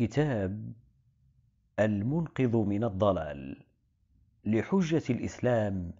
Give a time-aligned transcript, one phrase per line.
[0.00, 0.72] كتاب
[1.78, 3.62] المنقذ من الضلال
[4.44, 5.92] لحجة الإسلام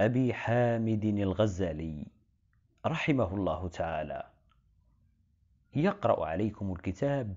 [0.00, 2.06] أبي حامد الغزالي
[2.86, 4.26] رحمه الله تعالى
[5.74, 7.34] يقرأ عليكم الكتاب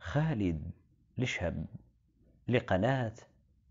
[0.00, 0.70] خالد
[1.18, 1.66] لشهب
[2.48, 3.14] لقناة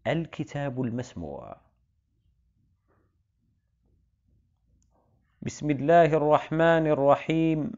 [0.07, 1.57] الكتاب المسموع
[5.41, 7.71] بسم الله الرحمن الرحيم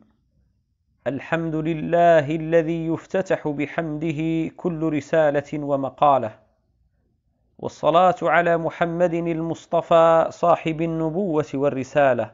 [1.07, 6.31] الحمد لله الذي يفتتح بحمده كل رساله ومقاله
[7.59, 12.31] والصلاه على محمد المصطفى صاحب النبوه والرساله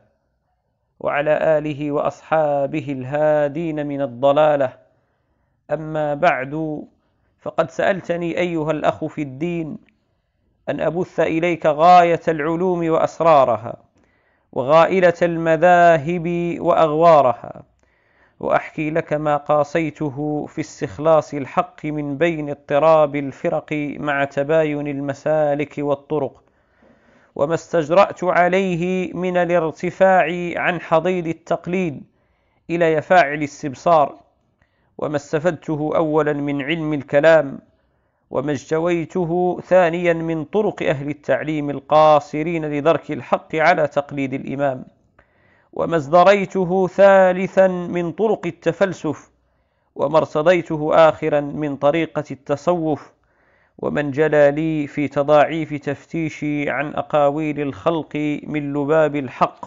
[0.99, 4.73] وعلى اله واصحابه الهادين من الضلاله
[5.71, 6.83] اما بعد
[7.39, 9.77] فقد سالتني ايها الاخ في الدين
[10.69, 13.77] ان ابث اليك غايه العلوم واسرارها
[14.53, 17.63] وغائله المذاهب واغوارها
[18.39, 26.41] واحكي لك ما قاصيته في استخلاص الحق من بين اضطراب الفرق مع تباين المسالك والطرق
[27.35, 32.03] وما استجرات عليه من الارتفاع عن حضيض التقليد
[32.69, 34.15] الى يفاعل الاستبصار
[34.97, 37.59] وما استفدته اولا من علم الكلام
[38.29, 44.85] وما اجتويته ثانيا من طرق اهل التعليم القاصرين لدرك الحق على تقليد الامام
[45.77, 49.29] وما ازدريته ثالثا من طرق التفلسف
[49.95, 53.11] وما ارتضيته آخرا من طريقة التصوف
[53.77, 59.65] ومن جلى لي في تضاعيف تفتيشي عن أقاويل الخلق من لباب الحق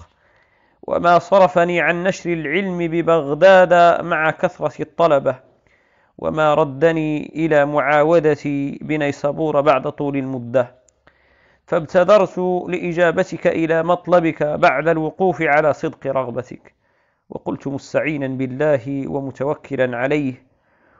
[0.82, 5.34] وما صرفني عن نشر العلم ببغداد مع كثرة الطلبة
[6.18, 10.79] وما ردني إلى معاودتي بنيسابور بعد طول المده
[11.70, 16.74] فابتدرت لإجابتك إلى مطلبك بعد الوقوف على صدق رغبتك
[17.28, 20.34] وقلت مستعينا بالله ومتوكلا عليه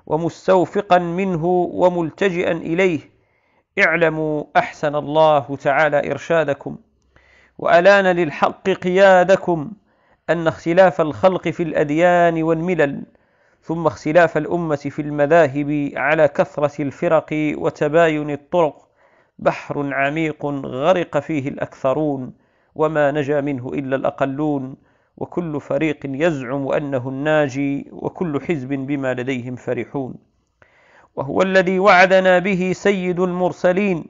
[0.06, 3.00] ومستوفقا منه وملتجئا إليه
[3.86, 6.76] اعلموا أحسن الله تعالى إرشادكم
[7.58, 9.70] وألان للحق قيادكم
[10.30, 13.02] أن اختلاف الخلق في الأديان والملل
[13.62, 18.89] ثم اختلاف الأمة في المذاهب على كثرة الفرق وتباين الطرق
[19.40, 22.32] بحر عميق غرق فيه الأكثرون
[22.74, 24.74] وما نجا منه إلا الأقلون
[25.16, 30.14] وكل فريق يزعم أنه الناجي وكل حزب بما لديهم فرحون
[31.16, 34.04] وهو الذي وعدنا به سيد المرسلين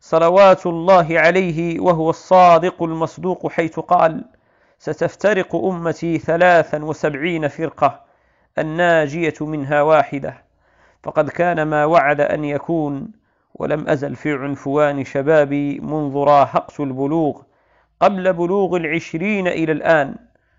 [0.00, 4.24] صلوات الله عليه وهو الصادق المصدوق حيث قال
[4.78, 8.00] ستفترق أمتي ثلاثا وسبعين فرقة
[8.58, 10.42] الناجية منها واحدة
[11.02, 13.12] فقد كان ما وعد أن يكون
[13.54, 17.42] ولم أزل في عنفوان شبابي منذ راهقت البلوغ
[18.00, 20.14] قبل بلوغ العشرين إلى الآن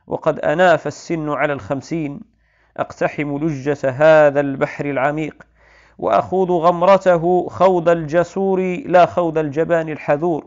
[0.07, 2.19] وقد أناف السن على الخمسين
[2.78, 5.44] أقتحم لجة هذا البحر العميق
[5.97, 10.45] وأخوض غمرته خوض الجسور لا خوض الجبان الحذور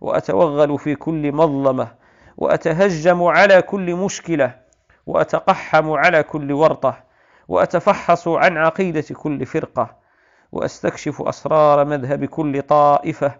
[0.00, 1.88] وأتوغل في كل مظلمة
[2.36, 4.54] وأتهجم على كل مشكلة
[5.06, 7.00] وأتقحم على كل ورطة
[7.48, 10.01] وأتفحص عن عقيدة كل فرقة
[10.52, 13.32] وأستكشف أسرار مذهب كل طائفة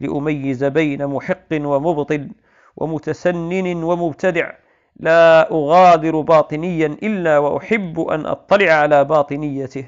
[0.00, 2.28] لأميز بين محق ومبطل
[2.76, 4.50] ومتسنن ومبتدع
[4.96, 9.84] لا أغادر باطنيا إلا وأحب أن أطلع على باطنيته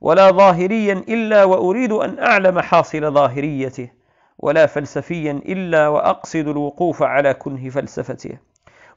[0.00, 3.90] ولا ظاهريا إلا وأريد أن أعلم حاصل ظاهريته
[4.38, 8.38] ولا فلسفيا إلا وأقصد الوقوف على كنه فلسفته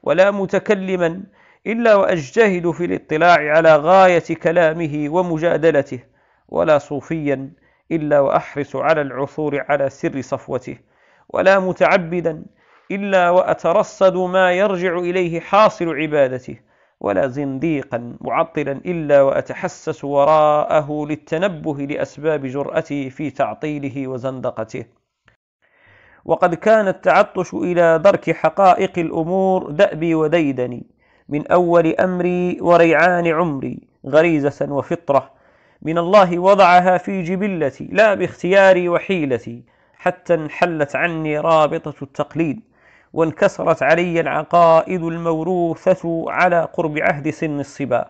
[0.03, 1.23] ولا متكلما
[1.67, 5.99] إلا وأجتهد في الاطلاع على غاية كلامه ومجادلته
[6.51, 7.51] ولا صوفيا
[7.91, 10.77] إلا وأحرص على العثور على سر صفوته
[11.29, 12.43] ولا متعبدا
[12.91, 16.57] إلا وأترصد ما يرجع إليه حاصل عبادته
[17.01, 24.85] ولا زنديقا معطلا إلا وأتحسس وراءه للتنبه لأسباب جرأته في تعطيله وزندقته
[26.25, 30.83] وقد كان التعطش إلى درك حقائق الأمور دأبي وديدني
[31.29, 35.33] من أول أمري وريعان عمري غريزة وفطرة
[35.81, 39.63] من الله وضعها في جبلتي لا باختياري وحيلتي
[39.97, 42.59] حتى انحلت عني رابطة التقليد
[43.13, 48.05] وانكسرت علي العقائد الموروثة على قرب عهد سن الصبا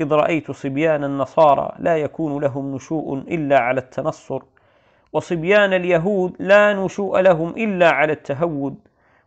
[0.00, 4.42] إذ رأيت صبيان النصارى لا يكون لهم نشوء إلا على التنصر
[5.12, 8.74] وصبيان اليهود لا نشوء لهم إلا على التهود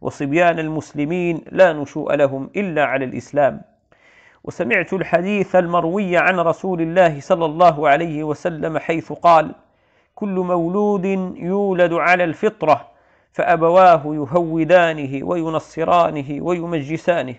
[0.02, 3.62] وصبيان المسلمين لا نشوء لهم إلا على الإسلام
[4.48, 9.52] وسمعت الحديث المروي عن رسول الله صلى الله عليه وسلم حيث قال
[10.16, 11.06] كل مولود
[11.36, 12.88] يولد على الفطره
[13.32, 17.36] فابواه يهودانه وينصرانه ويمجسانه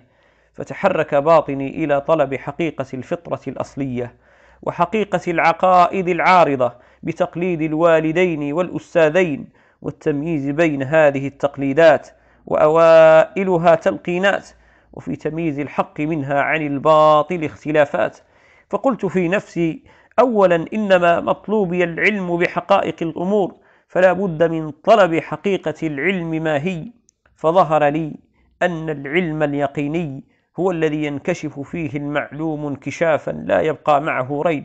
[0.55, 4.14] فتحرك باطني الى طلب حقيقه الفطره الاصليه
[4.62, 6.72] وحقيقه العقائد العارضه
[7.02, 9.49] بتقليد الوالدين والاستاذين
[9.82, 12.08] والتمييز بين هذه التقليدات
[12.46, 14.49] واوائلها تلقينات
[14.93, 18.19] وفي تمييز الحق منها عن الباطل اختلافات
[18.70, 19.82] فقلت في نفسي
[20.19, 23.55] اولا انما مطلوبي العلم بحقائق الامور
[23.88, 26.87] فلا بد من طلب حقيقه العلم ما هي
[27.37, 28.17] فظهر لي
[28.62, 30.25] ان العلم اليقيني
[30.61, 34.64] هو الذي ينكشف فيه المعلوم انكشافا لا يبقى معه ريب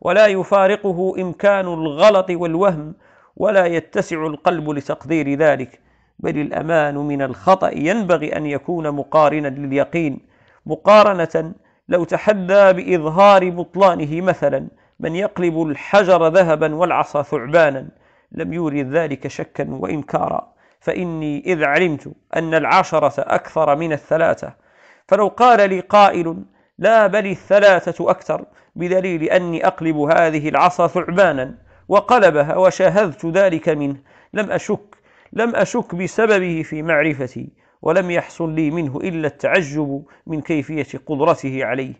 [0.00, 2.94] ولا يفارقه امكان الغلط والوهم
[3.36, 5.81] ولا يتسع القلب لتقدير ذلك
[6.22, 10.18] بل الأمان من الخطأ ينبغي أن يكون مقارنا لليقين
[10.66, 11.54] مقارنة
[11.88, 14.68] لو تحدى بإظهار بطلانه مثلا
[15.00, 17.88] من يقلب الحجر ذهبا والعصا ثعبانا
[18.32, 24.54] لم يورد ذلك شكا وإنكارا فإني إذ علمت أن العشرة أكثر من الثلاثة
[25.08, 26.36] فلو قال لي قائل
[26.78, 28.44] لا بل الثلاثة أكثر
[28.76, 31.54] بدليل أني أقلب هذه العصا ثعبانا
[31.88, 33.96] وقلبها وشاهدت ذلك منه
[34.34, 34.91] لم أشك
[35.32, 37.48] لم أشك بسببه في معرفتي
[37.82, 41.94] ولم يحصل لي منه إلا التعجب من كيفية قدرته عليه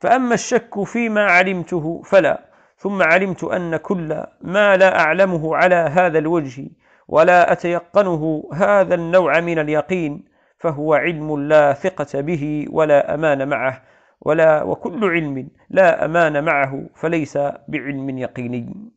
[0.00, 2.46] فأما الشك فيما علمته فلا
[2.78, 6.68] ثم علمت أن كل ما لا أعلمه على هذا الوجه
[7.08, 10.24] ولا أتيقنه هذا النوع من اليقين
[10.58, 13.82] فهو علم لا ثقة به ولا أمان معه
[14.20, 17.38] ولا وكل علم لا أمان معه فليس
[17.68, 18.90] بعلم يقيني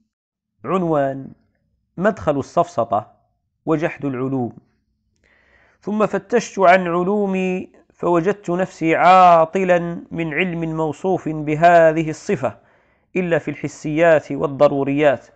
[0.66, 1.28] عنوان
[1.98, 3.19] مدخل السفسطة
[3.66, 4.52] وجحد العلوم
[5.82, 12.58] ثم فتشت عن علومي فوجدت نفسي عاطلا من علم موصوف بهذه الصفه
[13.16, 15.28] الا في الحسيات والضروريات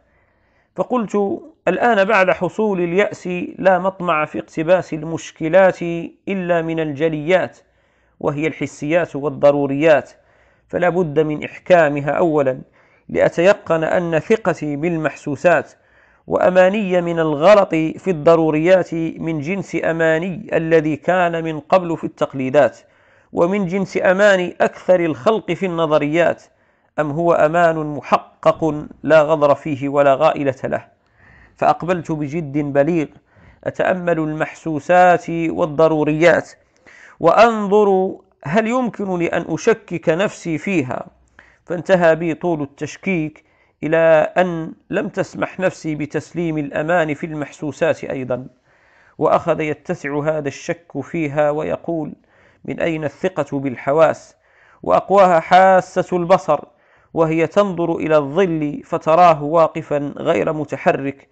[0.76, 3.30] فقلت الان بعد حصول الياس
[3.60, 5.82] لا مطمع في اقتباس المشكلات
[6.28, 7.58] الا من الجليات
[8.20, 10.12] وهي الحسيات والضروريات
[10.68, 12.62] فلا بد من احكامها اولا
[13.10, 15.74] لاتيقن ان ثقتي بالمحسوسات
[16.28, 22.78] وأماني من الغلط في الضروريات من جنس أماني الذي كان من قبل في التقليدات
[23.34, 26.44] ومن جنس أماني أكثر الخلق في النظريات
[27.00, 30.86] أم هو أمان محقق لا غدر فيه ولا غائلة له
[31.56, 33.06] فأقبلت بجد بليغ
[33.64, 36.50] أتأمل المحسوسات والضروريات
[37.20, 38.16] وأنظر
[38.46, 41.06] هل يمكنني أن أشكك نفسي فيها
[41.66, 43.44] فانتهى بي طول التشكيك
[43.84, 48.48] إلى أن لم تسمح نفسي بتسليم الأمان في المحسوسات أيضا
[49.18, 52.14] وأخذ يتسع هذا الشك فيها ويقول
[52.66, 54.36] من أين الثقة بالحواس
[54.84, 56.60] وأقواها حاسة البصر
[57.14, 61.28] وهي تنظر إلى الظل فتراه واقفا غير متحرك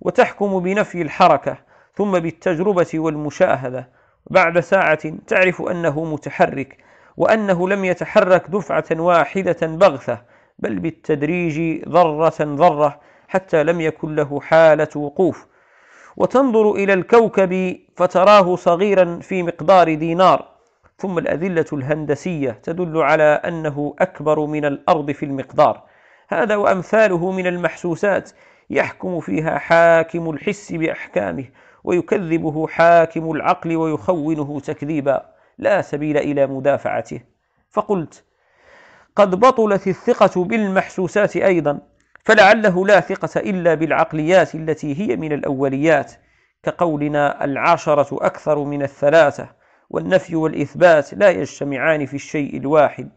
[0.00, 1.56] وتحكم بنفي الحركة
[1.94, 3.88] ثم بالتجربة والمشاهدة
[4.30, 6.78] بعد ساعة تعرف أنه متحرك
[7.16, 10.18] وأنه لم يتحرك دفعة واحدة بغثة
[10.58, 15.46] بل بالتدريج ذرة ذرة حتى لم يكن له حالة وقوف
[16.16, 20.46] وتنظر إلى الكوكب فتراه صغيرا في مقدار دينار
[20.98, 25.82] ثم الأذلة الهندسية تدل على أنه أكبر من الأرض في المقدار
[26.28, 28.30] هذا وأمثاله من المحسوسات
[28.70, 31.44] يحكم فيها حاكم الحس بأحكامه
[31.84, 35.26] ويكذبه حاكم العقل ويخونه تكذيبا
[35.58, 37.20] لا سبيل إلى مدافعته
[37.70, 38.25] فقلت
[39.16, 41.78] قد بطلت الثقة بالمحسوسات أيضا
[42.24, 46.12] فلعله لا ثقة إلا بالعقليات التي هي من الأوليات
[46.62, 49.48] كقولنا العشرة أكثر من الثلاثة
[49.90, 53.08] والنفي والإثبات لا يجتمعان في الشيء الواحد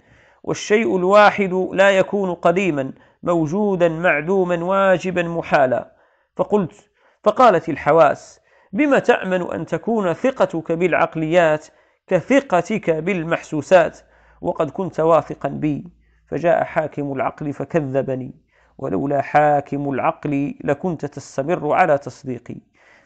[0.44, 5.92] والشيء الواحد لا يكون قديما موجودا معدوما واجبا محالا
[6.38, 6.90] فقلت
[7.24, 8.40] فقالت الحواس
[8.74, 11.68] بما تأمن أن تكون ثقتك بالعقليات
[12.08, 14.00] كثقتك بالمحسوسات
[14.42, 15.84] وقد كنت واثقا بي
[16.28, 18.32] فجاء حاكم العقل فكذبني
[18.78, 22.56] ولولا حاكم العقل لكنت تستمر على تصديقي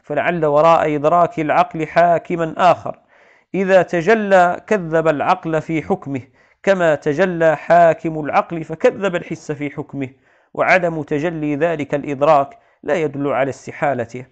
[0.03, 2.99] فلعل وراء إدراك العقل حاكما آخر
[3.55, 6.21] إذا تجلى كذب العقل في حكمه
[6.63, 10.09] كما تجلى حاكم العقل فكذب الحس في حكمه
[10.53, 14.25] وعدم تجلي ذلك الإدراك لا يدل على استحالته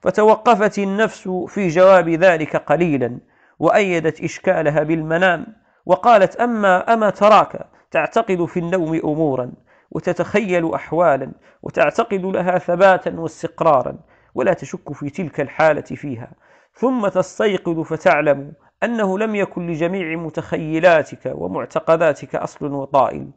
[0.00, 3.18] فتوقفت النفس في جواب ذلك قليلا
[3.58, 5.46] وأيدت إشكالها بالمنام
[5.86, 9.52] وقالت أما أما تراك تعتقد في النوم أمورا
[9.90, 13.98] وتتخيل أحوالا وتعتقد لها ثباتا واستقرارا
[14.34, 16.30] ولا تشك في تلك الحالة فيها
[16.74, 23.30] ثم تستيقظ فتعلم أنه لم يكن لجميع متخيلاتك ومعتقداتك أصل وطائل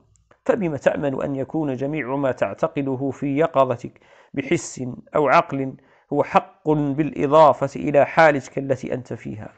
[0.45, 3.99] فبم تأمن أن يكون جميع ما تعتقده في يقظتك
[4.33, 4.83] بحس
[5.15, 5.73] أو عقل
[6.13, 9.49] هو حق بالإضافة إلى حالتك التي أنت فيها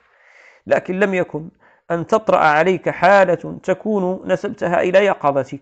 [0.68, 1.50] لكن لم يكن
[1.92, 5.60] أن تطرأ عليك حالة تكون نسبتها إلى يقظتك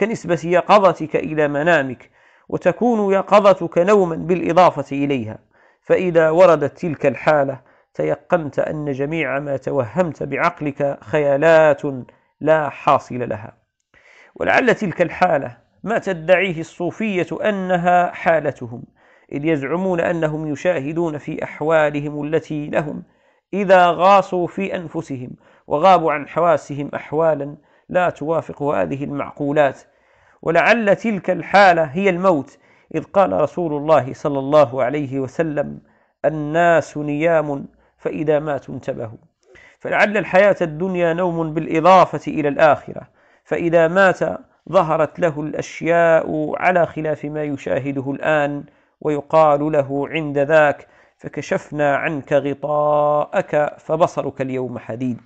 [0.00, 2.10] كنسبة يقظتك إلى منامك
[2.48, 5.38] وتكون يقظتك نوما بالإضافة إليها
[5.82, 7.60] فإذا وردت تلك الحالة
[7.94, 11.82] تيقنت أن جميع ما توهمت بعقلك خيالات
[12.40, 13.56] لا حاصل لها
[14.36, 18.82] ولعل تلك الحالة ما تدعيه الصوفية أنها حالتهم
[19.32, 23.02] إذ يزعمون أنهم يشاهدون في أحوالهم التي لهم
[23.62, 25.30] إذا غاصوا في أنفسهم
[25.66, 27.56] وغابوا عن حواسهم أحوالا
[27.88, 29.80] لا توافق هذه المعقولات
[30.42, 32.58] ولعل تلك الحالة هي الموت
[32.94, 35.78] إذ قال رسول الله صلى الله عليه وسلم
[36.24, 37.66] الناس نيام
[37.98, 39.18] فإذا ماتوا انتبهوا
[39.78, 43.02] فلعل الحياة الدنيا نوم بالإضافة إلى الآخرة
[43.44, 44.18] فإذا مات
[44.72, 48.64] ظهرت له الأشياء على خلاف ما يشاهده الآن
[49.00, 50.86] ويقال له عند ذاك
[51.18, 55.20] فكشفنا عنك غطاءك فبصرك اليوم حديد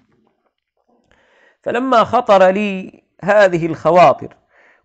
[1.62, 4.36] فلما خطر لي هذه الخواطر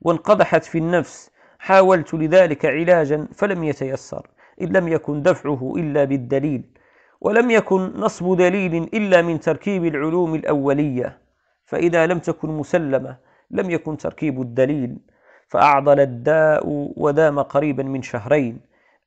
[0.01, 4.27] وانقدحت في النفس حاولت لذلك علاجا فلم يتيسر
[4.61, 6.63] إن لم يكن دفعه إلا بالدليل
[7.21, 11.17] ولم يكن نصب دليل إلا من تركيب العلوم الأولية
[11.65, 13.17] فإذا لم تكن مسلمة
[13.51, 14.97] لم يكن تركيب الدليل
[15.47, 16.61] فأعضل الداء
[16.97, 18.59] ودام قريبا من شهرين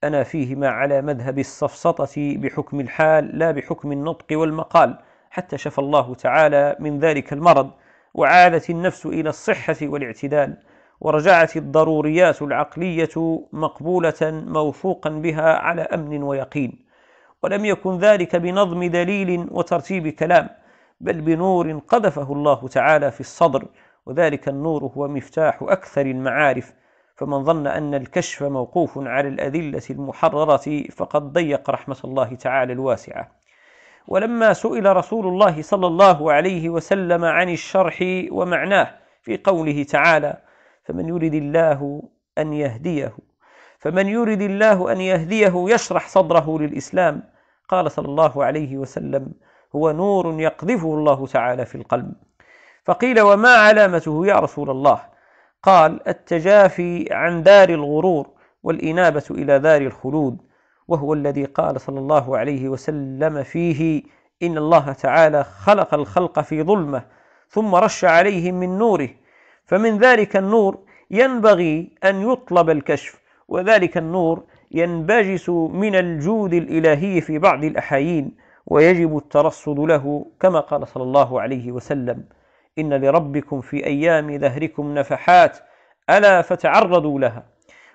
[0.05, 4.99] أنا فيهما على مذهب السفسطة بحكم الحال لا بحكم النطق والمقال
[5.31, 7.71] حتى شفى الله تعالى من ذلك المرض
[8.15, 10.57] وعادت النفس إلى الصحة والاعتدال
[11.01, 16.85] ورجعت الضروريات العقلية مقبولة موثوقا بها على أمن ويقين
[17.43, 20.49] ولم يكن ذلك بنظم دليل وترتيب كلام
[21.01, 23.65] بل بنور قذفه الله تعالى في الصدر
[24.07, 26.73] وذلك النور هو مفتاح أكثر المعارف
[27.19, 33.29] فمن ظن أن الكشف موقوف على الأدلة المحررة فقد ضيق رحمة الله تعالى الواسعة
[34.09, 37.99] ولما سئل رسول الله صلى الله عليه وسلم عن الشرح
[38.31, 40.37] ومعناه في قوله تعالى
[40.85, 42.03] فمن يرد الله
[42.39, 43.13] أن يهديه
[43.79, 47.23] فمن يرد الله أن يهديه يشرح صدره للإسلام
[47.69, 49.33] قال صلى الله عليه وسلم
[49.77, 52.13] هو نور يقذفه الله تعالى في القلب
[52.85, 55.01] فقيل وما علامته يا رسول الله
[55.63, 58.27] قال التجافي عن دار الغرور
[58.63, 60.39] والإنابة إلى دار الخلود
[60.89, 64.03] وهو الذي قال صلى الله عليه وسلم فيه
[64.43, 67.03] إن الله تعالى خلق الخلق في ظلمة
[67.49, 69.09] ثم رش عليهم من نوره
[69.65, 70.79] فمن ذلك النور
[71.11, 78.37] ينبغي أن يطلب الكشف وذلك النور ينبجس من الجود الإلهي في بعض الأحايين
[78.67, 82.25] ويجب الترصد له كما قال صلى الله عليه وسلم
[82.79, 85.59] إن لربكم في أيام دهركم نفحات
[86.11, 87.47] ألا فتعرضوا لها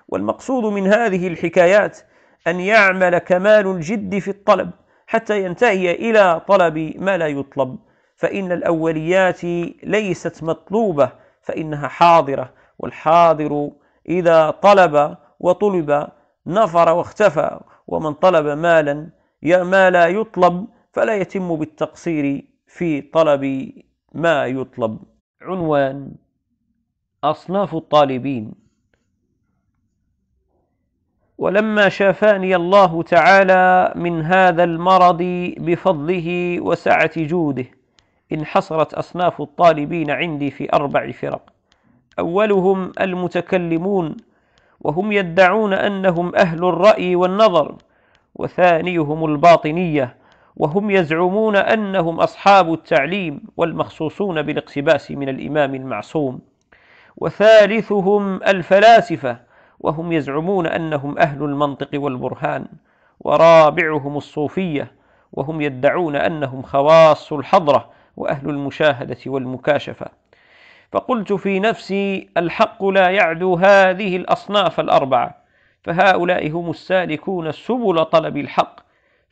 [0.08, 1.98] والمقصود من هذه الحكايات
[2.46, 4.70] أن يعمل كمال الجد في الطلب
[5.06, 7.78] حتى ينتهي إلى طلب ما لا يطلب
[8.16, 9.44] فإن الأوليات
[9.82, 11.10] ليست مطلوبة
[11.42, 13.70] فإنها حاضرة والحاضر
[14.08, 16.06] إذا طلب وطلب
[16.46, 19.08] نفر واختفى ومن طلب مالا
[19.44, 23.70] ما لا يطلب فلا يتم بالتقصير في طلب
[24.14, 24.98] ما يطلب
[25.42, 26.12] عنوان
[27.24, 28.52] أصناف الطالبين
[31.38, 35.22] ولما شافاني الله تعالى من هذا المرض
[35.58, 37.64] بفضله وسعة جوده
[38.32, 41.52] انحصرت أصناف الطالبين عندي في أربع فرق
[42.18, 44.16] أولهم المتكلمون
[44.80, 47.76] وهم يدعون أنهم أهل الرأي والنظر
[48.34, 50.16] وثانيهم الباطنية
[50.56, 56.40] وهم يزعمون أنهم أصحاب التعليم والمخصوصون بالاقتباس من الإمام المعصوم
[57.16, 59.36] وثالثهم الفلاسفة
[59.80, 62.66] وهم يزعمون أنهم أهل المنطق والبرهان
[63.20, 64.92] ورابعهم الصوفية
[65.32, 70.06] وهم يدعون أنهم خواص الحضرة وأهل المشاهدة والمكاشفة
[70.92, 75.34] فقلت في نفسي الحق لا يعدو هذه الأصناف الأربعة
[75.84, 78.83] فهؤلاء هم السالكون سبل طلب الحق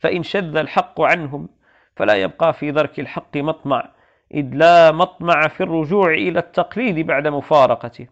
[0.03, 1.49] فإن شذ الحق عنهم
[1.95, 3.89] فلا يبقى في درك الحق مطمع
[4.33, 8.07] إذ لا مطمع في الرجوع إلى التقليد بعد مفارقته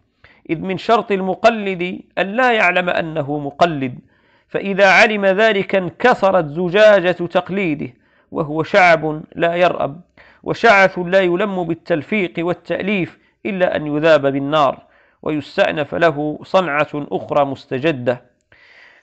[0.50, 4.00] إذ من شرط المقلد أن لا يعلم أنه مقلد
[4.48, 7.94] فإذا علم ذلك انكسرت زجاجة تقليده
[8.32, 10.02] وهو شعب لا يرأب
[10.44, 14.78] وشعث لا يلم بالتلفيق والتأليف إلا أن يذاب بالنار
[15.22, 18.22] ويستأنف له صنعة أخرى مستجدة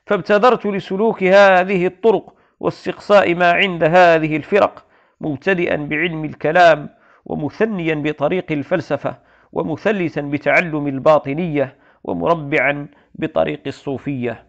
[0.07, 4.85] فابتدرت لسلوك هذه الطرق واستقصاء ما عند هذه الفرق
[5.21, 6.89] مبتدئا بعلم الكلام
[7.25, 9.17] ومثنيا بطريق الفلسفة
[9.53, 14.47] ومثلثا بتعلم الباطنية ومربعا بطريق الصوفية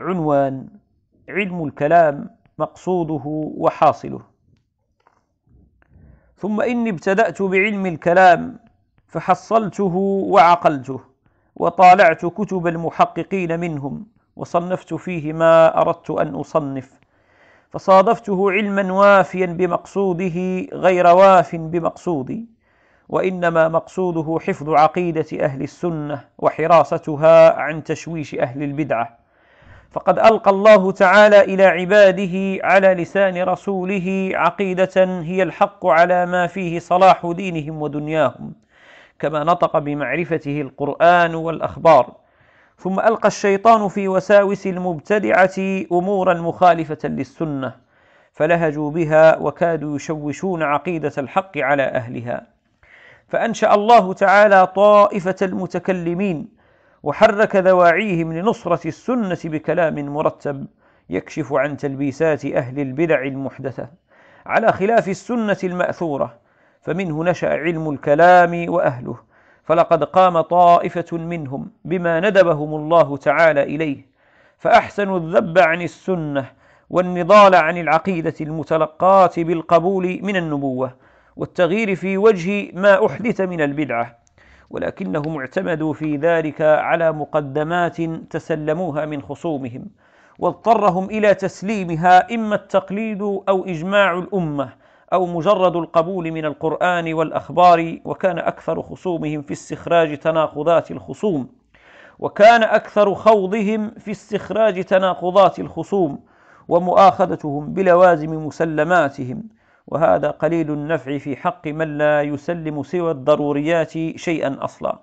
[0.00, 0.68] عنوان
[1.28, 3.22] علم الكلام مقصوده
[3.56, 4.20] وحاصله
[6.36, 8.58] ثم إني ابتدأت بعلم الكلام
[9.08, 9.94] فحصلته
[10.30, 11.00] وعقلته
[11.56, 14.06] وطالعت كتب المحققين منهم
[14.40, 16.90] وصنفت فيه ما أردت أن أصنف
[17.70, 22.46] فصادفته علما وافيا بمقصوده غير واف بمقصودي
[23.08, 29.18] وإنما مقصوده حفظ عقيدة أهل السنة وحراستها عن تشويش أهل البدعة
[29.90, 36.78] فقد ألقى الله تعالى إلى عباده على لسان رسوله عقيدة هي الحق على ما فيه
[36.78, 38.52] صلاح دينهم ودنياهم
[39.18, 42.12] كما نطق بمعرفته القرآن والأخبار
[42.82, 45.52] ثم ألقى الشيطان في وساوس المبتدعة
[45.92, 47.72] أمورا مخالفة للسنة
[48.32, 52.46] فلهجوا بها وكادوا يشوشون عقيدة الحق على أهلها
[53.28, 56.48] فأنشأ الله تعالى طائفة المتكلمين
[57.02, 60.66] وحرك ذواعيهم لنصرة السنة بكلام مرتب
[61.10, 63.88] يكشف عن تلبيسات أهل البدع المحدثة
[64.46, 66.34] على خلاف السنة المأثورة
[66.82, 69.29] فمنه نشأ علم الكلام وأهله
[69.64, 74.06] فلقد قام طائفة منهم بما ندبهم الله تعالى إليه
[74.58, 76.44] فأحسنوا الذب عن السنة
[76.90, 80.92] والنضال عن العقيدة المتلقاة بالقبول من النبوة
[81.36, 84.16] والتغيير في وجه ما أحدث من البدعة
[84.70, 88.00] ولكنهم اعتمدوا في ذلك على مقدمات
[88.30, 89.86] تسلموها من خصومهم
[90.38, 94.68] واضطرهم إلى تسليمها إما التقليد أو إجماع الأمة
[95.12, 101.48] أو مجرد القبول من القرآن والأخبار وكان أكثر خصومهم في استخراج تناقضات الخصوم
[102.18, 106.18] وكان أكثر خوضهم في استخراج تناقضات الخصوم
[106.68, 109.42] ومؤاخذتهم بلوازم مسلماتهم
[109.86, 114.98] وهذا قليل النفع في حق من لا يسلم سوى الضروريات شيئا أصلا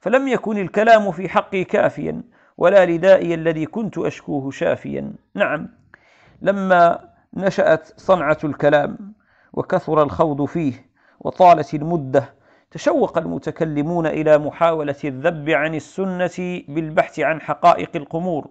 [0.00, 2.22] فلم يكن الكلام في حقي كافيا
[2.58, 5.68] ولا لدائي الذي كنت أشكوه شافيا نعم
[6.42, 6.98] لما
[7.34, 9.14] نشأت صنعة الكلام
[9.52, 10.72] وكثر الخوض فيه
[11.20, 12.34] وطالت المدة
[12.70, 18.46] تشوق المتكلمون إلى محاولة الذب عن السنة بالبحث عن حقائق الأمور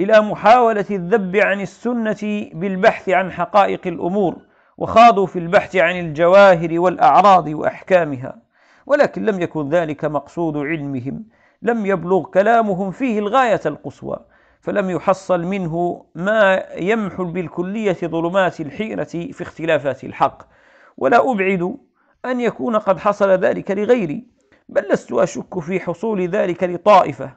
[0.00, 4.36] إلى محاولة الذب عن السنة بالبحث عن حقائق الأمور
[4.78, 8.36] وخاضوا في البحث عن الجواهر والأعراض وأحكامها
[8.86, 11.24] ولكن لم يكن ذلك مقصود علمهم
[11.62, 14.16] لم يبلغ كلامهم فيه الغاية القصوى
[14.62, 20.42] فلم يحصل منه ما يمحو بالكلية ظلمات الحيرة في اختلافات الحق
[20.96, 21.76] ولا أبعد
[22.24, 24.24] أن يكون قد حصل ذلك لغيري
[24.68, 27.32] بل لست أشك في حصول ذلك لطائفة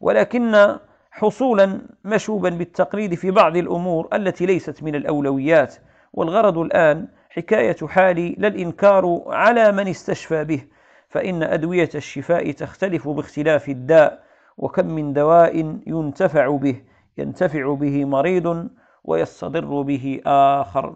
[0.00, 0.76] ولكن
[1.10, 5.74] حصولا مشوبا بالتقليد في بعض الأمور التي ليست من الأولويات
[6.12, 10.64] والغرض الآن حكاية حالي لا الإنكار على من استشفى به
[11.08, 14.29] فإن أدوية الشفاء تختلف باختلاف الداء
[14.60, 16.80] وكم من دواء ينتفع به
[17.18, 18.68] ينتفع به مريض
[19.04, 20.94] ويستضر به آخر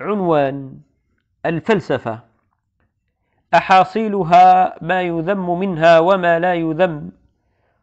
[0.00, 0.74] عنوان
[1.46, 2.18] الفلسفة
[3.54, 7.10] أحاصيلها ما يذم منها وما لا يذم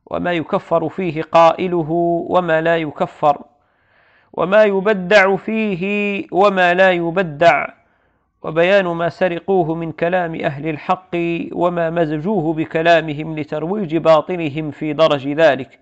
[0.06, 1.88] وما يكفر فيه قائله
[2.30, 3.42] وما لا يكفر
[4.34, 7.68] وما يبدع فيه وما لا يبدع
[8.42, 11.16] وبيان ما سرقوه من كلام أهل الحق
[11.52, 15.80] وما مزجوه بكلامهم لترويج باطلهم في درج ذلك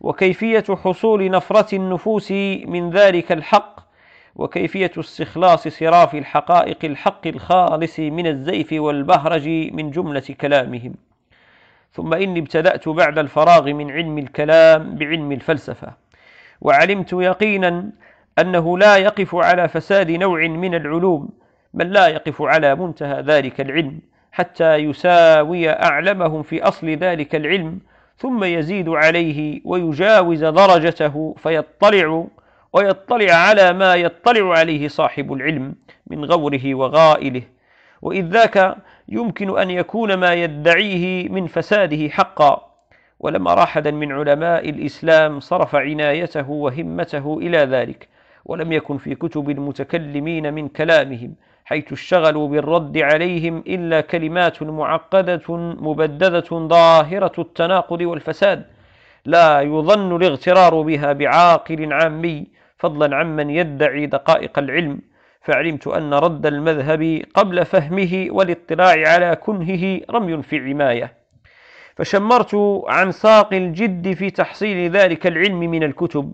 [0.00, 2.32] وكيفية حصول نفرة النفوس
[2.66, 3.80] من ذلك الحق
[4.36, 10.94] وكيفية استخلاص صراف الحقائق الحق الخالص من الزيف والبهرج من جملة كلامهم
[11.92, 15.92] ثم إني ابتدأت بعد الفراغ من علم الكلام بعلم الفلسفة
[16.60, 17.90] وعلمت يقينا
[18.38, 21.28] أنه لا يقف على فساد نوع من العلوم
[21.76, 23.98] من لا يقف على منتهى ذلك العلم
[24.32, 27.78] حتى يساوي أعلمهم في أصل ذلك العلم
[28.18, 32.24] ثم يزيد عليه ويجاوز درجته فيطلع
[32.72, 35.74] ويطلع على ما يطلع عليه صاحب العلم
[36.06, 37.42] من غوره وغائله
[38.02, 38.76] وإذ ذاك
[39.08, 42.72] يمكن أن يكون ما يدعيه من فساده حقا
[43.20, 48.08] ولم أرى أحدا من علماء الإسلام صرف عنايته وهمته إلى ذلك
[48.44, 51.34] ولم يكن في كتب المتكلمين من كلامهم
[51.72, 55.46] حيث اشتغلوا بالرد عليهم إلا كلمات معقدة
[55.86, 58.60] مبددة ظاهرة التناقض والفساد
[59.34, 62.36] لا يظن الاغترار بها بعاقل عامي
[62.80, 64.94] فضلا عمن يدعي دقائق العلم
[65.46, 67.02] فعلمت أن رد المذهب
[67.38, 71.08] قبل فهمه والاطلاع على كنهه رمي في عماية
[71.96, 72.52] فشمرت
[72.88, 76.32] عن ساق الجد في تحصيل ذلك العلم من الكتب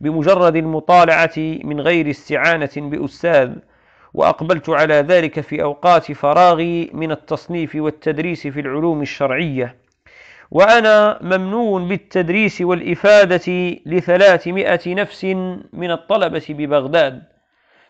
[0.00, 1.34] بمجرد المطالعة
[1.70, 3.52] من غير استعانة بأستاذ
[4.14, 9.74] وأقبلت على ذلك في أوقات فراغي من التصنيف والتدريس في العلوم الشرعية
[10.50, 15.24] وأنا ممنون بالتدريس والإفادة لثلاثمائة نفس
[15.72, 17.22] من الطلبة ببغداد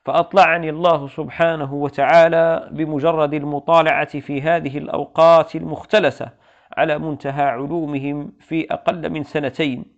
[0.05, 6.29] فأطلعني الله سبحانه وتعالى بمجرد المطالعة في هذه الأوقات المختلسة
[6.77, 9.94] على منتهى علومهم في أقل من سنتين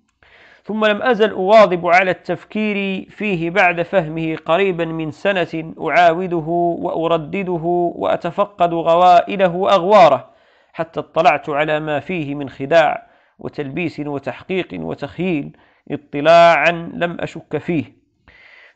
[0.67, 6.43] ثم لم أزل أواظب على التفكير فيه بعد فهمه قريبا من سنة أعاوده
[6.79, 10.29] وأردده وأتفقد غوائله وأغواره
[10.73, 13.07] حتى اطلعت على ما فيه من خداع
[13.39, 15.57] وتلبيس وتحقيق وتخييل
[15.91, 17.85] اطلاعا لم أشك فيه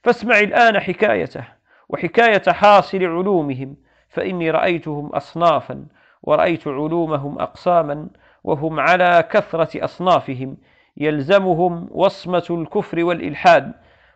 [0.02, 1.44] فاسمع الآن حكايته
[1.88, 3.76] وحكاية حاصل علومهم
[4.08, 5.86] فإني رأيتهم أصنافا
[6.22, 8.08] ورأيت علومهم أقساما
[8.44, 10.56] وهم على كثرة أصنافهم
[11.00, 13.72] يلزمهم وصمة الكفر والإلحاد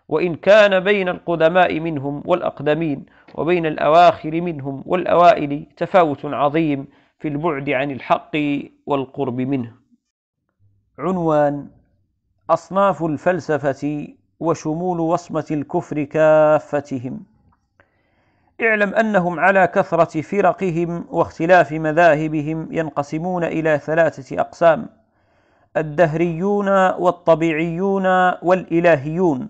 [0.09, 6.87] وإن كان بين القدماء منهم والأقدمين وبين الأواخر منهم والأوائل تفاوت عظيم
[7.19, 8.37] في البعد عن الحق
[8.87, 9.73] والقرب منه.
[10.99, 11.69] عنوان
[12.51, 14.09] أصناف الفلسفة
[14.41, 17.23] وشمول وصمة الكفر كافتهم.
[18.63, 25.04] اعلم أنهم على كثرة فرقهم واختلاف مذاهبهم ينقسمون إلى ثلاثة أقسام.
[25.77, 28.07] الدهريون والطبيعيون
[28.43, 29.49] والإلهيون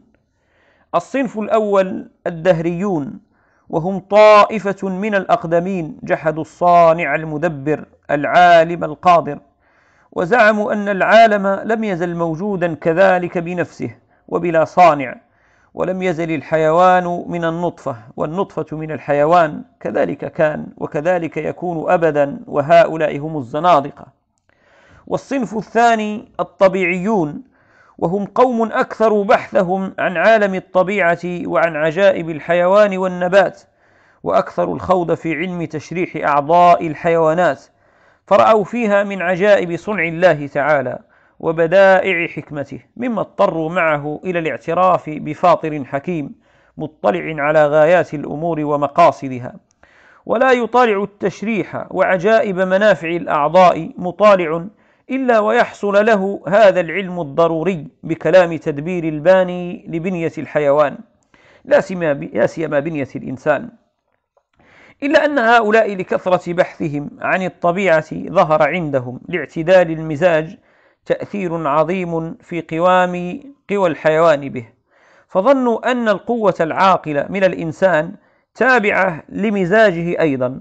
[0.95, 3.21] الصنف الأول الدهريون
[3.69, 9.39] وهم طائفة من الأقدمين جحدوا الصانع المدبر العالم القادر
[10.13, 13.91] وزعموا أن العالم لم يزل موجودا كذلك بنفسه
[14.29, 15.15] وبلا صانع
[15.75, 23.37] ولم يزل الحيوان من النطفة والنطفة من الحيوان كذلك كان وكذلك يكون أبدا وهؤلاء هم
[23.39, 24.24] الزنادقة
[25.07, 27.43] والصنف الثاني الطبيعيون
[27.99, 33.61] وهم قوم أكثر بحثهم عن عالم الطبيعة وعن عجائب الحيوان والنبات
[34.23, 37.63] وأكثر الخوض في علم تشريح أعضاء الحيوانات
[38.27, 40.99] فرأوا فيها من عجائب صنع الله تعالى
[41.41, 46.31] وبدائع حكمته مما اضطروا معه إلى الاعتراف بفاطر حكيم
[46.79, 49.55] مطلع على غايات الأمور ومقاصدها
[50.27, 54.65] ولا يطالع التشريح وعجائب منافع الأعضاء مطالع
[55.11, 60.99] إلا ويحصل له هذا العلم الضروري بكلام تدبير الباني لبنية الحيوان
[61.65, 63.69] لا سيما بنية الإنسان
[65.03, 70.57] إلا أن هؤلاء لكثرة بحثهم عن الطبيعة ظهر عندهم لاعتدال المزاج
[71.07, 73.41] تأثير عظيم في قوام
[73.71, 74.67] قوى الحيوان به
[75.29, 78.13] فظنوا أن القوة العاقلة من الإنسان
[78.55, 80.61] تابعة لمزاجه أيضا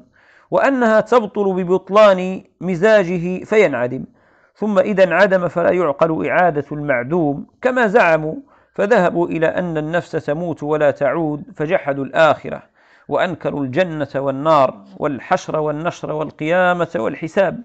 [0.51, 4.05] وأنها تبطل ببطلان مزاجه فينعدم
[4.55, 8.35] ثم إذا انعدم فلا يعقل إعادة المعدوم كما زعموا
[8.75, 12.63] فذهبوا إلى أن النفس تموت ولا تعود فجحدوا الآخرة
[13.07, 17.61] وأنكروا الجنة والنار والحشر والنشر والقيامة والحساب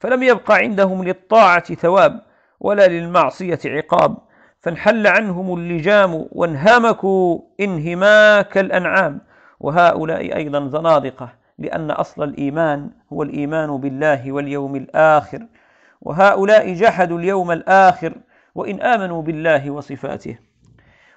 [0.00, 2.20] فلم يبقى عندهم للطاعة ثواب
[2.60, 4.16] ولا للمعصية عقاب
[4.60, 9.20] فانحل عنهم اللجام وانهمكوا انهماك الأنعام
[9.60, 15.46] وهؤلاء أيضا زنادقة لأن أصل الإيمان هو الإيمان بالله واليوم الآخر
[16.00, 18.14] وهؤلاء جحدوا اليوم الآخر
[18.54, 20.38] وإن آمنوا بالله وصفاته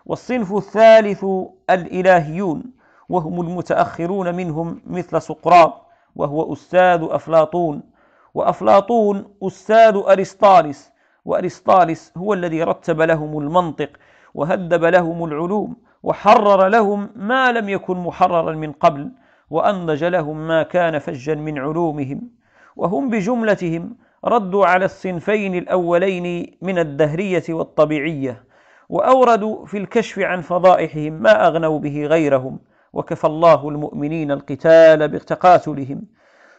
[0.06, 1.26] والصنف الثالث
[1.70, 2.64] الإلهيون
[3.10, 5.74] وهم المتأخرون منهم مثل سقراط
[6.16, 7.82] وهو أستاذ أفلاطون
[8.34, 10.92] وأفلاطون أستاذ أرسطالس
[11.26, 13.90] وأرسطالس هو الذي رتب لهم المنطق
[14.34, 19.12] وهذب لهم العلوم وحرر لهم ما لم يكن محررا من قبل
[19.50, 22.22] وأنضج لهم ما كان فجا من علومهم
[22.76, 28.44] وهم بجملتهم ردوا على الصنفين الأولين من الدهرية والطبيعية
[28.90, 32.60] وأوردوا في الكشف عن فضائحهم ما أغنوا به غيرهم
[32.94, 36.04] وكفى الله المؤمنين القتال بتقاتلهم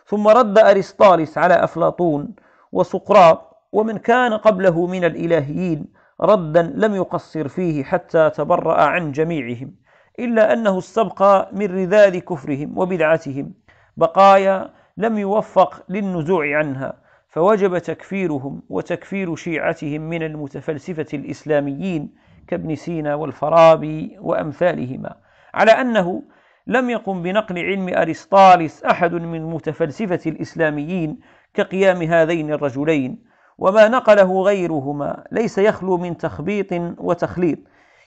[0.07, 2.35] ثم رد ارسطاليس على أفلاطون
[2.73, 5.85] وسقراط ومن كان قبله من الإلهيين
[6.21, 9.75] ردا لم يقصر فيه حتى تبرأ عن جميعهم
[10.19, 13.55] إلا أنه استبقى من رذاذ كفرهم وبدعتهم
[13.97, 17.02] بقايا لم يوفق للنزوع عنها
[17.33, 22.15] فوجب تكفيرهم وتكفير شيعتهم من المتفلسفة الإسلاميين
[22.47, 25.15] كابن سينا والفارابي وأمثالهما
[25.55, 26.23] على أنه
[26.67, 31.21] لم يقم بنقل علم أرسطالس أحد من متفلسفة الإسلاميين
[31.55, 33.19] كقيام هذين الرجلين
[33.59, 36.67] وما نقله غيرهما ليس يخلو من تخبيط
[37.01, 37.59] وتخليط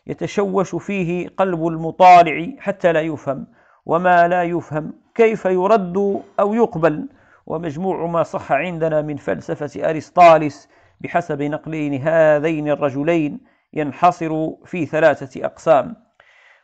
[0.08, 3.48] يتشوش فيه قلب المطالع حتى لا يفهم
[3.86, 7.08] وما لا يفهم كيف يرد أو يقبل
[7.46, 10.70] ومجموع ما صح عندنا من فلسفة أرسطاليس
[11.02, 13.40] بحسب نقلين هذين الرجلين
[13.74, 15.96] ينحصر في ثلاثة أقسام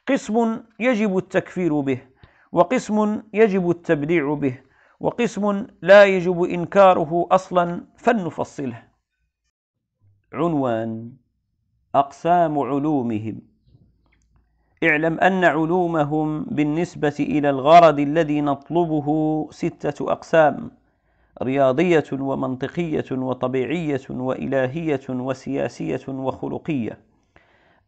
[0.07, 1.99] قسم يجب التكفير به
[2.51, 4.59] وقسم يجب التبديع به
[4.99, 8.83] وقسم لا يجب إنكاره أصلا فلنفصله
[10.33, 11.11] عنوان
[11.95, 13.50] أقسام علومهم
[14.83, 19.07] اعلم أن علومهم بالنسبة إلى الغرض الذي نطلبه
[19.51, 20.71] ستة أقسام
[21.43, 26.97] رياضية ومنطقية وطبيعية وإلهية وسياسية وخلقية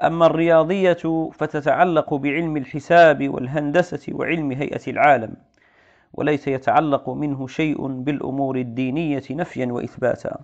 [0.03, 5.34] أما الرياضية فتتعلق بعلم الحساب والهندسة وعلم هيئة العالم
[6.13, 10.38] وليس يتعلق منه شيء بالأمور الدينية نفيا وإثباتا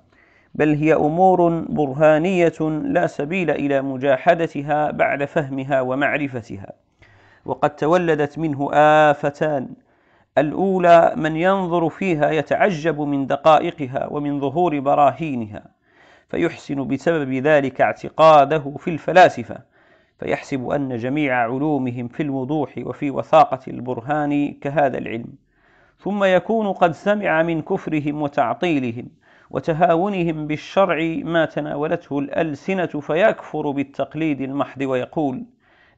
[0.56, 6.72] بل هي امور برهانيه لا سبيل الى مجاحدتها بعد فهمها ومعرفتها
[7.46, 9.70] وقد تولدت منه افتان
[10.38, 15.64] الاولى من ينظر فيها يتعجب من دقائقها ومن ظهور براهينها
[16.30, 19.58] فيحسن بسبب ذلك اعتقاده في الفلاسفه
[20.20, 25.28] فيحسب ان جميع علومهم في الوضوح وفي وثاقه البرهان كهذا العلم
[26.00, 29.06] ثم يكون قد سمع من كفرهم وتعطيلهم
[29.52, 35.44] وتهاونهم بالشرع ما تناولته الألسنة فيكفر بالتقليد المحض ويقول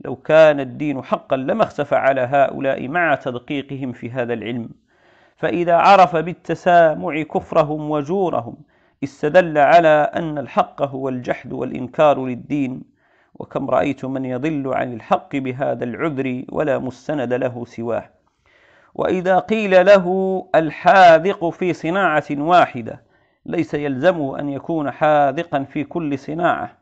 [0.05, 4.69] لو كان الدين حقا لما اختفى على هؤلاء مع تدقيقهم في هذا العلم
[5.37, 8.55] فإذا عرف بالتسامع كفرهم وجورهم
[9.03, 12.81] استدل على أن الحق هو الجحد والإنكار للدين
[13.35, 18.09] وكم رأيت من يضل عن الحق بهذا العذر ولا مستند له سواه
[18.95, 20.05] وإذا قيل له
[20.55, 23.03] الحاذق في صناعة واحدة
[23.45, 26.73] ليس يلزمه أن يكون حاذقا في كل صناعة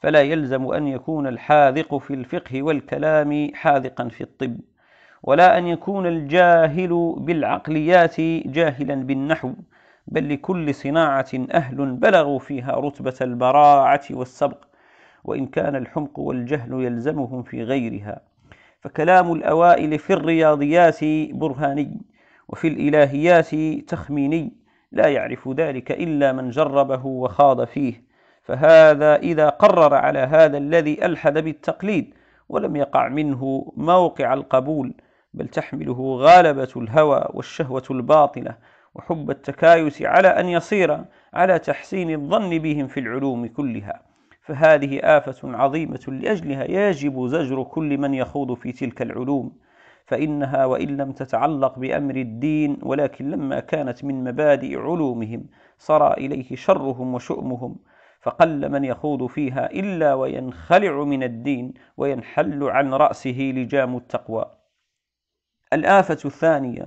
[0.00, 4.56] فلا يلزم أن يكون الحاذق في الفقه والكلام حاذقا في الطب
[5.22, 9.52] ولا أن يكون الجاهل بالعقليات جاهلا بالنحو
[10.06, 14.64] بل لكل صناعة أهل بلغوا فيها رتبة البراعة والسبق
[15.24, 18.20] وإن كان الحمق والجهل يلزمهم في غيرها
[18.80, 21.04] فكلام الأوائل في الرياضيات
[21.34, 22.00] برهاني
[22.48, 23.54] وفي الإلهيات
[23.90, 24.52] تخميني
[24.92, 28.02] لا يعرف ذلك إلا من جربه وخاض فيه
[28.44, 32.14] فهذا إذا قرر على هذا الذي ألحد بالتقليد
[32.48, 34.94] ولم يقع منه موقع القبول
[35.34, 38.54] بل تحمله غالبة الهوى والشهوة الباطلة
[38.94, 44.02] وحب التكايس على أن يصير على تحسين الظن بهم في العلوم كلها
[44.42, 49.52] فهذه آفة عظيمة لأجلها يجب زجر كل من يخوض في تلك العلوم
[50.08, 55.46] فإنها وإن لم تتعلق بأمر الدين ولكن لما كانت من مبادئ علومهم
[55.78, 57.76] صرى إليه شرهم وشؤمهم
[58.20, 64.44] فقل من يخوض فيها إلا وينخلع من الدين وينحل عن رأسه لجام التقوى
[65.72, 66.86] الآفة الثانية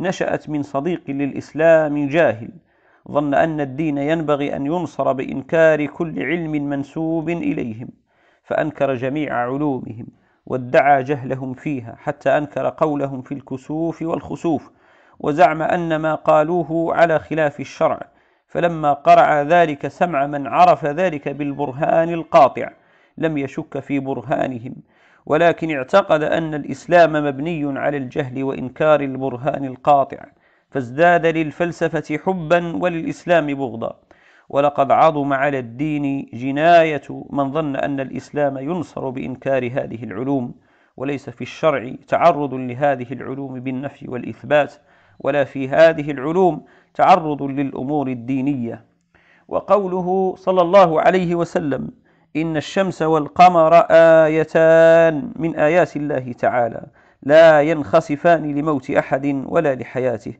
[0.00, 2.50] نشأت من صديق للإسلام جاهل
[3.10, 7.88] ظن أن الدين ينبغي أن ينصر بإنكار كل علم منسوب إليهم
[8.44, 10.06] فأنكر جميع علومهم
[10.46, 14.70] وادعى جهلهم فيها حتى أنكر قولهم في الكسوف والخسوف
[15.20, 18.00] وزعم أن ما قالوه على خلاف الشرع
[18.48, 22.70] فلما قرع ذلك سمع من عرف ذلك بالبرهان القاطع
[23.18, 24.74] لم يشك في برهانهم
[25.26, 30.18] ولكن اعتقد أن الإسلام مبني على الجهل وإنكار البرهان القاطع
[30.70, 33.92] فازداد للفلسفة حبا وللإسلام بغضا
[34.48, 40.54] ولقد عظم على الدين جناية من ظن أن الإسلام ينصر بإنكار هذه العلوم
[40.96, 44.74] وليس في الشرع تعرض لهذه العلوم بالنفي والإثبات
[45.20, 48.84] ولا في هذه العلوم تعرض للأمور الدينية
[49.48, 51.90] وقوله صلى الله عليه وسلم
[52.36, 53.70] إن الشمس والقمر
[54.24, 56.86] آيتان من آيات الله تعالى
[57.22, 60.32] لا ينخسفان لموت أحد ولا لحياته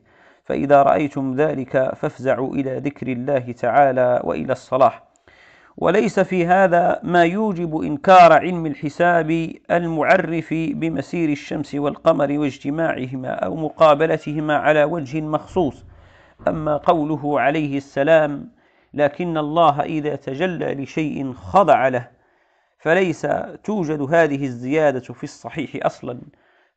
[0.47, 5.03] فإذا رأيتم ذلك فافزعوا إلى ذكر الله تعالى وإلى الصلاح
[5.77, 14.57] وليس في هذا ما يوجب إنكار علم الحساب المعرف بمسير الشمس والقمر واجتماعهما أو مقابلتهما
[14.57, 15.85] على وجه مخصوص
[16.47, 18.51] أما قوله عليه السلام
[18.93, 22.07] لكن الله إذا تجلى لشيء خضع له
[22.79, 23.27] فليس
[23.63, 26.21] توجد هذه الزيادة في الصحيح أصلا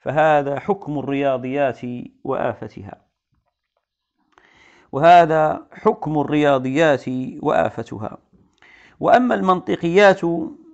[0.00, 1.78] فهذا حكم الرياضيات
[2.24, 3.09] وآفتها
[4.92, 7.04] وهذا حكم الرياضيات
[7.42, 8.18] وآفتها
[9.00, 10.20] وأما المنطقيات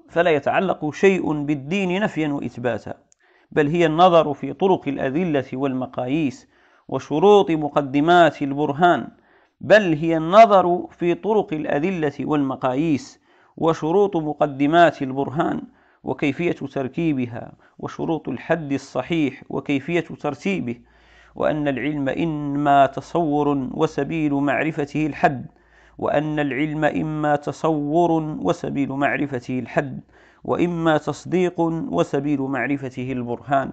[0.08, 2.94] فلا يتعلق شيء بالدين نفيا وإثباتا
[3.52, 6.48] بل هي النظر في طرق الأدلة والمقاييس
[6.88, 9.08] وشروط مقدمات البرهان
[9.60, 13.20] بل هي النظر في طرق الأدلة والمقاييس
[13.56, 15.62] وشروط مقدمات البرهان
[16.04, 20.76] وكيفية تركيبها وشروط الحد الصحيح وكيفية ترتيبه
[21.36, 25.46] وأن العلم إما تصور وسبيل معرفته الحد
[25.98, 30.00] وأن العلم إما تصور وسبيل معرفته الحد
[30.44, 33.72] وإما تصديق وسبيل معرفته البرهان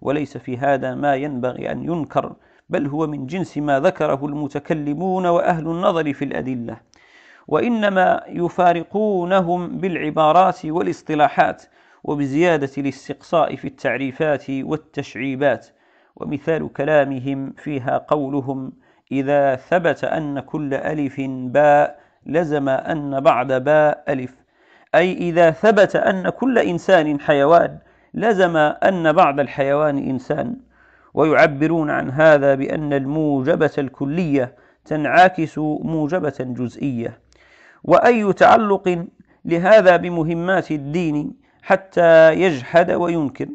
[0.00, 2.34] وليس في هذا ما ينبغي أن ينكر
[2.68, 6.76] بل هو من جنس ما ذكره المتكلمون وأهل النظر في الأدلة
[7.48, 11.62] وإنما يفارقونهم بالعبارات والاصطلاحات
[12.04, 15.68] وبزيادة الاستقصاء في التعريفات والتشعيبات
[16.16, 18.72] ومثال كلامهم فيها قولهم
[19.12, 24.34] إذا ثبت أن كل ألف باء لزم أن بعد باء ألف
[24.94, 27.78] أي إذا ثبت أن كل إنسان حيوان
[28.14, 30.56] لزم أن بعد الحيوان إنسان
[31.14, 37.18] ويعبرون عن هذا بأن الموجبة الكلية تنعكس موجبة جزئية
[37.84, 39.06] وأي تعلق
[39.44, 43.46] لهذا بمهمات الدين حتى يجحد وينكر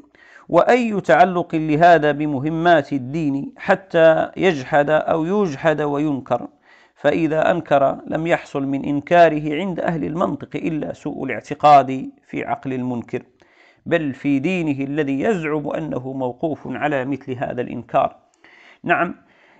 [0.50, 6.48] وأي تعلق لهذا بمهمات الدين حتى يجحد أو يجحد وينكر
[6.96, 13.24] فإذا أنكر لم يحصل من إنكاره عند أهل المنطق إلا سوء الاعتقاد في عقل المنكر
[13.86, 18.16] بل في دينه الذي يزعم أنه موقوف على مثل هذا الإنكار
[18.84, 19.16] نعم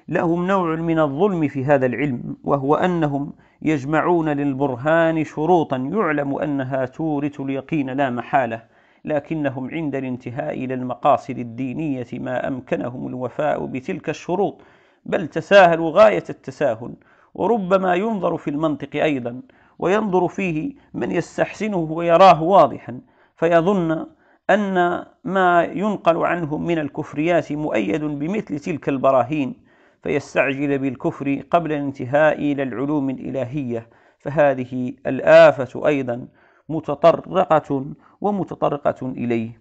[0.08, 7.40] لهم نوع من الظلم في هذا العلم وهو أنهم يجمعون للبرهان شروطا يعلم أنها تورث
[7.40, 8.62] اليقين لا محالة
[9.06, 14.62] لكنهم عند الانتهاء إلى المقاصد الدينية ما أمكنهم الوفاء بتلك الشروط
[15.06, 16.94] بل تساهلوا غاية التساهل
[17.34, 19.42] وربما ينظر في المنطق أيضا
[19.80, 23.02] وينظر فيه من يستحسنه ويراه واضحا
[23.36, 24.06] فيظن
[24.50, 29.56] أن ما ينقل عنهم من الكفريات مؤيد بمثل تلك البراهين
[30.04, 33.88] فيستعجل بالكفر قبل الانتهاء إلى العلوم الإلهية
[34.20, 36.28] فهذه الآفة أيضا
[36.70, 37.82] متطرقة
[38.22, 39.52] ومتطرقة إليه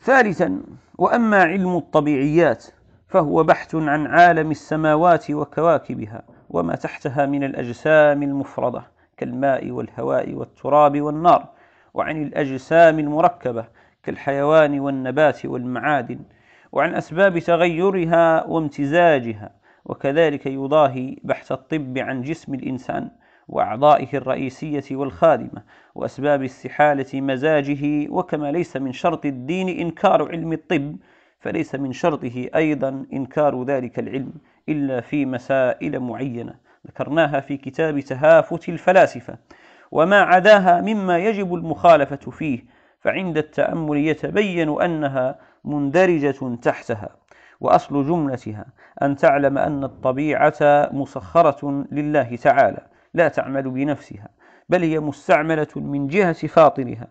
[0.00, 0.62] ثالثا
[0.98, 2.64] وأما علم الطبيعيات
[3.08, 8.82] فهو بحث عن عالم السماوات وكواكبها وما تحتها من الأجسام المفردة
[9.16, 11.46] كالماء والهواء والتراب والنار
[11.94, 13.64] وعن الأجسام المركبة
[14.02, 16.18] كالحيوان والنبات والمعادن
[16.72, 19.50] وعن أسباب تغيرها وامتزاجها
[19.84, 23.10] وكذلك يضاهي بحث الطب عن جسم الإنسان
[23.50, 25.62] وأعضائه الرئيسية والخادمة
[25.94, 30.96] وأسباب استحالة مزاجه وكما ليس من شرط الدين إنكار علم الطب
[31.40, 34.32] فليس من شرطه أيضا إنكار ذلك العلم
[34.68, 36.54] إلا في مسائل معينة
[36.86, 39.38] ذكرناها في كتاب تهافت الفلاسفة
[39.92, 42.64] وما عداها مما يجب المخالفة فيه
[43.00, 47.08] فعند التأمل يتبين أنها مندرجة تحتها
[47.60, 48.66] وأصل جملتها
[49.02, 50.54] أن تعلم أن الطبيعة
[50.92, 52.78] مسخرة لله تعالى
[53.14, 54.28] لا تعمل بنفسها
[54.68, 57.06] بل هي مستعملة من جهة فاطرها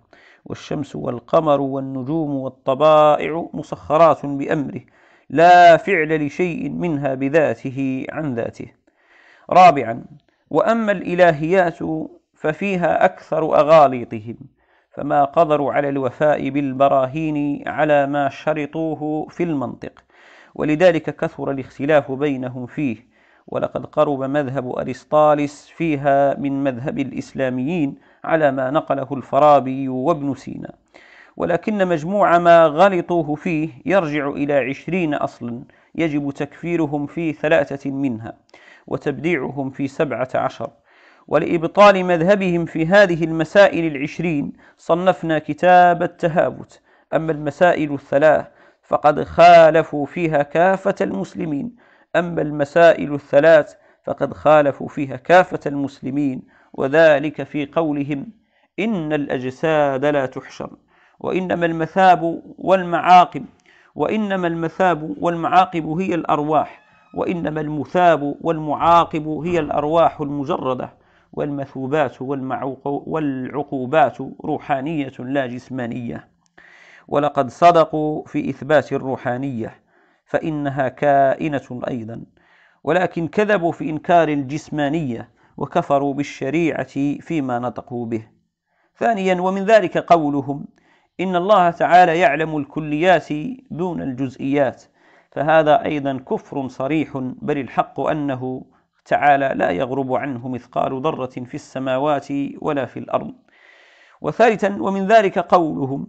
[0.45, 4.81] والشمس والقمر والنجوم والطبائع مسخرات بأمره
[5.29, 8.67] لا فعل لشيء منها بذاته عن ذاته
[9.49, 10.05] رابعا
[10.49, 11.77] وأما الإلهيات
[12.33, 14.38] ففيها أكثر أغاليطهم
[14.91, 20.03] فما قدروا على الوفاء بالبراهين على ما شرطوه في المنطق
[20.55, 23.09] ولذلك كثر الاختلاف بينهم فيه
[23.51, 30.73] ولقد قرب مذهب أرسطاليس فيها من مذهب الإسلاميين على ما نقله الفرابي وابن سينا
[31.38, 35.59] ولكن مجموع ما غلطوه فيه يرجع إلى عشرين أصلا
[35.95, 38.33] يجب تكفيرهم في ثلاثة منها
[38.88, 40.69] وتبديعهم في سبعة عشر
[41.27, 46.81] ولإبطال مذهبهم في هذه المسائل العشرين صنفنا كتاب التهابت
[47.13, 48.45] أما المسائل الثلاث
[48.83, 51.88] فقد خالفوا فيها كافة المسلمين
[52.19, 56.41] أما المسائل الثلاث فقد خالفوا فيها كافة المسلمين
[56.73, 58.27] وذلك في قولهم
[58.79, 60.69] إن الأجساد لا تحشر
[61.19, 63.45] وإنما المثاب والمعاقب
[63.95, 66.82] وإنما المثاب والمعاقب هي الأرواح
[67.15, 70.89] وإنما المثاب والمعاقب هي الأرواح المجردة
[71.34, 72.15] والمثوبات
[73.05, 76.27] والعقوبات روحانية لا جسمانية
[77.08, 79.75] ولقد صدقوا في إثبات الروحانية
[80.29, 82.23] فإنها كائنة أيضا
[82.83, 88.27] ولكن كذبوا في إنكار الجسمانية وكفروا بالشريعة فيما نطقوا به
[88.97, 90.65] ثانيا ومن ذلك قولهم
[91.19, 93.27] إن الله تعالى يعلم الكليات
[93.71, 94.83] دون الجزئيات
[95.31, 98.65] فهذا أيضا كفر صريح بل الحق أنه
[99.05, 102.27] تعالى لا يغرب عنه مثقال ذرة في السماوات
[102.61, 103.33] ولا في الأرض
[104.21, 106.07] وثالثا ومن ذلك قولهم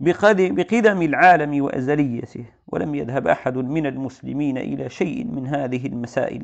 [0.00, 6.42] بقدم العالم وأزليته ولم يذهب أحد من المسلمين إلى شيء من هذه المسائل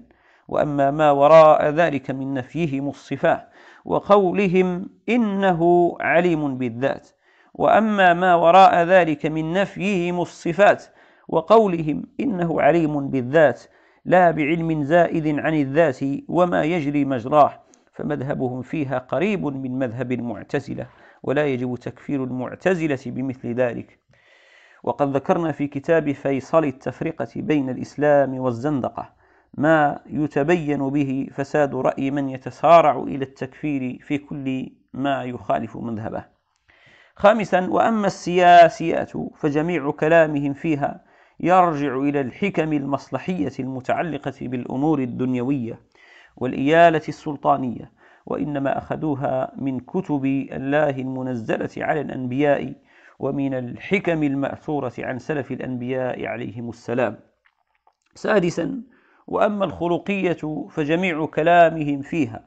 [0.48, 3.44] وأما ما وراء ذلك من نفيهم الصفات
[3.84, 7.08] وقولهم إنه عليم بالذات
[7.54, 10.84] وأما ما وراء ذلك من نفيهم الصفات
[11.28, 13.62] وقولهم إنه عليم بالذات
[14.04, 17.60] لا بعلم زائد عن الذات وما يجري مجراه
[17.92, 20.86] فمذهبهم فيها قريب من مذهب المعتزله
[21.22, 23.98] ولا يجب تكفير المعتزلة بمثل ذلك
[24.82, 29.12] وقد ذكرنا في كتاب فيصل التفرقة بين الإسلام والزندقة
[29.54, 36.24] ما يتبين به فساد رأي من يتسارع إلى التكفير في كل ما يخالف مذهبه
[37.16, 41.04] خامسا وأما السياسيات فجميع كلامهم فيها
[41.40, 45.80] يرجع إلى الحكم المصلحية المتعلقة بالأمور الدنيوية
[46.36, 47.97] والإيالة السلطانية
[48.28, 52.72] وإنما أخذوها من كتب الله المنزلة على الأنبياء
[53.18, 57.16] ومن الحكم المأثورة عن سلف الأنبياء عليهم السلام
[58.14, 58.82] سادسا
[59.26, 62.42] وأما الخلقية فجميع كلامهم فيها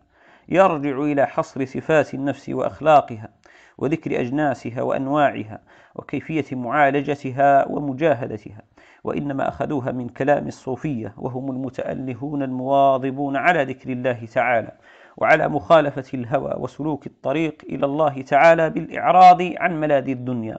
[0.49, 3.29] يرجع إلى حصر صفات النفس وأخلاقها
[3.77, 5.61] وذكر أجناسها وأنواعها
[5.95, 8.61] وكيفية معالجتها ومجاهدتها
[9.03, 14.71] وإنما أخذوها من كلام الصوفية وهم المتألهون المواظبون على ذكر الله تعالى
[15.17, 20.57] وعلى مخالفة الهوى وسلوك الطريق إلى الله تعالى بالإعراض عن ملاذ الدنيا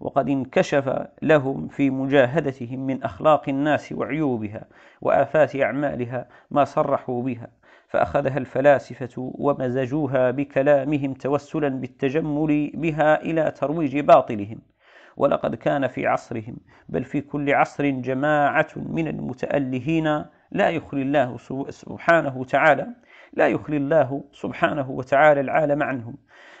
[0.00, 4.64] وقد انكشف لهم في مجاهدتهم من أخلاق الناس وعيوبها
[5.00, 7.46] وآفات أعمالها ما صرحوا بها
[7.88, 14.58] فأخذها الفلاسفة ومزجوها بكلامهم توسلا بالتجمل بها إلى ترويج باطلهم
[15.16, 16.56] ولقد كان في عصرهم
[16.88, 21.36] بل في كل عصر جماعة من المتألهين لا يخلي الله
[21.70, 22.86] سبحانه وتعالى
[23.36, 26.14] لا يخلي الله سبحانه وتعالى العالم عنهم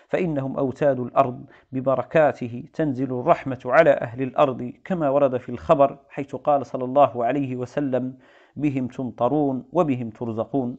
[0.08, 6.66] فإنهم أوتاد الأرض ببركاته تنزل الرحمة على أهل الأرض كما ورد في الخبر حيث قال
[6.66, 8.14] صلى الله عليه وسلم
[8.56, 10.78] بهم تمطرون وبهم ترزقون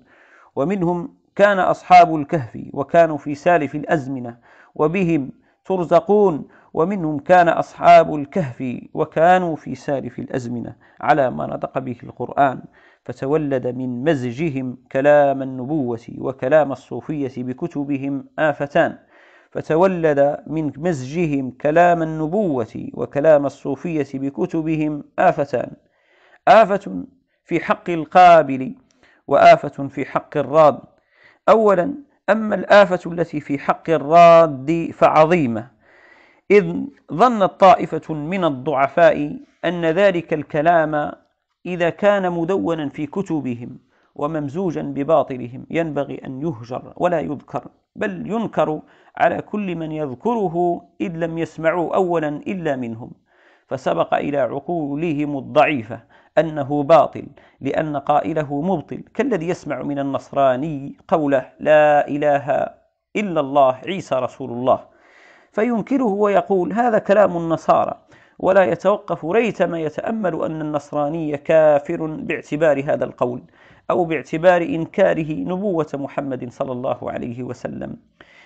[0.55, 4.37] ومنهم كان أصحاب الكهف وكانوا في سالف الأزمنة
[4.75, 5.31] وبهم
[5.65, 12.61] ترزقون ومنهم كان أصحاب الكهف وكانوا في سالف الأزمنة على ما نطق به القرآن
[13.05, 18.97] فتولد من مزجهم كلام النبوة وكلام الصوفية بكتبهم آفتان
[19.51, 25.71] فتولد من مزجهم كلام النبوة وكلام الصوفية بكتبهم آفتان
[26.47, 27.05] آفة
[27.45, 28.75] في حق القابل
[29.27, 30.79] وآفة في حق الراد
[31.49, 31.93] أولا
[32.29, 35.67] أما الآفة التي في حق الراد فعظيمة
[36.51, 36.73] إذ
[37.13, 41.11] ظنت طائفة من الضعفاء أن ذلك الكلام
[41.65, 43.77] إذا كان مدونا في كتبهم
[44.15, 48.81] وممزوجا بباطلهم ينبغي أن يهجر ولا يذكر بل ينكر
[49.17, 53.11] على كل من يذكره إذ لم يسمعوا أولا إلا منهم
[53.67, 55.99] فسبق إلى عقولهم الضعيفة
[56.37, 57.27] أنه باطل
[57.61, 62.49] لأن قائله مبطل كالذي يسمع من النصراني قوله لا إله
[63.15, 64.79] إلا الله عيسى رسول الله
[65.51, 67.95] فينكره ويقول هذا كلام النصارى
[68.39, 73.41] ولا يتوقف ريثما يتأمل أن النصراني كافر باعتبار هذا القول
[73.89, 77.97] أو باعتبار إنكاره نبوة محمد صلى الله عليه وسلم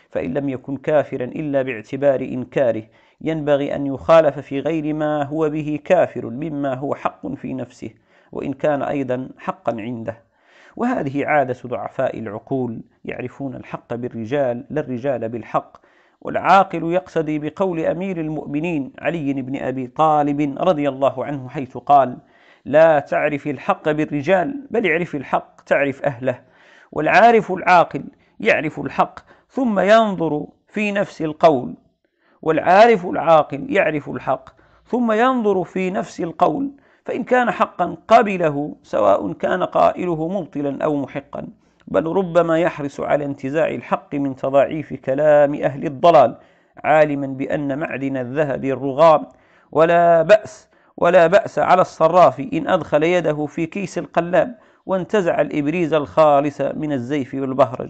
[0.09, 2.83] فإن لم يكن كافرا إلا باعتبار إنكاره
[3.21, 7.89] ينبغي أن يخالف في غير ما هو به كافر مما هو حق في نفسه
[8.31, 10.17] وإن كان أيضا حقا عنده
[10.75, 15.77] وهذه عادة ضعفاء العقول يعرفون الحق بالرجال لا الرجال بالحق
[16.21, 22.17] والعاقل يقتدي بقول امير المؤمنين علي بن ابي طالب رضي الله عنه حيث قال:
[22.65, 26.41] لا تعرف الحق بالرجال بل اعرف الحق تعرف اهله
[26.91, 28.03] والعارف العاقل
[28.39, 31.75] يعرف الحق ثم ينظر في نفس القول
[32.41, 34.49] والعارف العاقل يعرف الحق
[34.85, 36.71] ثم ينظر في نفس القول
[37.05, 41.47] فان كان حقا قبله سواء كان قائله مبطلا او محقا
[41.89, 46.35] بل ربما يحرص على انتزاع الحق من تضاعيف كلام أهل الضلال
[46.83, 49.25] عالما بأن معدن الذهب الرغام
[49.71, 56.61] ولا بأس ولا بأس على الصراف إن أدخل يده في كيس القلاب وانتزع الإبريز الخالص
[56.61, 57.89] من الزيف والبهرج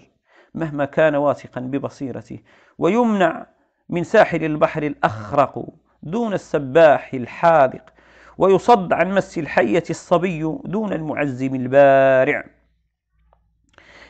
[0.55, 2.39] مهما كان واثقا ببصيرته
[2.77, 3.45] ويمنع
[3.89, 5.65] من ساحل البحر الأخرق
[6.03, 7.89] دون السباح الحاذق
[8.37, 12.43] ويصد عن مس الحية الصبي دون المعزم البارع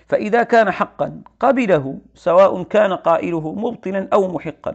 [0.09, 4.73] فإذا كان حقا قبله سواء كان قائله مبطلا أو محقا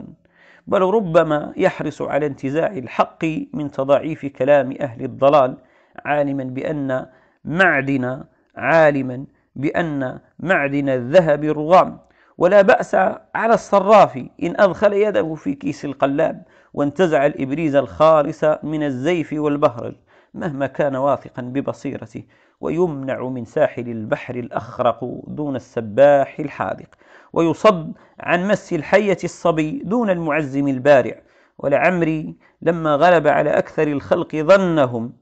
[0.66, 3.24] بل ربما يحرص على انتزاع الحق
[3.54, 5.56] من تضعيف كلام أهل الضلال
[6.04, 7.06] عالما بأن
[7.44, 8.24] معدن
[8.56, 9.24] عالما
[9.56, 11.98] بأن معدن الذهب رغام
[12.38, 12.94] ولا بأس
[13.34, 16.42] على الصراف إن أدخل يده في كيس القلاب
[16.74, 19.94] وانتزع الإبريز الخالص من الزيف والبهرج
[20.34, 22.22] مهما كان واثقا ببصيرته
[22.64, 26.86] ويمنع من ساحل البحر الأخرق دون السباح الحاذق
[27.32, 31.14] ويصد عن مس الحية الصبي دون المعزم البارع
[31.58, 35.12] ولعمري لما غلب على أكثر الخلق ظنهم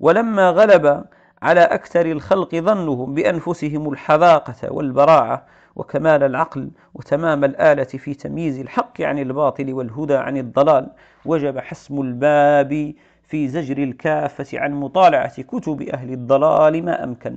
[0.00, 1.04] ولما غلب
[1.42, 5.44] على أكثر الخلق ظنهم بأنفسهم الحذاقة والبراعة
[5.76, 10.88] وكمال العقل وتمام الآلة في تمييز الحق عن الباطل والهدى عن الضلال
[11.24, 12.94] وجب حسم الباب
[13.30, 17.36] في زجر الكافة عن مطالعة كتب أهل الضلال ما أمكن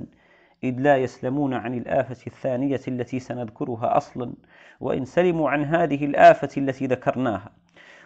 [0.64, 4.32] إذ لا يسلمون عن الآفة الثانية التي سنذكرها أصلا
[4.80, 7.52] وإن سلموا عن هذه الآفة التي ذكرناها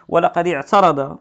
[0.07, 1.19] ولقد اعترض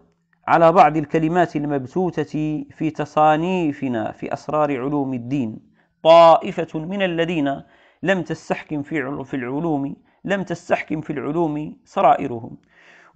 [0.48, 5.58] على بعض الكلمات المبتوتة في تصانيفنا في أسرار علوم الدين
[6.02, 7.62] طائفة من الذين
[8.02, 8.82] لم تستحكم
[9.22, 12.56] في العلوم لم تستحكم في العلوم سرائرهم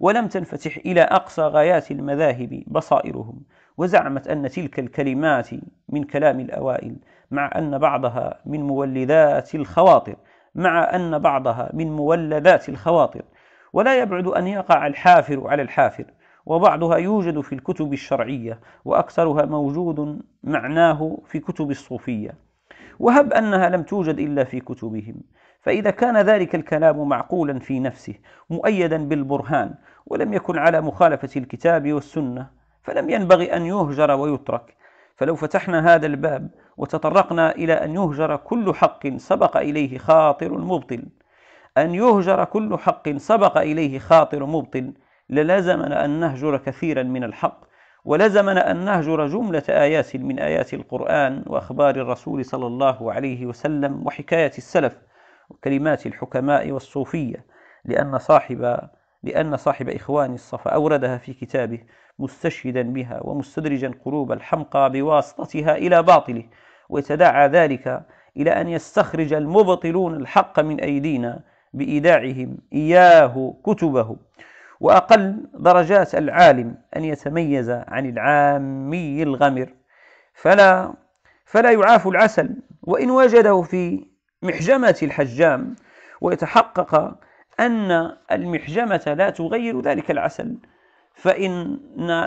[0.03, 3.41] ولم تنفتح إلى أقصى غايات المذاهب بصائرهم
[3.77, 5.49] وزعمت أن تلك الكلمات
[5.89, 6.95] من كلام الأوائل
[7.31, 10.15] مع أن بعضها من مولدات الخواطر
[10.55, 13.21] مع أن بعضها من مولدات الخواطر
[13.73, 16.05] ولا يبعد أن يقع الحافر على الحافر
[16.45, 22.31] وبعضها يوجد في الكتب الشرعية وأكثرها موجود معناه في كتب الصوفية
[22.99, 25.15] وهب أنها لم توجد إلا في كتبهم
[25.61, 28.13] فإذا كان ذلك الكلام معقولا في نفسه
[28.49, 29.73] مؤيدا بالبرهان
[30.05, 32.47] ولم يكن على مخالفة الكتاب والسنة
[32.83, 34.75] فلم ينبغي أن يهجر ويترك
[35.17, 41.03] فلو فتحنا هذا الباب وتطرقنا إلى أن يهجر كل حق سبق إليه خاطر مبطل
[41.77, 44.93] أن يهجر كل حق سبق إليه خاطر مبطل
[45.29, 47.59] للزمنا أن نهجر كثيرا من الحق
[48.05, 54.51] ولزمنا أن نهجر جملة آيات من آيات القرآن وأخبار الرسول صلى الله عليه وسلم وحكاية
[54.57, 54.97] السلف
[55.49, 57.45] وكلمات الحكماء والصوفية
[57.85, 58.77] لأن صاحب
[59.23, 61.79] لأن صاحب إخوان الصفا أوردها في كتابه
[62.19, 66.43] مستشهدا بها ومستدرجا قلوب الحمقى بواسطتها إلى باطله
[66.89, 68.01] وتدعى ذلك
[68.37, 71.39] إلى أن يستخرج المبطلون الحق من أيدينا
[71.73, 74.15] بإيداعهم إياه كتبه
[74.79, 79.69] وأقل درجات العالم أن يتميز عن العامي الغمر
[80.33, 80.93] فلا
[81.45, 82.49] فلا يعاف العسل
[82.81, 84.05] وإن وجده في
[84.43, 85.75] محجمة الحجام
[86.21, 87.13] ويتحقق
[87.59, 90.57] أن المحجمة لا تغير ذلك العسل
[91.15, 91.79] فإن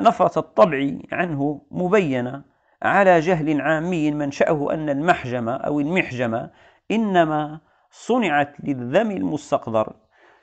[0.04, 2.42] نفرة الطبع عنه مبينة
[2.82, 6.50] على جهل عامي منشأه أن المحجمة أو المحجمة
[6.90, 7.60] إنما
[7.90, 9.92] صنعت للدم المستقدر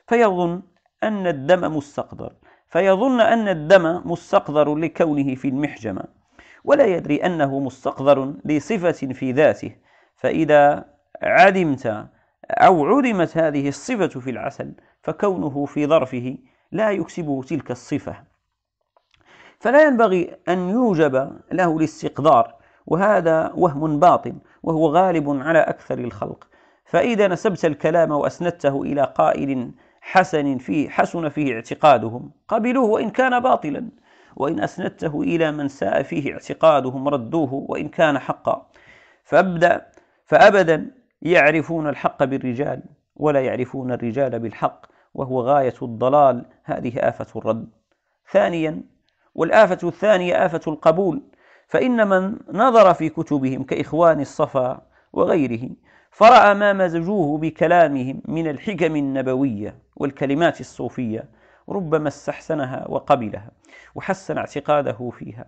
[0.06, 0.62] فيظن
[1.02, 2.32] أن الدم مستقدر
[2.68, 6.04] فيظن أن الدم مستقدر لكونه في المحجمة
[6.64, 9.76] ولا يدري أنه مستقدر لصفة في ذاته
[10.16, 10.84] فإذا
[11.22, 12.06] علمت
[12.50, 14.72] أو عُرمت هذه الصفة في العسل
[15.02, 16.38] فكونه في ظرفه
[16.72, 18.16] لا يكسبه تلك الصفة
[19.58, 21.14] فلا ينبغي أن يوجب
[21.52, 22.54] له الاستقدار
[22.86, 26.46] وهذا وهم باطل وهو غالب على أكثر الخلق
[26.84, 29.70] فإذا نسبت الكلام وأسندته إلى قائل
[30.00, 33.88] حسن فيه حسن فيه اعتقادهم قبلوه وإن كان باطلا
[34.36, 38.66] وإن أسندته إلى من ساء فيه اعتقادهم ردوه وإن كان حقا
[39.24, 39.86] فأبدأ
[40.26, 40.90] فأبدا
[41.24, 42.82] يعرفون الحق بالرجال
[43.16, 47.68] ولا يعرفون الرجال بالحق وهو غاية الضلال هذه آفة الرد
[48.32, 48.82] ثانيا
[49.34, 51.22] والآفة الثانية آفة القبول
[51.68, 54.80] فإن من نظر في كتبهم كإخوان الصفا
[55.12, 55.68] وغيره
[56.10, 61.24] فرأى ما مزجوه بكلامهم من الحكم النبوية والكلمات الصوفية
[61.68, 63.50] ربما استحسنها وقبلها
[63.94, 65.44] وحسن اعتقاده فيها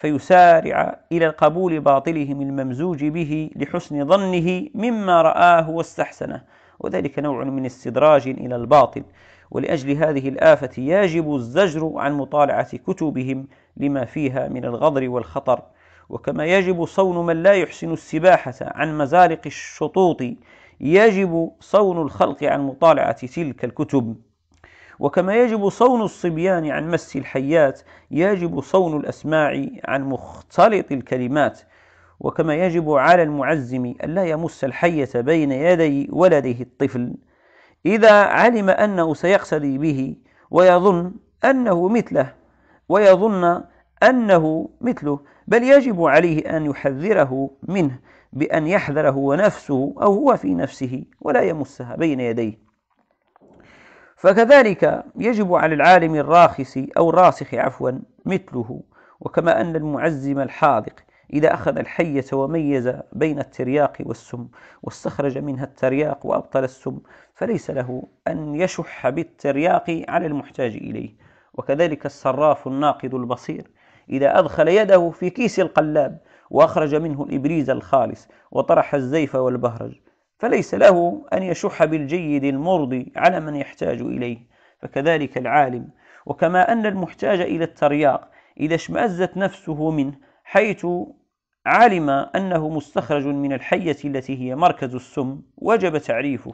[0.00, 6.44] فيسارع إلى القبول باطلهم الممزوج به لحسن ظنه مما رآه واستحسنه
[6.80, 9.02] وذلك نوع من استدراج إلى الباطل
[9.50, 13.46] ولأجل هذه الآفة يجب الزجر عن مطالعة كتبهم
[13.76, 15.62] لما فيها من الغدر والخطر
[16.08, 20.22] وكما يجب صون من لا يحسن السباحة عن مزارق الشطوط
[20.80, 24.16] يجب صون الخلق عن مطالعة تلك الكتب
[25.00, 27.80] وكما يجب صون الصبيان عن مس الحيات
[28.10, 31.60] يجب صون الأسماع عن مختلط الكلمات
[32.20, 37.14] وكما يجب على المعزم ألا يمس الحية بين يدي ولده الطفل
[37.86, 40.16] إذا علم أنه سيقتدي به
[40.50, 41.12] ويظن
[41.44, 42.32] أنه مثله
[42.88, 43.62] ويظن
[44.02, 47.98] أنه مثله بل يجب عليه أن يحذره منه
[48.32, 52.69] بأن يحذره نفسه أو هو في نفسه ولا يمسها بين يديه
[54.20, 57.90] فكذلك يجب على العالم الراخص أو الراسخ عفوا
[58.24, 58.80] مثله
[59.20, 61.00] وكما أن المعزم الحاذق
[61.32, 64.48] إذا أخذ الحية وميز بين الترياق والسم
[64.82, 66.98] واستخرج منها الترياق وأبطل السم
[67.34, 71.14] فليس له أن يشح بالترياق على المحتاج إليه
[71.54, 73.70] وكذلك الصراف الناقد البصير
[74.10, 76.18] إذا أدخل يده في كيس القلاب
[76.50, 80.00] وأخرج منه الإبريز الخالص وطرح الزيف والبهرج
[80.40, 84.38] فليس له أن يشح بالجيد المرضي على من يحتاج إليه
[84.78, 85.88] فكذلك العالم
[86.26, 88.30] وكما أن المحتاج إلى الترياق
[88.60, 90.12] إذا اشمأزت نفسه منه
[90.44, 90.86] حيث
[91.66, 96.52] علم أنه مستخرج من الحية التي هي مركز السم وجب تعريفه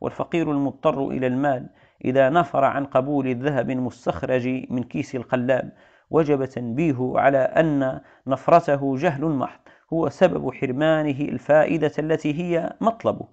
[0.00, 1.66] والفقير المضطر إلى المال
[2.04, 5.72] إذا نفر عن قبول الذهب المستخرج من كيس القلاب
[6.10, 9.58] وجب تنبيهه على أن نفرته جهل محض
[9.92, 13.26] هو سبب حرمانه الفائدة التي هي مطلبه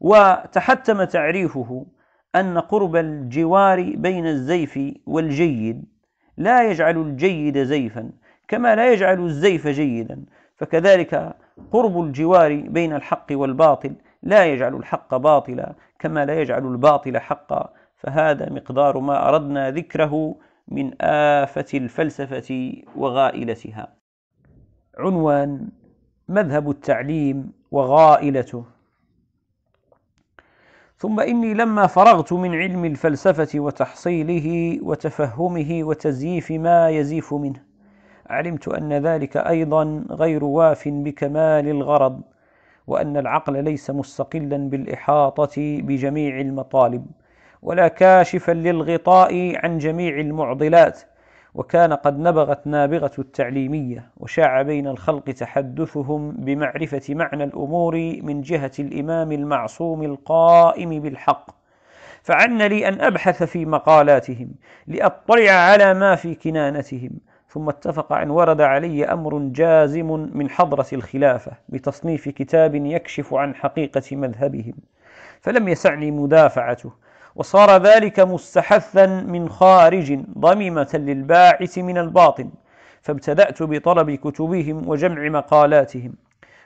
[0.00, 1.86] وتحتم تعريفه
[2.36, 5.84] أن قرب الجوار بين الزيف والجيد
[6.36, 8.10] لا يجعل الجيد زيفا
[8.48, 10.24] كما لا يجعل الزيف جيدا
[10.56, 11.36] فكذلك
[11.70, 18.50] قرب الجوار بين الحق والباطل لا يجعل الحق باطلا كما لا يجعل الباطل حقا فهذا
[18.52, 20.34] مقدار ما أردنا ذكره
[20.68, 23.92] من آفة الفلسفة وغائلتها
[24.98, 25.68] عنوان
[26.28, 28.64] مذهب التعليم وغائلته
[30.96, 37.60] ثم إني لما فرغت من علم الفلسفة وتحصيله وتفهمه وتزييف ما يزيف منه
[38.26, 42.20] علمت أن ذلك أيضا غير واف بكمال الغرض
[42.86, 47.06] وأن العقل ليس مستقلا بالإحاطة بجميع المطالب
[47.62, 51.02] ولا كاشفا للغطاء عن جميع المعضلات
[51.58, 59.32] وكان قد نبغت نابغة التعليمية وشاع بين الخلق تحدثهم بمعرفة معنى الأمور من جهة الإمام
[59.32, 61.50] المعصوم القائم بالحق
[62.22, 64.48] فعن لي أن أبحث في مقالاتهم
[64.86, 67.10] لأطلع على ما في كنانتهم
[67.48, 74.16] ثم اتفق أن ورد علي أمر جازم من حضرة الخلافة بتصنيف كتاب يكشف عن حقيقة
[74.16, 74.74] مذهبهم
[75.40, 77.07] فلم يسعني مدافعته
[77.38, 82.50] وصار ذلك مستحثا من خارج ضميمة للباعث من الباطن
[83.02, 86.12] فابتدأت بطلب كتبهم وجمع مقالاتهم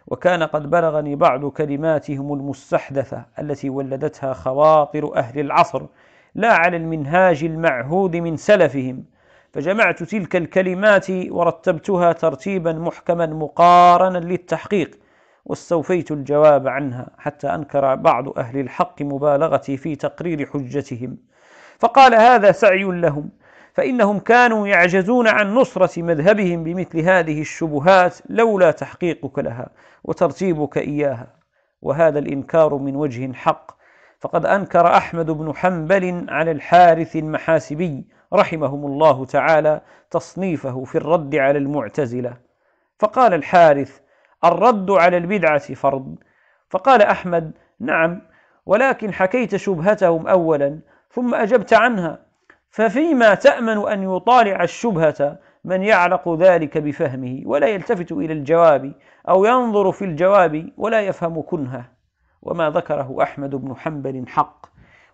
[0.07, 5.83] وكان قد بلغني بعض كلماتهم المستحدثة التي ولدتها خواطر أهل العصر
[6.35, 9.05] لا على المنهاج المعهود من سلفهم
[9.53, 14.99] فجمعت تلك الكلمات ورتبتها ترتيبا محكما مقارنا للتحقيق
[15.45, 21.17] واستوفيت الجواب عنها حتى أنكر بعض أهل الحق مبالغتي في تقرير حجتهم
[21.79, 23.31] فقال هذا سعي لهم
[23.75, 29.69] فإنهم كانوا يعجزون عن نصرة مذهبهم بمثل هذه الشبهات لولا تحقيقك لها
[30.05, 31.27] وترتيبك إياها
[31.83, 33.71] وهذا الإنكار من وجه حق
[34.21, 39.81] فقد أنكر أحمد بن حنبل على الحارث المحاسبي رحمهم الله تعالى
[40.11, 42.37] تصنيفه في الرد على المعتزلة
[42.99, 44.01] فقال الحارث
[44.45, 46.17] الرد على البدعة فرض
[46.71, 48.21] فقال أحمد نعم
[48.67, 50.79] ولكن حكيت شبهتهم أولا
[51.11, 52.19] ثم أجبت عنها
[52.71, 58.93] ففيما تأمن أن يطالع الشبهة من يعلق ذلك بفهمه ولا يلتفت إلى الجواب
[59.29, 61.85] أو ينظر في الجواب ولا يفهم كنهه
[62.43, 64.67] وما ذكره أحمد بن حنبل حق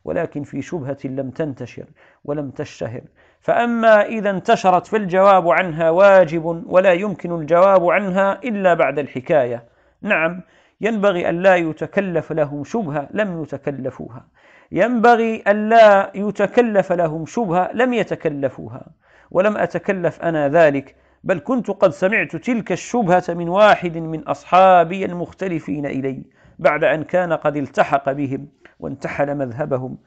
[0.04, 1.84] ولكن في شبهة لم تنتشر
[2.24, 3.00] ولم تشتهر
[3.40, 9.64] فأما إذا انتشرت فالجواب عنها واجب ولا يمكن الجواب عنها إلا بعد الحكاية
[10.02, 10.40] نعم
[10.80, 14.26] ينبغي أن لا يتكلف لهم شبهة لم يتكلفوها
[14.72, 18.86] ينبغي أن لا يتكلف لهم شبهة لم يتكلفوها
[19.30, 25.86] ولم أتكلف أنا ذلك بل كنت قد سمعت تلك الشبهة من واحد من أصحابي المختلفين
[25.86, 26.22] إلي
[26.58, 28.48] بعد أن كان قد التحق بهم
[28.80, 29.98] وانتحل مذهبهم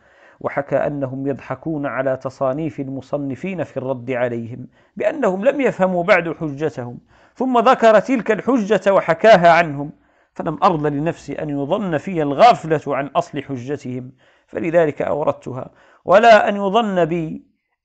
[0.42, 6.98] وحكى أنهم يضحكون على تصانيف المصنفين في الرد عليهم بأنهم لم يفهموا بعد حجتهم
[7.36, 9.92] ثم ذكر تلك الحجة وحكاها عنهم
[10.34, 14.12] فلم أرض لنفسي أن يظن في الغفلة عن أصل حجتهم
[14.48, 15.70] فلذلك أوردتها
[16.06, 17.42] ولا أن يظن بي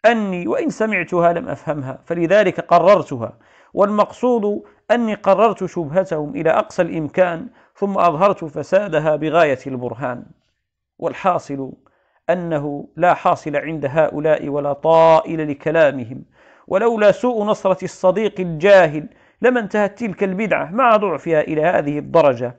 [0.06, 3.38] أني وإن سمعتها لم أفهمها فلذلك قررتها
[3.74, 10.26] والمقصود أني قررت شبهتهم إلى أقصى الإمكان ثم أظهرت فسادها بغاية البرهان
[10.98, 11.72] والحاصل
[12.30, 16.22] أنه لا حاصل عند هؤلاء ولا طائل لكلامهم
[16.68, 19.08] ولولا سوء نصرة الصديق الجاهل
[19.42, 22.54] لما انتهت تلك البدعة مع ضعفها إلى هذه الدرجة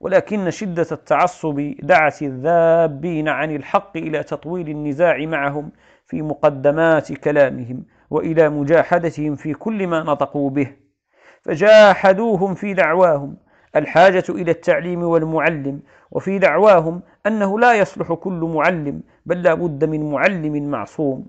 [0.00, 5.70] ولكن شدة التعصب دعت الذابين عن الحق إلى تطويل النزاع معهم
[6.06, 10.70] في مقدمات كلامهم وإلى مجاحدتهم في كل ما نطقوا به
[11.42, 13.36] فجاحدوهم في دعواهم
[13.76, 15.80] الحاجة إلى التعليم والمعلم
[16.12, 21.26] وفي دعواهم أنه لا يصلح كل معلم بل لا بد من معلم معصوم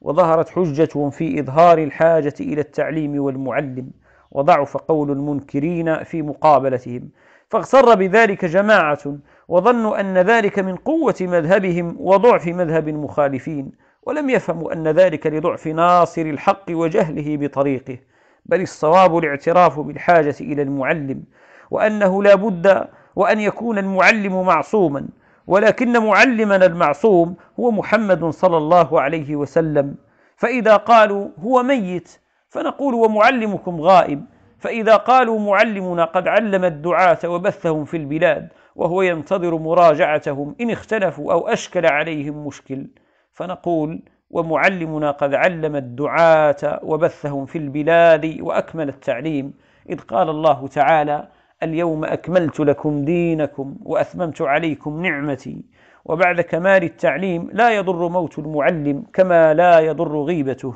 [0.00, 3.90] وظهرت حجتهم في إظهار الحاجة إلى التعليم والمعلم
[4.30, 7.08] وضعف قول المنكرين في مقابلتهم
[7.48, 9.16] فاغتر بذلك جماعة
[9.48, 13.72] وظنوا أن ذلك من قوة مذهبهم وضعف مذهب المخالفين
[14.02, 17.98] ولم يفهموا أن ذلك لضعف ناصر الحق وجهله بطريقه
[18.46, 21.22] بل الصواب الاعتراف بالحاجة إلى المعلم
[21.70, 22.86] وأنه لا بد
[23.16, 25.08] وأن يكون المعلم معصوما
[25.46, 29.94] ولكن معلمنا المعصوم هو محمد صلى الله عليه وسلم
[30.36, 32.08] فإذا قالوا هو ميت
[32.48, 34.24] فنقول ومعلمكم غائب
[34.58, 41.48] فإذا قالوا معلمنا قد علم الدعاة وبثهم في البلاد وهو ينتظر مراجعتهم إن اختلفوا أو
[41.48, 42.86] أشكل عليهم مشكل
[43.32, 49.52] فنقول ومعلمنا قد علم الدعاة وبثهم في البلاد وأكمل التعليم
[49.90, 51.28] إذ قال الله تعالى
[51.62, 55.64] اليوم أكملت لكم دينكم وأثممت عليكم نعمتي
[56.04, 60.74] وبعد كمال التعليم لا يضر موت المعلم كما لا يضر غيبته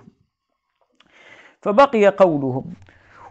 [1.60, 2.64] فبقي قولهم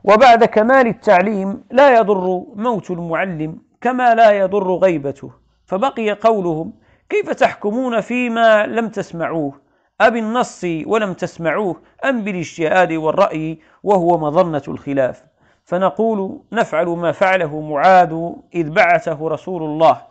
[0.03, 5.32] وبعد كمال التعليم لا يضر موت المعلم كما لا يضر غيبته
[5.66, 6.74] فبقي قولهم
[7.10, 9.53] كيف تحكمون فيما لم تسمعوه
[10.01, 11.76] النص ولم تسمعوه
[12.06, 15.24] أم بالاجتهاد والرأي وهو مظنة الخلاف
[15.66, 18.13] فنقول نفعل ما فعله معاذ
[18.55, 20.01] إذ بعثه رسول الله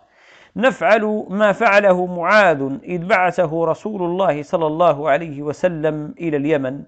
[0.57, 6.83] نفعل ما فعله معاذ إذ بعثه رسول الله صلى الله عليه وسلم إلى اليمن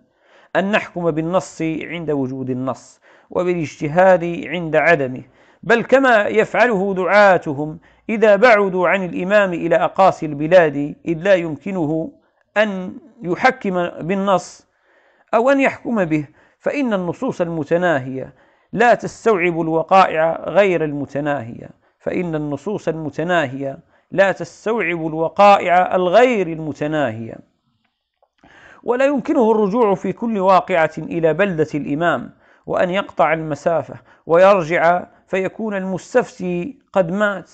[0.56, 3.00] أن نحكم بالنص عند وجود النص
[3.30, 5.22] وبالاجتهاد عند عدمه
[5.62, 12.12] بل كما يفعله دعاتهم إذا بعدوا عن الإمام إلى أقاصي البلاد إذ لا يمكنه
[12.56, 12.92] أن
[13.22, 14.66] يحكم بالنص
[15.34, 16.26] أو أن يحكم به
[16.58, 18.32] فإن النصوص المتناهية
[18.72, 23.78] لا تستوعب الوقائع غير المتناهية فإن النصوص المتناهية
[24.10, 27.34] لا تستوعب الوقائع الغير المتناهية
[28.84, 32.30] ولا يمكنه الرجوع في كل واقعة إلى بلدة الإمام
[32.66, 33.94] وأن يقطع المسافة
[34.26, 37.50] ويرجع فيكون المستفتي قد مات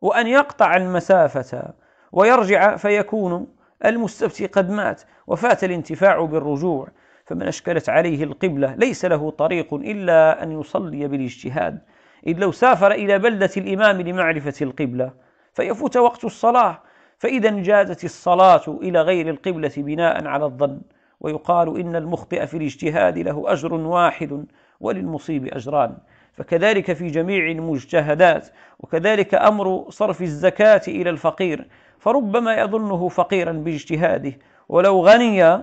[0.00, 1.72] وأن يقطع المسافة
[2.12, 3.46] ويرجع فيكون
[3.84, 6.86] المستفتي قد مات وفات الانتفاع بالرجوع
[7.26, 11.78] فمن أشكلت عليه القبلة ليس له طريق إلا أن يصلي بالاجتهاد
[12.26, 15.12] إذ لو سافر إلى بلدة الإمام لمعرفة القبلة
[15.54, 16.82] فيفوت وقت الصلاة
[17.18, 20.80] فإذا انجازت الصلاة إلى غير القبلة بناء على الظن
[21.20, 24.46] ويقال إن المخطئ في الاجتهاد له أجر واحد
[24.80, 25.96] وللمصيب أجران
[26.34, 28.48] فكذلك في جميع المجتهدات
[28.80, 31.68] وكذلك أمر صرف الزكاة إلى الفقير
[31.98, 34.32] فربما يظنه فقيرا باجتهاده
[34.68, 35.54] ولو غني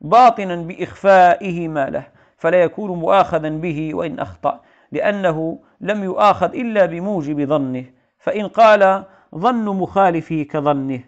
[0.00, 2.02] باطنا بإخفائه ما له
[2.38, 4.60] فلا يكون مؤاخذا به وإن أخطأ
[4.92, 7.84] لأنه لم يؤاخذ إلا بموجب ظنه
[8.18, 11.00] فإن قال ظن مخالفه كظنه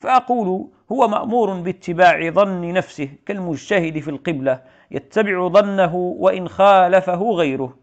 [0.00, 7.76] فأقول هو مأمور باتباع ظن نفسه كالمجتهد في القبلة يتبع ظنه وإن خالفه غيره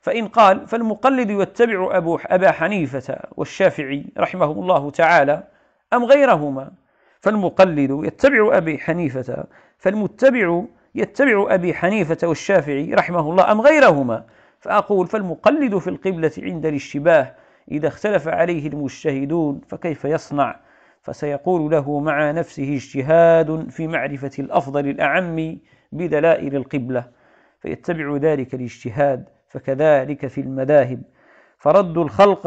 [0.00, 5.44] فإن قال فالمقلد يتبع أبو أبا حنيفة والشافعي رحمهم الله تعالى
[5.92, 6.70] أم غيرهما
[7.20, 9.44] فالمقلد يتبع أبي حنيفة
[9.80, 10.62] فالمتبع
[10.94, 14.24] يتبع أبي حنيفة والشافعي رحمه الله أم غيرهما
[14.60, 17.34] فأقول فالمقلد في القبلة عند الاشتباه
[17.70, 20.56] إذا اختلف عليه المجتهدون فكيف يصنع
[21.02, 25.58] فسيقول له مع نفسه اجتهاد في معرفة الأفضل الأعم
[25.92, 27.04] بدلائل القبلة
[27.62, 31.02] فيتبع ذلك الاجتهاد فكذلك في المذاهب
[31.58, 32.46] فرد الخلق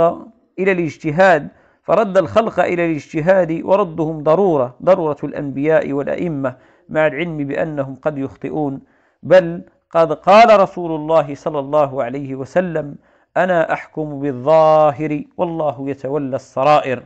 [0.60, 1.48] إلى الاجتهاد
[1.84, 6.56] فرد الخلق إلى الاجتهاد وردهم ضرورة ضرورة الأنبياء والأئمة
[6.94, 8.80] مع العلم بأنهم قد يخطئون
[9.24, 12.96] بل قد قال رسول الله صلى الله عليه وسلم
[13.38, 17.04] أنا أحكم بالظاهر والله يتولى السرائر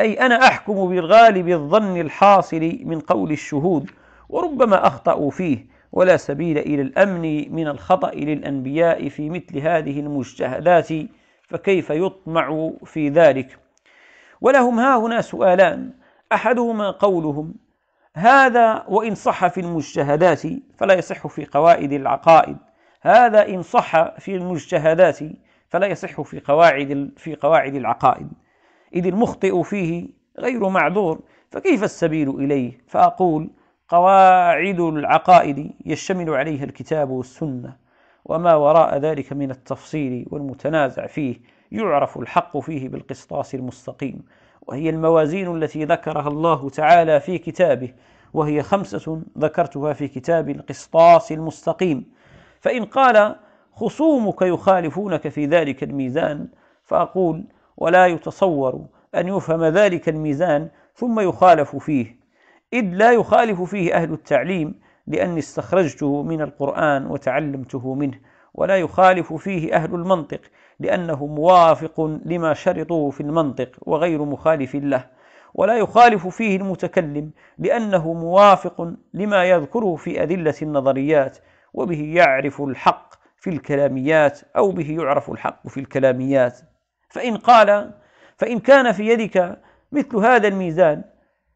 [0.00, 3.90] أي أنا أحكم بالغالب الظن الحاصل من قول الشهود
[4.28, 10.88] وربما أخطأوا فيه ولا سبيل إلى الأمن من الخطأ للأنبياء في مثل هذه المجتهدات
[11.48, 13.58] فكيف يطمع في ذلك
[14.40, 15.90] ولهم ها هنا سؤالان
[16.32, 17.54] أحدهما قولهم
[18.16, 20.42] هذا وإن صح في المجتهدات
[20.76, 22.56] فلا يصح في قواعد العقائد
[23.02, 25.18] هذا إن صح في المجتهدات
[25.68, 28.28] فلا يصح في قواعد في قواعد العقائد
[28.94, 30.08] إذ المخطئ فيه
[30.38, 33.50] غير معذور فكيف السبيل إليه فأقول
[33.88, 37.76] قواعد العقائد يشتمل عليها الكتاب والسنة
[38.24, 41.40] وما وراء ذلك من التفصيل والمتنازع فيه
[41.72, 44.22] يعرف الحق فيه بالقسطاس المستقيم
[44.66, 47.94] وهي الموازين التي ذكرها الله تعالى في كتابه
[48.34, 52.12] وهي خمسة ذكرتها في كتاب القسطاس المستقيم
[52.60, 53.36] فإن قال
[53.74, 56.48] خصومك يخالفونك في ذلك الميزان
[56.84, 57.44] فأقول
[57.76, 62.16] ولا يتصور أن يفهم ذلك الميزان ثم يخالف فيه
[62.72, 64.74] إذ لا يخالف فيه أهل التعليم
[65.06, 68.18] لأني استخرجته من القرآن وتعلمته منه
[68.54, 70.40] ولا يخالف فيه أهل المنطق
[70.80, 75.06] لأنه موافق لما شرطوه في المنطق وغير مخالف له
[75.54, 81.38] ولا يخالف فيه المتكلم لأنه موافق لما يذكره في أدلة النظريات
[81.74, 86.60] وبه يعرف الحق في الكلاميات أو به يعرف الحق في الكلاميات
[87.08, 87.92] فإن قال
[88.36, 89.58] فإن كان في يدك
[89.92, 91.04] مثل هذا الميزان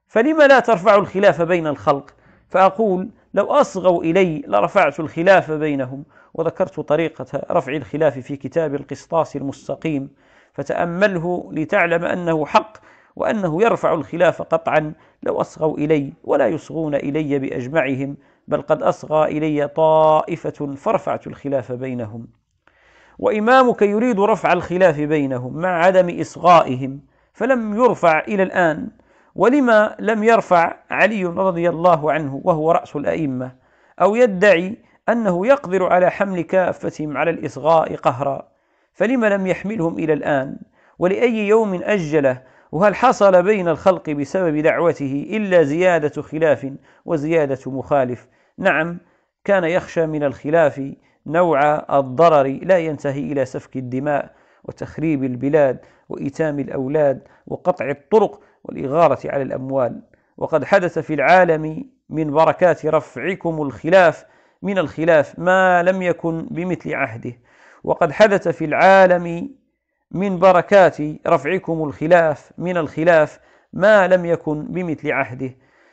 [0.08, 2.14] فلما لا ترفع الخلاف بين الخلق
[2.48, 10.10] فأقول لو أصغوا إلي لرفعت الخلاف بينهم وذكرت طريقة رفع الخلاف في كتاب القسطاس المستقيم
[10.52, 12.76] فتأمله لتعلم أنه حق
[13.16, 18.16] وأنه يرفع الخلاف قطعا لو أصغوا إلي ولا يصغون إلي بأجمعهم
[18.48, 22.26] بل قد أصغى إلي طائفة فرفعت الخلاف بينهم
[23.18, 27.00] وإمامك يريد رفع الخلاف بينهم مع عدم إصغائهم
[27.32, 28.88] فلم يرفع إلى الآن
[29.36, 33.52] ولما لم يرفع علي رضي الله عنه وهو رأس الأئمة
[34.00, 34.76] أو يدعي
[35.08, 38.48] أنه يقدر على حمل كافتهم على الإصغاء قهرا
[38.92, 40.56] فلما لم يحملهم إلى الآن
[40.98, 46.70] ولأي يوم أجله وهل حصل بين الخلق بسبب دعوته إلا زيادة خلاف
[47.04, 48.28] وزيادة مخالف
[48.58, 48.98] نعم
[49.44, 50.82] كان يخشى من الخلاف
[51.26, 51.60] نوع
[51.98, 54.30] الضرر لا ينتهي إلى سفك الدماء
[54.64, 55.78] وتخريب البلاد
[56.08, 60.00] وإيتام الأولاد وقطع الطرق والإغارة على الأموال
[60.38, 64.24] وقد حدث في العالم من بركات رفعكم الخلاف
[64.62, 67.32] من الخلاف ما لم يكن بمثل عهده
[67.84, 69.50] وقد حدث في العالم
[70.10, 70.96] من بركات
[71.26, 73.40] رفعكم الخلاف من الخلاف
[73.72, 75.50] ما لم يكن بمثل عهده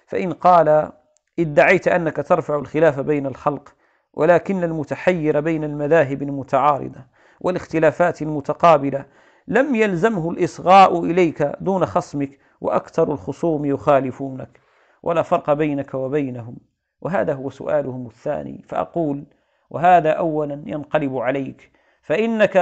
[0.07, 0.91] فإن قال
[1.39, 3.73] ادعيت أنك ترفع الخلاف بين الخلق
[4.13, 6.99] ولكن المتحير بين المذاهب المتعارضة
[7.41, 9.05] والاختلافات المتقابلة
[9.47, 14.59] لم يلزمه الإصغاء إليك دون خصمك وأكثر الخصوم يخالفونك
[15.03, 16.57] ولا فرق بينك وبينهم
[17.01, 19.23] وهذا هو سؤالهم الثاني فأقول
[19.69, 22.57] وهذا أولا ينقلب عليك فإنك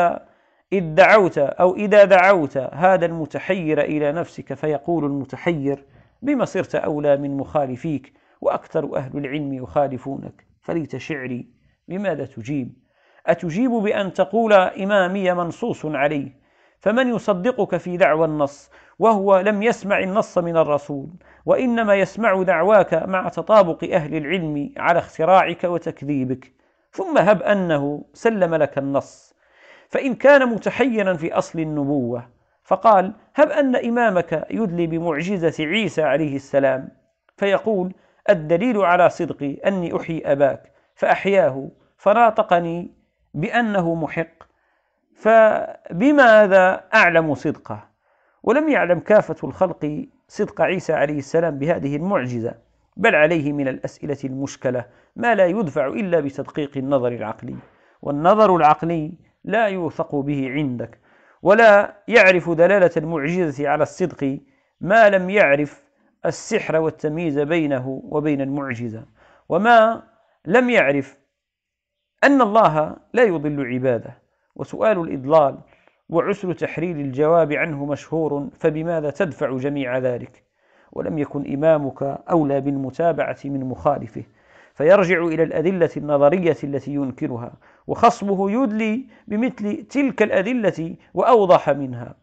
[0.73, 5.85] إذ دعوت أو إذا دعوت هذا المتحير إلى نفسك فيقول المتحير
[6.21, 11.47] بما صرت أولى من مخالفيك وأكثر أهل العلم يخالفونك فليت شعري
[11.87, 12.73] بماذا تجيب
[13.27, 16.40] أتجيب بأن تقول إمامي منصوص عليه
[16.81, 21.07] فمن يصدقك في دعوى النص وهو لم يسمع النص من الرسول
[21.45, 26.51] وإنما يسمع دعواك مع تطابق أهل العلم على اختراعك وتكذيبك
[26.91, 29.33] ثم هب أنه سلم لك النص
[29.89, 32.27] فإن كان متحيرا في أصل النبوة
[32.63, 36.89] فقال هب أن إمامك يدلي بمعجزة عيسى عليه السلام
[37.37, 37.93] فيقول
[38.29, 42.91] الدليل على صدقي أني أحيي أباك فأحياه فناطقني
[43.33, 44.40] بأنه محق
[45.21, 47.87] فبماذا أعلم صدقه
[48.43, 52.53] ولم يعلم كافة الخلق صدق عيسى عليه السلام بهذه المعجزة
[52.97, 57.55] بل عليه من الأسئلة المشكلة ما لا يدفع إلا بتدقيق النظر العقلي
[58.01, 59.13] والنظر العقلي
[59.43, 60.99] لا يوثق به عندك
[61.41, 64.39] ولا يعرف دلالة المعجزة على الصدق
[64.81, 65.83] ما لم يعرف
[66.25, 69.05] السحر والتمييز بينه وبين المعجزة
[69.49, 70.03] وما
[70.45, 71.17] لم يعرف
[72.23, 74.20] أن الله لا يضل عباده
[74.55, 75.57] وسؤال الإضلال
[76.09, 80.43] وعسر تحرير الجواب عنه مشهور فبماذا تدفع جميع ذلك
[80.91, 84.23] ولم يكن إمامك أولى بالمتابعة من مخالفه
[84.75, 87.51] فيرجع إلى الأدلة النظرية التي ينكرها
[87.87, 92.15] وخصمه يدلي بمثل تلك الأدلة وأوضح منها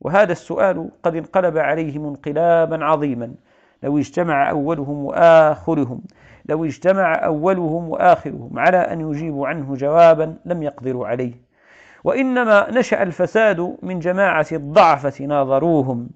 [0.00, 3.34] وهذا السؤال قد انقلب عليهم انقلابا عظيما
[3.82, 6.02] لو اجتمع أولهم وآخرهم
[6.46, 11.32] لو اجتمع أولهم وآخرهم على أن يجيبوا عنه جوابا لم يقدروا عليه
[12.04, 16.10] وإنما نشأ الفساد من جماعة الضعفة ناظروهم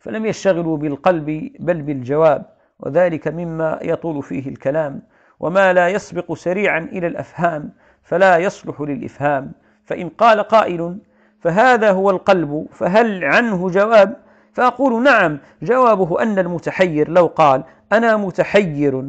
[0.00, 2.44] فلم يشتغلوا بالقلب بل بالجواب
[2.80, 5.02] وذلك مما يطول فيه الكلام
[5.40, 9.52] وما لا يسبق سريعا إلى الأفهام فلا يصلح للإفهام
[9.84, 10.98] فإن قال قائل
[11.40, 14.16] فهذا هو القلب فهل عنه جواب
[14.52, 19.04] فأقول نعم جوابه أن المتحير لو قال أنا متحير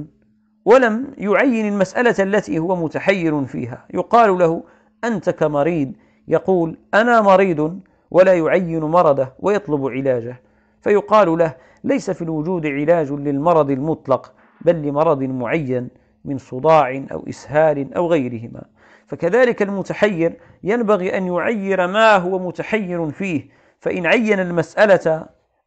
[0.66, 4.64] ولم يعين المسألة التي هو متحير فيها يقال له
[5.04, 5.94] أنت كمريض
[6.28, 7.80] يقول أنا مريض
[8.12, 10.42] ولا يعين مرضه ويطلب علاجه
[10.82, 15.90] فيقال له ليس في الوجود علاج للمرض المطلق بل لمرض معين
[16.26, 18.62] من صداع أو إسهال أو غيرهما
[19.08, 20.34] فكذلك المتحير
[20.64, 23.48] ينبغي أن يعير ما هو متحير فيه
[23.80, 25.26] فإن عين المسألة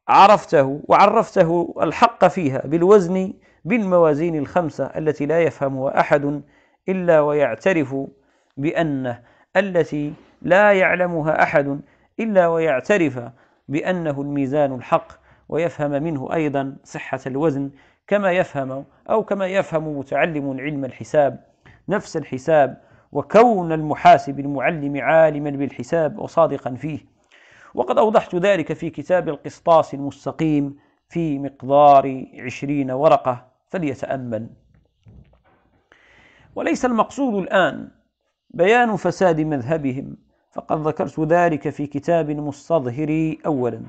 [0.08, 3.32] عرفته وعرفته الحق فيها بالوزن
[3.64, 6.42] بالموازين الخمسة التي لا يفهمها أحد
[6.88, 7.94] إلا ويعترف
[8.56, 9.20] بأنه
[9.56, 11.80] التي لا يعلمها أحد
[12.20, 13.20] إلا ويعترف
[13.68, 15.12] بأنه الميزان الحق
[15.48, 17.70] ويفهم منه أيضا صحة الوزن
[18.06, 21.44] كما يفهم أو كما يفهم متعلم علم الحساب
[21.88, 22.80] نفس الحساب
[23.12, 26.98] وكون المحاسب المعلم عالما بالحساب وصادقا فيه
[27.74, 30.76] وقد أوضحت ذلك في كتاب القسطاس المستقيم
[31.08, 34.48] في مقدار عشرين ورقة فليتأمل
[36.54, 37.88] وليس المقصود الآن
[38.54, 40.16] بيان فساد مذهبهم
[40.52, 43.80] فقد ذكرت ذلك في كتاب المستظهر أولا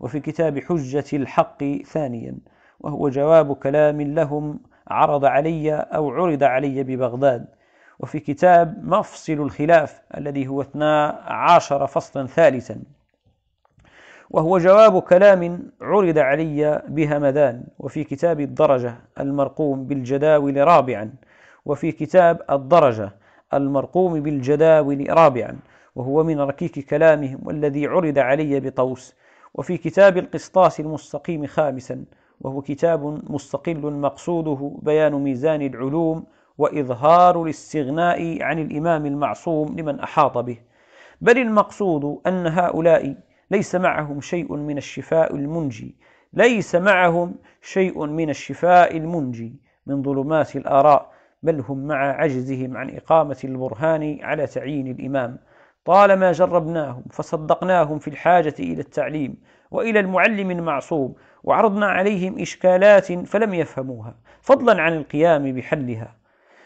[0.00, 2.34] وفي كتاب حجة الحق ثانيا
[2.80, 4.58] وهو جواب كلام لهم
[4.88, 7.46] عرض علي أو عرض علي ببغداد
[8.00, 12.78] وفي كتاب مفصل الخلاف الذي هو 12 فصلا ثالثا
[14.30, 21.12] وهو جواب كلام عرض علي بهمذان وفي كتاب الدرجة المرقوم بالجداول رابعا
[21.64, 23.10] وفي كتاب الدرجة
[23.56, 25.56] المرقوم بالجداول رابعا
[25.96, 29.14] وهو من ركيك كلامهم والذي عرض علي بطوس
[29.54, 32.04] وفي كتاب القسطاس المستقيم خامسا
[32.40, 36.24] وهو كتاب مستقل مقصوده بيان ميزان العلوم
[36.58, 40.56] وإظهار الاستغناء عن الإمام المعصوم لمن أحاط به
[41.20, 43.14] بل المقصود أن هؤلاء
[43.50, 45.94] ليس معهم شيء من الشفاء المنجي
[46.32, 49.52] ليس معهم شيء من الشفاء المنجي
[49.86, 51.13] من ظلمات الآراء
[51.44, 55.38] بل هم مع عجزهم عن إقامة البرهان على تعيين الإمام
[55.84, 59.36] طالما جربناهم فصدقناهم في الحاجة إلى التعليم
[59.70, 61.14] وإلى المعلم المعصوم
[61.44, 66.14] وعرضنا عليهم إشكالات فلم يفهموها فضلا عن القيام بحلها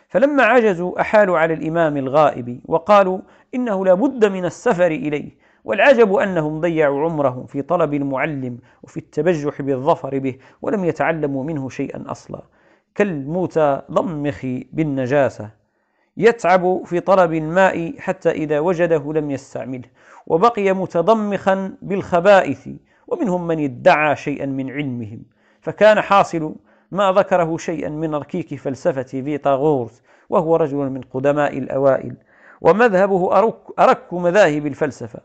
[0.09, 3.19] فلما عجزوا أحالوا على الإمام الغائب وقالوا
[3.55, 5.31] إنه لابد من السفر إليه
[5.65, 12.05] والعجب أنهم ضيعوا عمرهم في طلب المعلم وفي التبجح بالظفر به ولم يتعلموا منه شيئا
[12.11, 12.43] أصلا
[12.95, 15.51] كالمتضمخ بالنجاسة
[16.17, 19.89] يتعب في طلب الماء حتى إذا وجده لم يستعمله
[20.27, 22.69] وبقي متضمخا بالخبائث
[23.09, 25.23] ومنهم من ادعى شيئا من علمهم
[25.61, 26.55] فكان حاصل
[26.93, 32.15] ما ذكره شيئا من ركيك فلسفة فيتاغورس وهو رجل من قدماء الأوائل
[32.61, 35.21] ومذهبه أرك, أرك مذاهب الفلسفة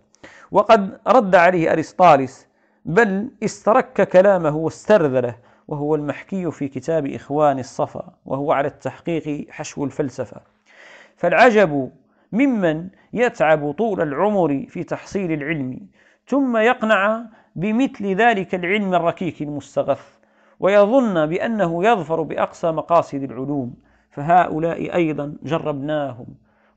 [0.52, 2.48] وقد رد عليه أرسطاليس
[2.86, 5.36] بل استرك كلامه واسترذله
[5.68, 10.42] وهو المحكي في كتاب إخوان الصفا وهو على التحقيق حشو الفلسفة
[11.18, 11.92] فالعجب
[12.32, 15.80] ممن يتعب طول العمر في تحصيل العلم
[16.28, 20.14] ثم يقنع بمثل ذلك العلم الركيك المستغث
[20.60, 23.74] ويظن بأنه يظفر بأقصى مقاصد العلوم
[24.12, 26.26] فهؤلاء أيضا جربناهم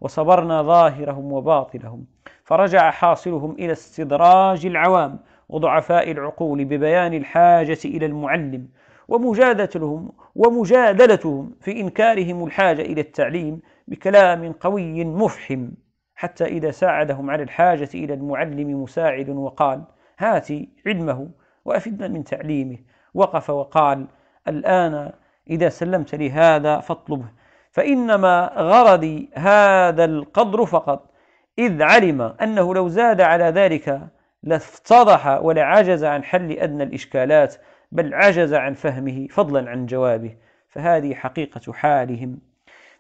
[0.01, 2.05] وصبرنا ظاهرهم وباطلهم
[2.45, 5.19] فرجع حاصلهم إلى استدراج العوام
[5.49, 8.69] وضعفاء العقول ببيان الحاجة إلى المعلم
[9.09, 15.69] ومجادلتهم ومجادلتهم في إنكارهم الحاجة إلى التعليم بكلام قوي مفحم
[16.15, 19.83] حتى إذا ساعدهم على الحاجة إلى المعلم مساعد وقال
[20.19, 20.49] هات
[20.87, 21.29] علمه
[21.65, 22.77] وأفدنا من تعليمه
[23.15, 24.07] وقف وقال
[24.49, 25.13] الآن
[25.51, 27.27] إذا سلمت لي هذا فاطلبه
[27.71, 31.11] فإنما غرضي هذا القدر فقط
[31.59, 34.01] إذ علم أنه لو زاد على ذلك
[34.43, 37.57] لافتضح ولعجز عن حل أدنى الإشكالات
[37.93, 40.35] بل عجز عن فهمه فضلا عن جوابه
[40.69, 42.39] فهذه حقيقة حالهم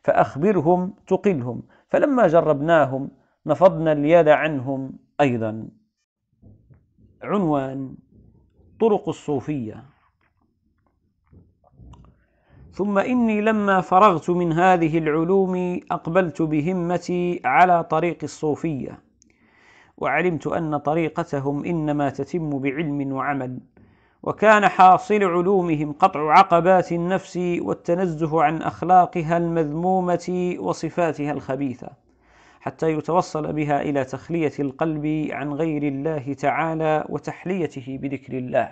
[0.03, 3.11] فأخبرهم تقلهم فلما جربناهم
[3.47, 5.68] نفضنا اليد عنهم أيضا
[7.22, 7.95] عنوان
[8.80, 9.84] طرق الصوفية
[12.72, 18.99] ثم إني لما فرغت من هذه العلوم أقبلت بهمتي على طريق الصوفية
[19.97, 23.61] وعلمت أن طريقتهم إنما تتم بعلم وعمل
[24.26, 31.88] وكان حاصل علومهم قطع عقبات النفس والتنزه عن اخلاقها المذمومه وصفاتها الخبيثه
[32.60, 38.68] حتى يتوصل بها الى تخليه القلب عن غير الله تعالى وتحليته بذكر الله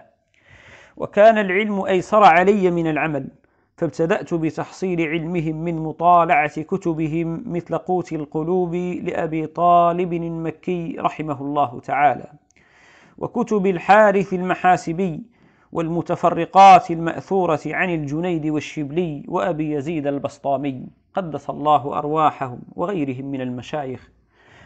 [0.97, 3.27] وكان العلم ايسر علي من العمل
[3.77, 12.27] فابتدات بتحصيل علمهم من مطالعه كتبهم مثل قوت القلوب لابي طالب المكي رحمه الله تعالى
[13.19, 15.21] وكتب الحارث المحاسبي
[15.75, 20.83] والمتفرقات المأثورة عن الجنيد والشبلي وأبي يزيد البسطامي
[21.15, 24.11] قدس الله أرواحهم وغيرهم من المشايخ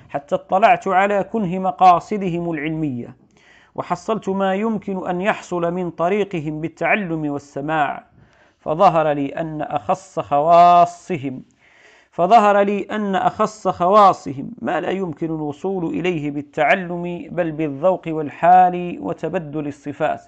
[0.09, 3.17] حتى اطلعت على كنه مقاصدهم العلمية
[3.75, 8.05] وحصلت ما يمكن أن يحصل من طريقهم بالتعلم والسماع
[8.61, 11.43] فظهر لي أن أخص خواصهم
[12.11, 19.67] فظهر لي أن أخص خواصهم ما لا يمكن الوصول إليه بالتعلم بل بالذوق والحال وتبدل
[19.69, 20.23] الصفات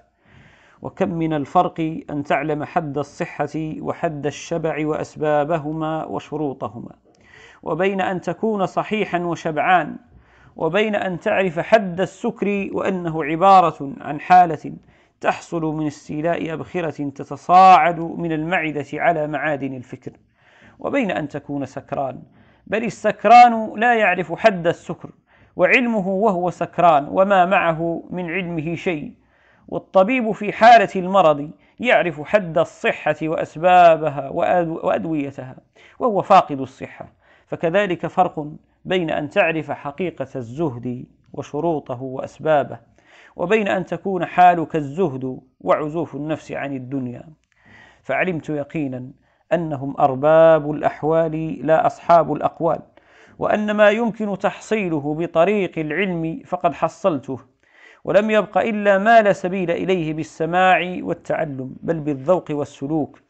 [0.82, 3.48] وكم من الفرق أن تعلم حد الصحة
[3.80, 6.92] وحد الشبع وأسبابهما وشروطهما
[7.62, 9.96] وبين أن تكون صحيحا وشبعان
[10.56, 14.72] وبين أن تعرف حد السكر وأنه عبارة عن حالة
[15.20, 20.10] تحصل من استيلاء أبخرة تتصاعد من المعدة على معادن الفكر
[20.78, 22.22] وبين أن تكون سكران
[22.66, 25.10] بل السكران لا يعرف حد السكر
[25.56, 29.12] وعلمه وهو سكران وما معه من علمه شيء
[29.70, 31.50] والطبيب في حالة المرض
[31.80, 34.28] يعرف حد الصحة وأسبابها
[34.66, 35.56] وأدويتها
[35.98, 37.12] وهو فاقد الصحة
[37.46, 38.46] فكذلك فرق
[38.84, 42.78] بين أن تعرف حقيقة الزهد وشروطه وأسبابه
[43.36, 47.22] وبين أن تكون حالك الزهد وعزوف النفس عن الدنيا
[48.02, 49.10] فعلمت يقينا
[49.52, 52.80] أنهم أرباب الأحوال لا أصحاب الأقوال
[53.38, 57.38] وأن ما يمكن تحصيله بطريق العلم فقد حصلته
[58.04, 63.20] ولم يبق إلا ما لا سبيل إليه بالسماع والتعلم بل بالذوق والسلوك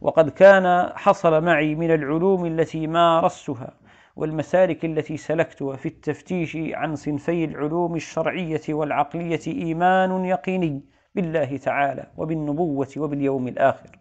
[0.00, 3.74] وقد كان حصل معي من العلوم التي مارستها
[4.16, 10.80] والمسالك التي سلكتها في التفتيش عن صنفي العلوم الشرعية والعقلية إيمان يقيني
[11.14, 13.98] بالله تعالى وبالنبوة وباليوم الآخر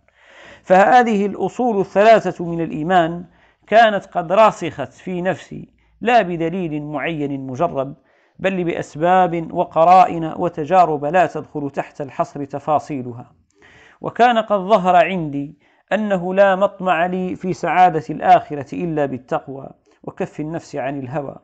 [0.64, 3.26] فهذه الأصول الثلاثة من الإيمان
[3.68, 5.70] كانت قد راسخت في نفسي
[6.02, 7.94] لا بدليل معين مجرد
[8.40, 13.32] بل بأسباب وقرائن وتجارب لا تدخل تحت الحصر تفاصيلها
[14.02, 15.58] وكان قد ظهر عندي
[15.94, 19.70] أنه لا مطمع لي في سعادة الآخرة إلا بالتقوى
[20.04, 21.36] وكف النفس عن الهوى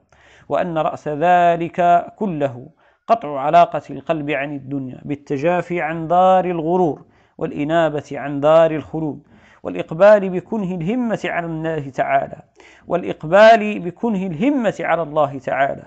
[0.50, 2.68] وأن رأس ذلك كله
[3.08, 7.06] قطع علاقة القلب عن الدنيا بالتجافي عن دار الغرور
[7.38, 9.24] والإنابة عن دار الخلود
[9.64, 12.42] والإقبال بكنه الهمة على الله تعالى
[12.88, 15.84] والإقبال بكنه الهمة على الله تعالى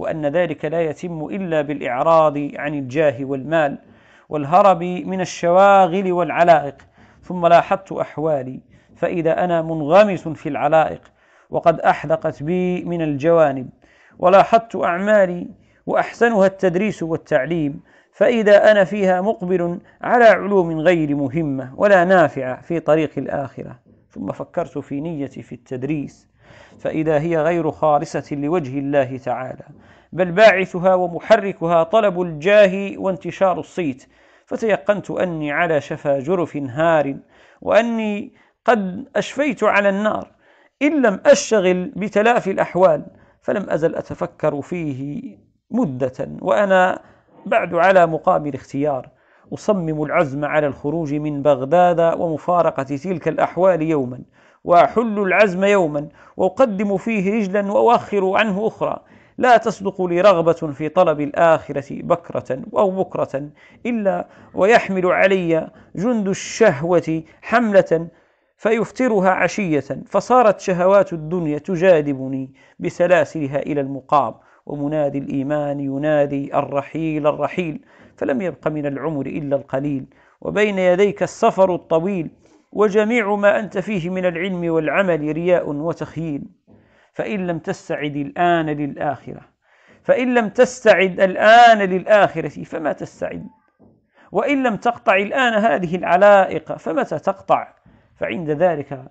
[0.00, 3.78] وأن ذلك لا يتم إلا بالإعراض عن الجاه والمال
[4.28, 6.74] والهرب من الشواغل والعلائق
[7.22, 8.60] ثم لاحظت أحوالي
[8.96, 11.00] فإذا أنا منغمس في العلائق
[11.50, 13.68] وقد أحدقت بي من الجوانب
[14.18, 15.48] ولاحظت أعمالي
[15.86, 17.80] وأحسنها التدريس والتعليم
[18.12, 23.78] فإذا أنا فيها مقبل على علوم غير مهمة ولا نافعة في طريق الآخرة
[24.10, 26.30] ثم فكرت في نيتي في التدريس
[26.78, 29.62] فإذا هي غير خالصة لوجه الله تعالى
[30.12, 34.04] بل باعثها ومحركها طلب الجاه وانتشار الصيت
[34.46, 37.16] فتيقنت اني على شفا جرف هار
[37.60, 38.32] واني
[38.64, 40.30] قد اشفيت على النار
[40.82, 43.06] ان لم اشتغل بتلافي الاحوال
[43.42, 45.38] فلم ازل اتفكر فيه
[45.70, 46.98] مده وانا
[47.46, 49.08] بعد على مقام الاختيار
[49.54, 54.20] اصمم العزم على الخروج من بغداد ومفارقه تلك الاحوال يوما
[54.64, 59.00] واحل العزم يوما واقدم فيه رجلا واؤخر عنه اخرى
[59.40, 63.50] لا تصدق لي رغبة في طلب الآخرة بكرة أو بكرة
[63.86, 68.08] إلا ويحمل علي جند الشهوة حملة
[68.56, 74.34] فيفترها عشية فصارت شهوات الدنيا تجاذبني بسلاسلها إلى المقام
[74.66, 77.80] ومنادي الإيمان ينادي الرحيل الرحيل
[78.16, 80.04] فلم يبق من العمر إلا القليل
[80.40, 82.30] وبين يديك السفر الطويل
[82.72, 86.42] وجميع ما أنت فيه من العلم والعمل رياء وتخييل
[87.12, 89.40] فإن لم تستعد الآن للآخرة
[90.02, 93.46] فإن لم تستعد الآن للآخرة فما تستعد
[94.32, 97.74] وإن لم تقطع الآن هذه العلائق فمتى تقطع
[98.16, 99.04] فعند ذلك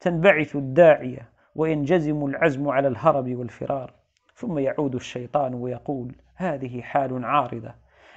[0.00, 3.92] تنبعث الداعية وينجزم العزم على الهرب والفرار
[4.34, 7.70] ثم يعود الشيطان ويقول هذه حال عارضة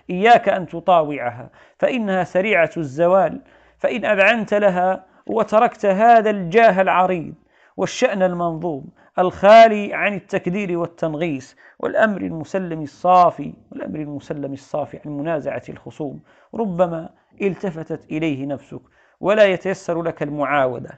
[0.10, 3.42] إياك أن تطاوعها فإنها سريعة الزوال
[3.78, 7.34] فإن أذعنت لها وتركت هذا الجاه العريض
[7.78, 8.86] والشأن المنظوم
[9.20, 16.20] الخالي عن التكدير والتنغيص والأمر المسلم الصافي والأمر المسلم الصافي عن منازعة الخصوم
[16.56, 17.10] ربما
[17.42, 18.80] التفتت إليه نفسك
[19.20, 20.92] ولا يتيسر لك المعاودة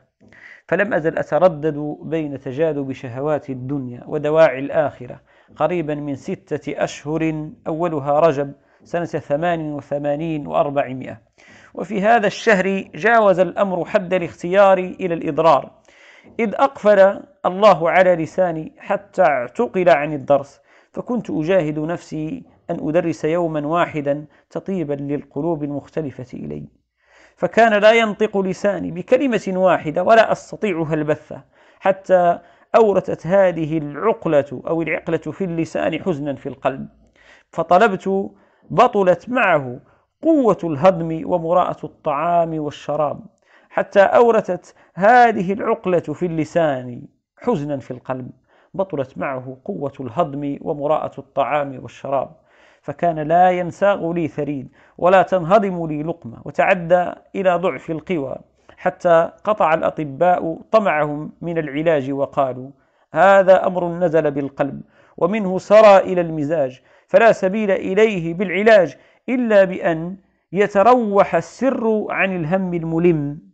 [0.67, 5.21] فلم أزل أتردد بين تجاذب شهوات الدنيا ودواعي الآخرة
[5.55, 8.51] قريبا من ستة أشهر أولها رجب
[8.83, 11.17] سنة ثمان وثمانين وأربعمائة
[11.73, 15.78] وفي هذا الشهر جاوز الأمر حد الاختيار إلى الإضرار
[16.39, 20.61] إذ أقفل الله على لساني حتى اعتقل عن الدرس
[20.91, 26.65] فكنت أجاهد نفسي أن أدرس يوما واحدا تطيبا للقلوب المختلفة إلي
[27.35, 31.43] فكان لا ينطق لساني بكلمة واحدة ولا أستطيعها البثة
[31.79, 32.39] حتى
[32.75, 36.87] أورثت هذه العقلة أو العقلة في اللسان حزنا في القلب
[37.49, 38.29] فطلبت
[38.69, 39.79] بطلت معه
[40.23, 43.19] قوة الهضم ومراءة الطعام والشراب
[43.69, 47.01] حتى أورثت هذه العقلة في اللسان
[47.37, 48.29] حزنا في القلب
[48.73, 52.31] بطلت معه قوة الهضم ومراءة الطعام والشراب
[52.81, 58.35] فكان لا ينساغ لي ثريد ولا تنهضم لي لقمة وتعدى إلى ضعف القوى
[58.77, 62.69] حتى قطع الأطباء طمعهم من العلاج وقالوا
[63.13, 64.81] هذا أمر نزل بالقلب
[65.17, 68.97] ومنه سرى إلى المزاج فلا سبيل إليه بالعلاج
[69.29, 70.17] إلا بأن
[70.51, 73.48] يتروح السر عن الهم الملم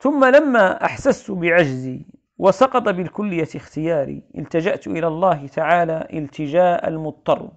[0.00, 2.00] ثم لما أحسست بعجزي
[2.38, 7.48] وسقط بالكلية اختياري التجأت إلى الله تعالى التجاء المضطر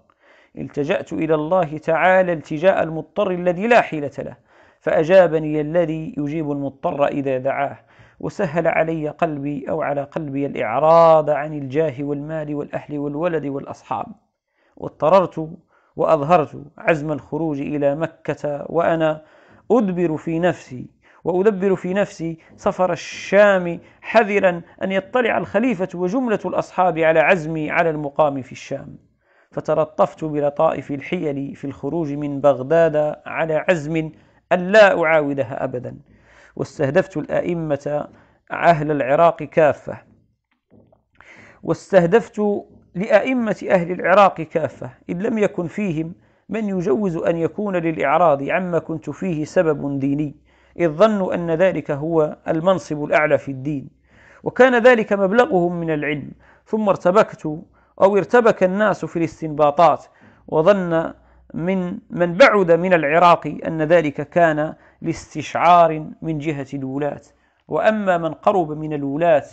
[0.58, 4.38] التجأت إلى الله تعالى التجاء المضطر الذي لا حيلة له
[4.82, 7.78] فأجابني الذي يجيب المضطر إذا دعاه
[8.20, 14.06] وسهل علي قلبي أو على قلبي الإعراض عن الجاه والمال والأهل والولد والأصحاب
[14.78, 15.50] واضطررت
[15.96, 19.22] وأظهرت عزم الخروج إلى مكة وأنا
[19.72, 27.20] أدبر في نفسي وأدبر في نفسي سفر الشام حذرا أن يطلع الخليفة وجملة الأصحاب على
[27.20, 28.98] عزمي على المقام في الشام
[29.52, 32.96] فتلطفت بلطائف الحيل في الخروج من بغداد
[33.26, 34.12] على عزم
[34.52, 35.98] ألا أعاودها أبدا
[36.56, 38.08] واستهدفت الأئمة
[38.52, 39.98] أهل العراق كافة
[41.64, 42.42] واستهدفت
[42.96, 46.16] لأئمة أهل العراق كافة إن لم يكن فيهم
[46.50, 50.43] من يجوز أن يكون للإعراض عما كنت فيه سبب ديني
[50.80, 53.90] إذ ظنوا أن ذلك هو المنصب الأعلى في الدين
[54.44, 56.32] وكان ذلك مبلغهم من العلم
[56.66, 57.46] ثم ارتبكت
[58.02, 60.06] أو ارتبك الناس في الاستنباطات
[60.48, 61.14] وظن
[61.54, 67.22] من من بعد من العراق أن ذلك كان لاستشعار من جهة الولاة
[67.68, 69.44] وأما من قرب من الولاة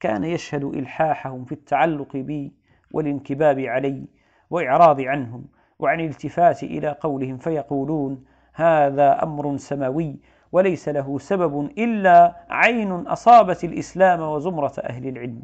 [0.00, 2.52] كان يشهد إلحاحهم في التعلق بي
[2.92, 4.04] والانكباب علي
[4.50, 5.44] وإعراض عنهم
[5.78, 8.24] وعن الالتفات إلى قولهم فيقولون
[8.54, 10.16] هذا أمر سماوي
[10.52, 15.42] وليس له سبب إلا عين أصابت الإسلام وزمرة أهل العلم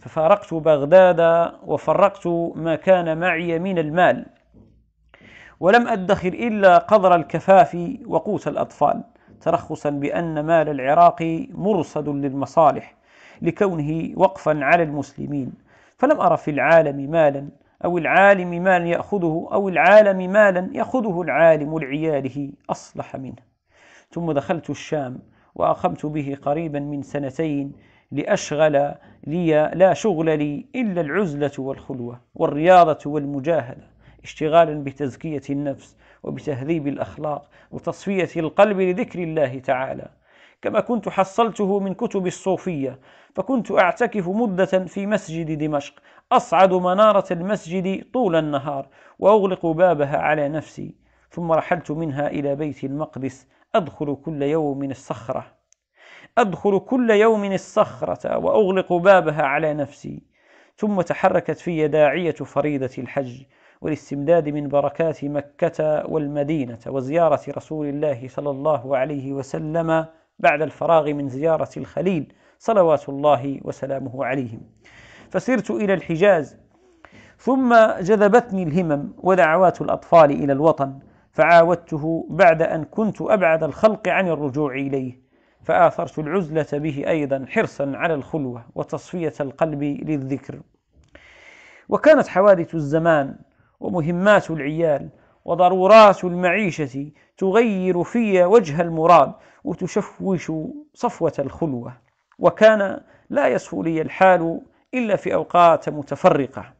[0.00, 4.26] ففارقت بغداد وفرقت ما كان معي من المال
[5.60, 9.04] ولم أدخر إلا قدر الكفاف وقوت الأطفال
[9.40, 12.94] ترخصا بأن مال العراق مرصد للمصالح
[13.42, 15.52] لكونه وقفا على المسلمين
[15.96, 17.48] فلم أرى في العالم مالا
[17.84, 23.55] أو العالم مالا يأخذه أو العالم مالا يأخذه العالم لعياله أصلح منه
[24.10, 25.18] ثم دخلت الشام
[25.54, 27.72] وأقمت به قريبا من سنتين
[28.12, 28.72] لأشغل
[29.26, 33.90] لي لا شغل لي إلا العزلة والخلوة والرياضة والمجاهدة
[34.24, 40.08] اشتغالا بتزكية النفس وبتهذيب الأخلاق وتصفية القلب لذكر الله تعالى
[40.62, 42.98] كما كنت حصلته من كتب الصوفية
[43.34, 45.94] فكنت أعتكف مدة في مسجد دمشق
[46.32, 48.88] أصعد منارة المسجد طول النهار
[49.18, 50.94] وأغلق بابها على نفسي
[51.30, 55.46] ثم رحلت منها إلى بيت المقدس أدخل كل يوم الصخرة
[56.38, 60.22] أدخل كل يوم الصخرة وأغلق بابها على نفسي
[60.76, 63.42] ثم تحركت في داعية فريضة الحج
[63.80, 70.06] والاستمداد من بركات مكة والمدينة وزيارة رسول الله صلى الله عليه وسلم
[70.38, 74.60] بعد الفراغ من زيارة الخليل صلوات الله وسلامه عليهم
[75.30, 76.56] فسرت إلى الحجاز
[77.38, 80.98] ثم جذبتني الهمم ودعوات الأطفال إلى الوطن
[81.36, 85.18] فعاودته بعد أن كنت أبعد الخلق عن الرجوع إليه
[85.64, 90.60] فآثرت العزلة به أيضا حرصا على الخلوة وتصفية القلب للذكر
[91.88, 93.36] وكانت حوادث الزمان
[93.80, 95.08] ومهمات العيال
[95.44, 99.32] وضرورات المعيشة تغير في وجه المراد
[99.64, 100.52] وتشوش
[100.94, 101.92] صفوة الخلوة
[102.38, 103.00] وكان
[103.30, 104.60] لا يصفو لي الحال
[104.94, 106.75] إلا في أوقات متفرقة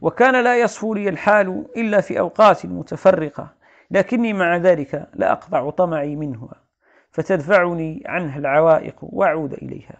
[0.00, 3.48] وكان لا يصفو لي الحال إلا في أوقات متفرقة
[3.90, 6.48] لكني مع ذلك لا أقطع طمعي منها
[7.10, 9.96] فتدفعني عنها العوائق وأعود إليها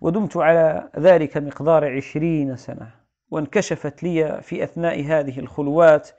[0.00, 2.90] ودمت على ذلك مقدار عشرين سنة
[3.30, 6.10] وانكشفت لي في أثناء هذه الخلوات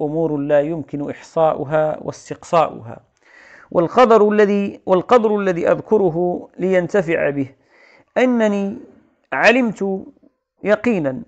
[0.00, 2.98] أمور لا يمكن إحصاؤها واستقصاؤها
[3.70, 7.48] والقدر الذي والقدر الذي أذكره لينتفع به
[8.18, 8.78] أنني
[9.32, 9.84] علمت
[10.64, 11.22] يقينا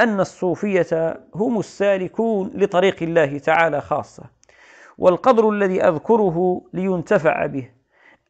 [0.00, 4.22] أن الصوفية هم السالكون لطريق الله تعالى خاصة
[4.98, 7.70] والقدر الذي أذكره لينتفع به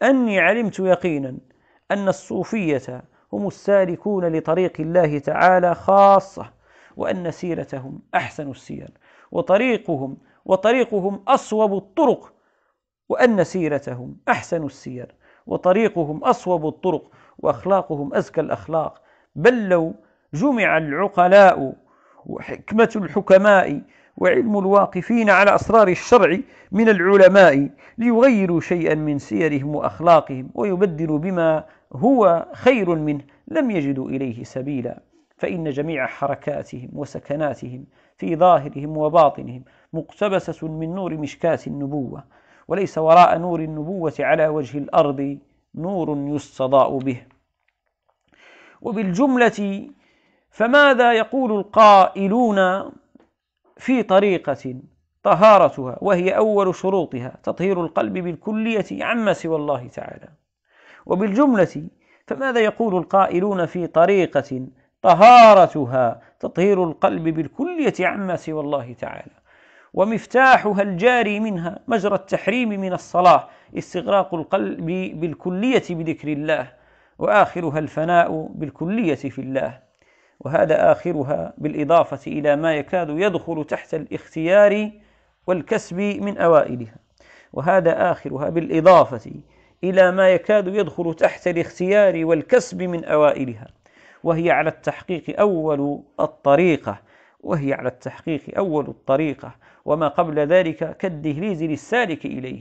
[0.03, 1.37] أني علمت يقينا
[1.91, 3.03] أن الصوفية
[3.33, 6.51] هم السالكون لطريق الله تعالى خاصة
[6.97, 8.91] وأن سيرتهم أحسن السير
[9.33, 12.33] وطريقهم وطريقهم أصوب الطرق
[13.09, 15.15] وأن سيرتهم أحسن السير
[15.47, 19.03] وطريقهم أصوب الطرق وأخلاقهم أزكى الأخلاق
[19.37, 19.95] بل لو
[20.35, 21.75] جمع العقلاء
[22.27, 23.81] وحكمة الحكماء
[24.17, 26.39] وعلم الواقفين على أسرار الشرع
[26.73, 34.45] من العلماء ليغيروا شيئا من سيرهم وأخلاقهم ويبدلوا بما هو خير منه لم يجدوا إليه
[34.45, 35.01] سبيلا
[35.37, 37.85] فإن جميع حركاتهم وسكناتهم
[38.17, 42.25] في ظاهرهم وباطنهم مقتبسة من نور مشكاة النبوة
[42.69, 45.39] وليس وراء نور النبوة على وجه الأرض
[45.75, 47.23] نور يستضاء به
[48.83, 49.87] وبالجملة
[50.53, 52.59] فماذا يقول القائلون
[53.77, 54.75] في طريقة
[55.23, 60.29] طهارتها وهي أول شروطها تطهير القلب بالكلية عما سوى الله تعالى
[61.07, 61.89] وبالجملة
[62.27, 64.67] فماذا يقول القائلون في طريقة
[65.03, 69.33] طهارتها تطهير القلب بالكلية عما سوى الله تعالى
[69.95, 73.49] ومفتاحها الجاري منها مجرى التحريم من الصلاة
[73.79, 74.87] استغراق القلب
[75.21, 76.73] بالكلية بذكر الله
[77.19, 79.92] وآخرها الفناء بالكلية في الله
[80.45, 84.91] وهذا آخرها بالإضافة إلى ما يكاد يدخل تحت الاختيار
[85.47, 86.97] والكسب من أوائلها
[87.53, 89.33] وهذا آخرها بالإضافة
[89.85, 93.69] إلى ما يكاد يدخل تحت الاختيار والكسب من أوائلها
[94.25, 96.99] وهي على التحقيق أول الطريقة
[97.41, 99.55] وهي على التحقيق أول الطريقة
[99.85, 102.61] وما قبل ذلك كالدهليز للسالك إليه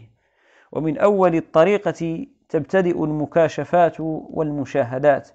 [0.71, 5.29] ومن أول الطريقة تبتدئ المكاشفات والمشاهدات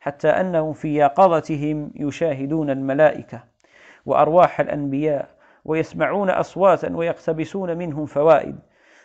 [0.00, 3.44] حتى أنهم في يقظتهم يشاهدون الملائكة
[4.06, 5.28] وأرواح الأنبياء
[5.64, 8.58] ويسمعون أصواتا ويقتبسون منهم فوائد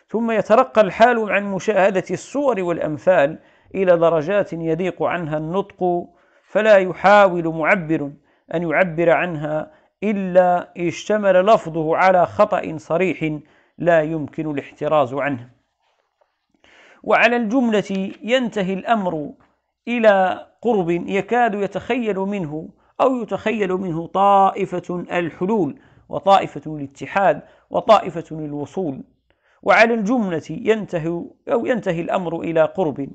[0.08, 3.38] ثم يترقى الحال عن مشاهدة الصور والأمثال
[3.74, 6.04] إلى درجات يضيق عنها النطق
[6.48, 8.10] فلا يحاول معبر
[8.54, 9.70] أن يعبر عنها
[10.02, 13.38] إلا اشتمل لفظه على خطأ صريح
[13.78, 15.48] لا يمكن الاحتراز عنه
[17.02, 19.32] وعلى الجملة ينتهي الأمر
[19.88, 22.68] إلى قرب يكاد يتخيل منه
[23.00, 29.02] أو يتخيل منه طائفة الحلول وطائفة الاتحاد وطائفة الوصول
[29.62, 31.06] وعلى الجملة ينتهي
[31.52, 33.08] أو ينتهي الأمر إلى قرب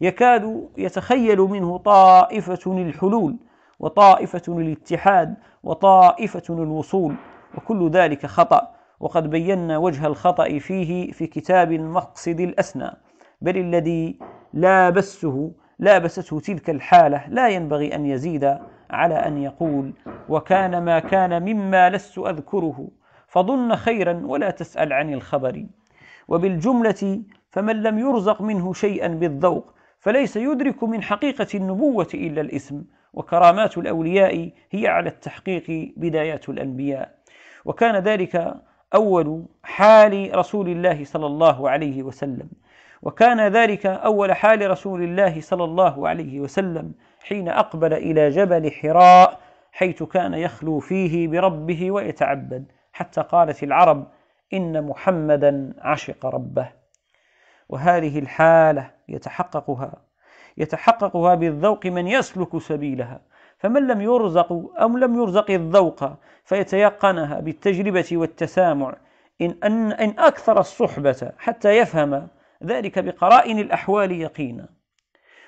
[0.00, 3.36] يكاد يتخيل منه طائفة الحلول
[3.78, 7.14] وطائفة الاتحاد وطائفة الوصول
[7.56, 8.70] وكل ذلك خطأ
[9.00, 12.90] وقد بينا وجه الخطأ فيه في كتاب المقصد الأسنى
[13.42, 14.18] بل الذي
[14.54, 18.58] لابسه لابسته تلك الحالة لا ينبغي أن يزيد
[18.90, 19.92] على أن يقول
[20.28, 22.88] وكان ما كان مما لست أذكره
[23.28, 25.64] فظن خيرا ولا تسأل عن الخبر
[26.28, 32.84] وبالجملة فمن لم يرزق منه شيئا بالذوق فليس يدرك من حقيقة النبوة إلا الإسم
[33.14, 37.14] وكرامات الأولياء هي على التحقيق بدايات الأنبياء
[37.64, 38.54] وكان ذلك
[38.94, 42.48] أول حال رسول الله صلى الله عليه وسلم
[43.02, 46.92] وكان ذلك أول حال رسول الله صلى الله عليه وسلم
[47.24, 49.38] حين أقبل إلى جبل حراء
[49.72, 54.06] حيث كان يخلو فيه بربه ويتعبد حتى قالت العرب
[54.52, 56.68] إن محمدا عشق ربه
[57.68, 59.92] وهذه الحالة يتحققها
[60.56, 63.20] يتحققها بالذوق من يسلك سبيلها
[63.58, 66.04] فمن لم يرزق أو لم يرزق الذوق
[66.44, 68.94] فيتيقنها بالتجربة والتسامع
[69.40, 72.28] إن, أن, إن أكثر الصحبة حتى يفهم
[72.64, 74.68] ذلك بقرائن الأحوال يقينا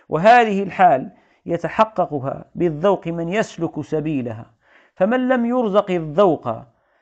[0.09, 1.11] وهذه الحال
[1.47, 4.51] يتحققها بالذوق من يسلك سبيلها
[4.95, 6.55] فمن لم يرزق الذوق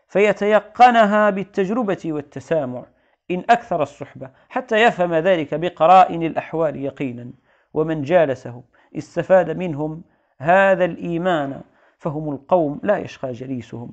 [0.09, 2.85] فيتيقنها بالتجربة والتسامع
[3.31, 7.31] إن أكثر الصحبة حتى يفهم ذلك بقرائن الأحوال يقينا
[7.74, 8.62] ومن جالسه
[8.99, 10.03] استفاد منهم
[10.39, 11.61] هذا الإيمان
[11.99, 13.91] فهم القوم لا يشقى جليسهم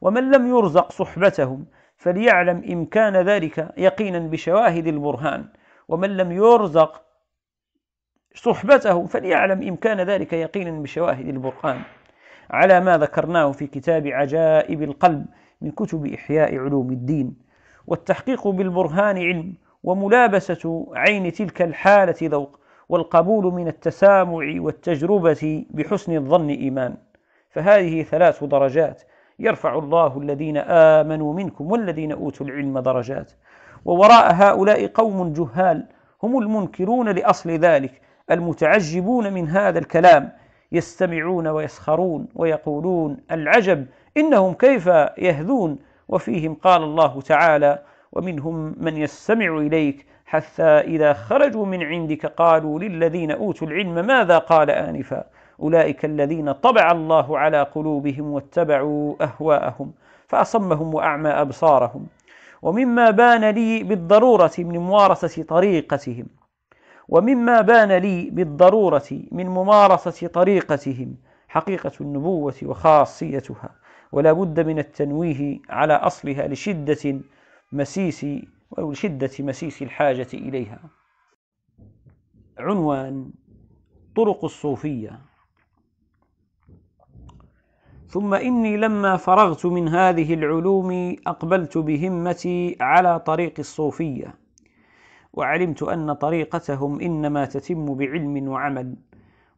[0.00, 1.66] ومن لم يرزق صحبتهم
[1.98, 5.44] فليعلم إمكان ذلك يقينا بشواهد البرهان
[5.88, 7.02] ومن لم يرزق
[8.34, 11.80] صحبته فليعلم إمكان ذلك يقينا بشواهد البرهان
[12.50, 15.26] على ما ذكرناه في كتاب عجائب القلب
[15.60, 17.36] من كتب إحياء علوم الدين
[17.86, 19.54] والتحقيق بالبرهان علم
[19.84, 26.96] وملابسة عين تلك الحالة ذوق والقبول من التسامع والتجربة بحسن الظن إيمان
[27.50, 29.02] فهذه ثلاث درجات
[29.40, 33.32] يرفع الله الذين آمنوا منكم والذين أوتوا العلم درجات
[33.84, 35.86] ووراء هؤلاء قوم جهال
[36.22, 38.00] هم المنكرون لأصل ذلك
[38.30, 40.32] المتعجبون من هذا الكلام
[40.72, 43.86] يستمعون ويسخرون ويقولون العجب
[44.16, 44.86] إنهم كيف
[45.18, 45.78] يهذون
[46.08, 47.78] وفيهم قال الله تعالى
[48.12, 54.70] ومنهم من يستمع إليك حتى إذا خرجوا من عندك قالوا للذين أوتوا العلم ماذا قال
[54.70, 55.24] آنفا
[55.62, 59.92] أولئك الذين طبع الله على قلوبهم واتبعوا أهواءهم
[60.28, 62.06] فأصمهم وأعمى أبصارهم
[62.62, 66.26] ومما بان لي بالضرورة من ممارسة طريقتهم
[67.08, 71.16] ومما بان لي بالضرورة من ممارسة طريقتهم
[71.48, 73.70] حقيقة النبوة وخاصيتها
[74.12, 77.20] ولا بد من التنويه على أصلها لشدة
[77.72, 78.26] مسيس
[78.78, 80.78] او لشده مسيس الحاجة إليها
[82.58, 83.30] عنوان
[84.16, 85.20] طرق الصوفية
[88.08, 94.34] ثم إني لما فرغت من هذه العلوم أقبلت بهمتي على طريق الصوفية
[95.32, 98.94] وعلمت أن طريقتهم إنما تتم بعلم وعمل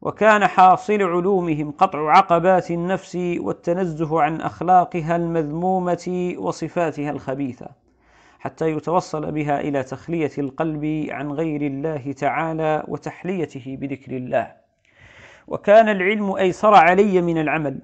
[0.01, 7.67] وكان حاصل علومهم قطع عقبات النفس والتنزه عن أخلاقها المذمومة وصفاتها الخبيثة
[8.39, 14.51] حتى يتوصل بها إلى تخلية القلب عن غير الله تعالى وتحليته بذكر الله
[15.47, 17.79] وكان العلم أيسر علي من العمل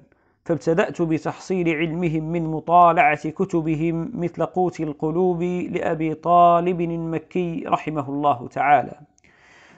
[0.48, 8.94] فابتدأت بتحصيل علمهم من مطالعة كتبهم مثل قوت القلوب لأبي طالب المكي رحمه الله تعالى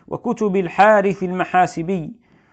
[0.08, 2.12] وكتب الحارث المحاسبي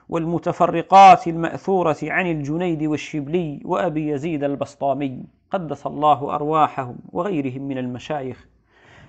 [0.09, 8.47] والمتفرقات المأثورة عن الجنيد والشبلي وأبي يزيد البسطامي قدس الله أرواحهم وغيرهم من المشايخ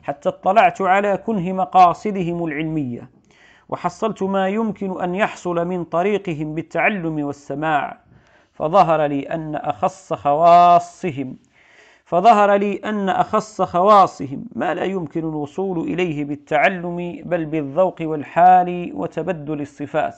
[0.02, 3.10] حتى اطلعت على كنه مقاصدهم العلمية
[3.68, 8.00] وحصلت ما يمكن أن يحصل من طريقهم بالتعلم والسماع
[8.58, 11.36] فظهر لي أن أخص خواصهم
[12.04, 19.60] فظهر لي أن أخص خواصهم ما لا يمكن الوصول إليه بالتعلم بل بالذوق والحال وتبدل
[19.60, 20.16] الصفات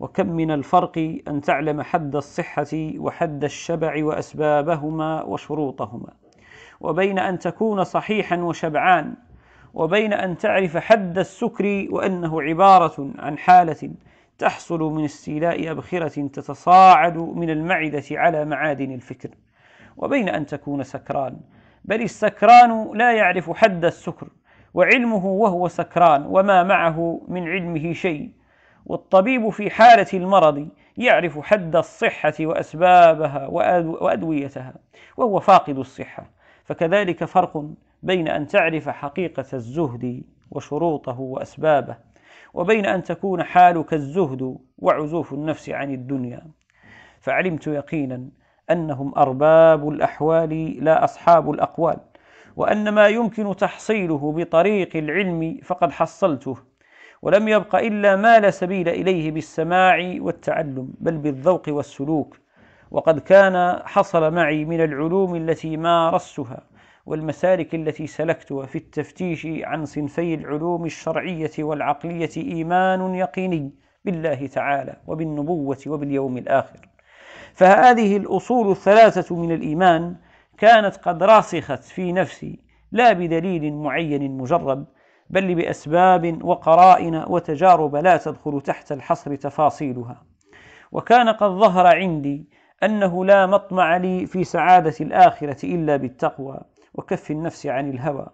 [0.00, 2.68] وكم من الفرق أن تعلم حد الصحة
[2.98, 6.12] وحد الشبع وأسبابهما وشروطهما
[6.80, 9.14] وبين أن تكون صحيحا وشبعان
[9.74, 13.90] وبين أن تعرف حد السكر وأنه عبارة عن حالة
[14.38, 19.28] تحصل من استيلاء أبخرة تتصاعد من المعدة على معادن الفكر
[19.96, 21.40] وبين أن تكون سكران
[21.84, 24.28] بل السكران لا يعرف حد السكر
[24.74, 28.30] وعلمه وهو سكران وما معه من علمه شيء
[28.86, 33.46] والطبيب في حالة المرض يعرف حد الصحة وأسبابها
[33.82, 34.74] وأدويتها
[35.16, 36.30] وهو فاقد الصحة
[36.64, 37.64] فكذلك فرق
[38.02, 41.96] بين أن تعرف حقيقة الزهد وشروطه وأسبابه
[42.54, 46.42] وبين أن تكون حالك الزهد وعزوف النفس عن الدنيا
[47.20, 48.28] فعلمت يقينا
[48.70, 51.96] أنهم أرباب الأحوال لا أصحاب الأقوال
[52.56, 56.56] وأن ما يمكن تحصيله بطريق العلم فقد حصلته
[57.22, 62.38] ولم يبق إلا ما لا سبيل إليه بالسماع والتعلم بل بالذوق والسلوك
[62.90, 66.62] وقد كان حصل معي من العلوم التي مارستها
[67.06, 73.72] والمسالك التي سلكتها في التفتيش عن صنفي العلوم الشرعية والعقلية إيمان يقيني
[74.04, 76.88] بالله تعالى وبالنبوة وباليوم الآخر
[77.54, 80.16] فهذه الأصول الثلاثة من الإيمان
[80.58, 82.58] كانت قد راسخت في نفسي
[82.92, 84.84] لا بدليل معين مجرد
[85.30, 90.22] بل بأسباب وقرائن وتجارب لا تدخل تحت الحصر تفاصيلها
[90.92, 92.48] وكان قد ظهر عندي
[92.82, 96.60] أنه لا مطمع لي في سعادة الآخرة إلا بالتقوى
[96.94, 98.26] وكف النفس عن الهوى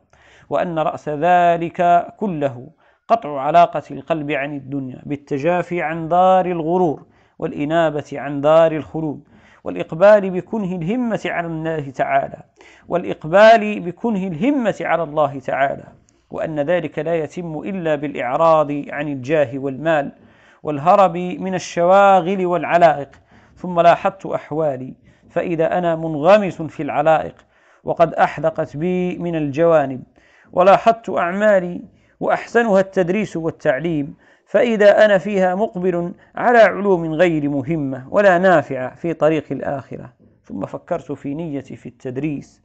[0.51, 2.69] وأن رأس ذلك كله
[3.09, 7.07] قطع علاقة القلب عن الدنيا بالتجافي عن دار الغرور
[7.39, 9.25] والإنابة عن دار الخلود
[9.65, 12.39] والإقبال بكنه الهمة على الله تعالى
[12.89, 15.85] والإقبال بكنه الهمة على الله تعالى
[16.31, 20.13] وأن ذلك لا يتم إلا بالإعراض عن الجاه والمال
[20.63, 23.09] والهرب من الشواغل والعلائق
[23.57, 24.95] ثم لاحظت أحوالي
[25.31, 27.35] فإذا أنا منغمس في العلائق
[27.85, 30.03] وقد أحدقت بي من الجوانب
[30.53, 31.83] ولاحظت أعمالي
[32.21, 34.15] وأحسنها التدريس والتعليم
[34.47, 40.13] فإذا أنا فيها مقبل على علوم غير مهمة ولا نافعة في طريق الآخرة
[40.45, 42.63] ثم فكرت في نيتي في التدريس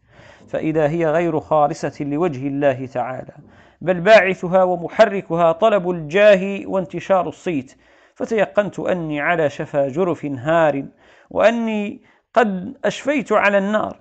[0.49, 3.33] فإذا هي غير خالصة لوجه الله تعالى
[3.81, 7.75] بل باعثها ومحركها طلب الجاه وانتشار الصيت
[8.15, 10.85] فتيقنت أني على شفا جرف هار
[11.29, 12.01] وأني
[12.33, 13.99] قد أشفيت على النار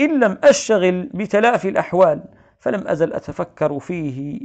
[0.00, 2.22] إن لم أشتغل بتلافي الأحوال
[2.60, 4.38] فلم أزل أتفكر فيه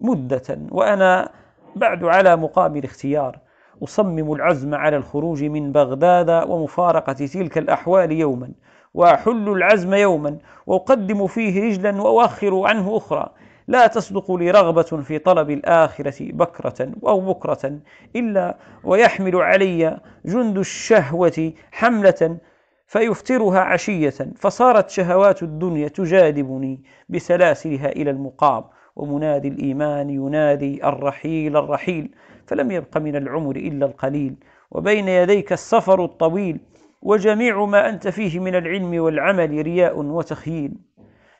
[0.00, 1.28] مدة وأنا
[1.76, 3.38] بعد على مقام الاختيار
[3.84, 8.50] أصمم العزم على الخروج من بغداد ومفارقة تلك الأحوال يوما
[8.94, 13.30] وأحل العزم يوما وأقدم فيه رجلا وأؤخر عنه أخرى
[13.68, 17.78] لا تصدق لي رغبة في طلب الآخرة بكرة أو بكرة
[18.16, 22.38] إلا ويحمل علي جند الشهوة حملة
[22.86, 28.64] فيفطرها عشية فصارت شهوات الدنيا تجاذبني بسلاسلها إلى المقام
[28.96, 32.14] ومنادي الإيمان ينادي الرحيل الرحيل
[32.46, 34.34] فلم يبق من العمر إلا القليل
[34.70, 36.60] وبين يديك السفر الطويل
[37.02, 40.72] وجميع ما أنت فيه من العلم والعمل رياء وتخييل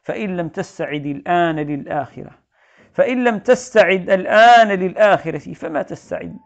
[0.03, 2.31] فإن لم تستعد الآن للآخرة
[2.93, 6.37] فإن لم تستعد الآن للآخرة فما تستعد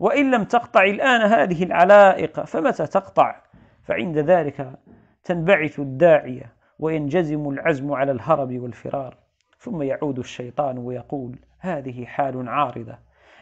[0.00, 3.43] وإن لم تقطع الآن هذه العلائق فمتى تقطع
[3.84, 4.78] فعند ذلك
[5.24, 9.16] تنبعث الداعية وينجزم العزم على الهرب والفرار
[9.58, 12.98] ثم يعود الشيطان ويقول هذه حال عارضة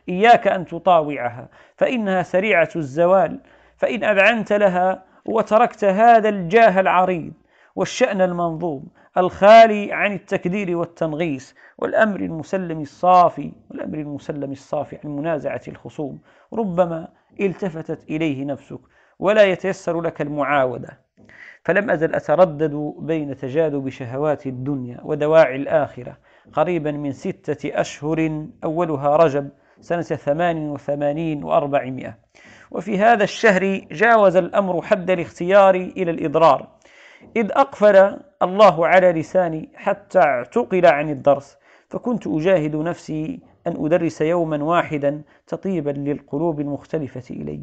[0.08, 3.40] إياك أن تطاوعها فإنها سريعة الزوال
[3.76, 7.32] فإن أذعنت لها وتركت هذا الجاه العريض
[7.76, 8.84] والشأن المنظوم
[9.18, 16.18] الخالي عن التكدير والتنغيص والأمر المسلم الصافي والأمر المسلم الصافي عن منازعة الخصوم
[16.52, 17.08] ربما
[17.40, 18.78] التفتت إليه نفسك
[19.22, 20.88] ولا يتيسر لك المعاودة
[21.64, 26.16] فلم أزل أتردد بين تجاذب شهوات الدنيا ودواعي الآخرة
[26.52, 29.48] قريبا من ستة أشهر أولها رجب
[29.80, 32.14] سنة ثمان وثمانين وأربعمائة
[32.70, 36.68] وفي هذا الشهر جاوز الأمر حد الاختيار إلى الإضرار
[37.36, 41.58] إذ أقفل الله على لساني حتى اعتقل عن الدرس
[41.88, 47.62] فكنت أجاهد نفسي أن أدرس يوما واحدا تطيبا للقلوب المختلفة إلي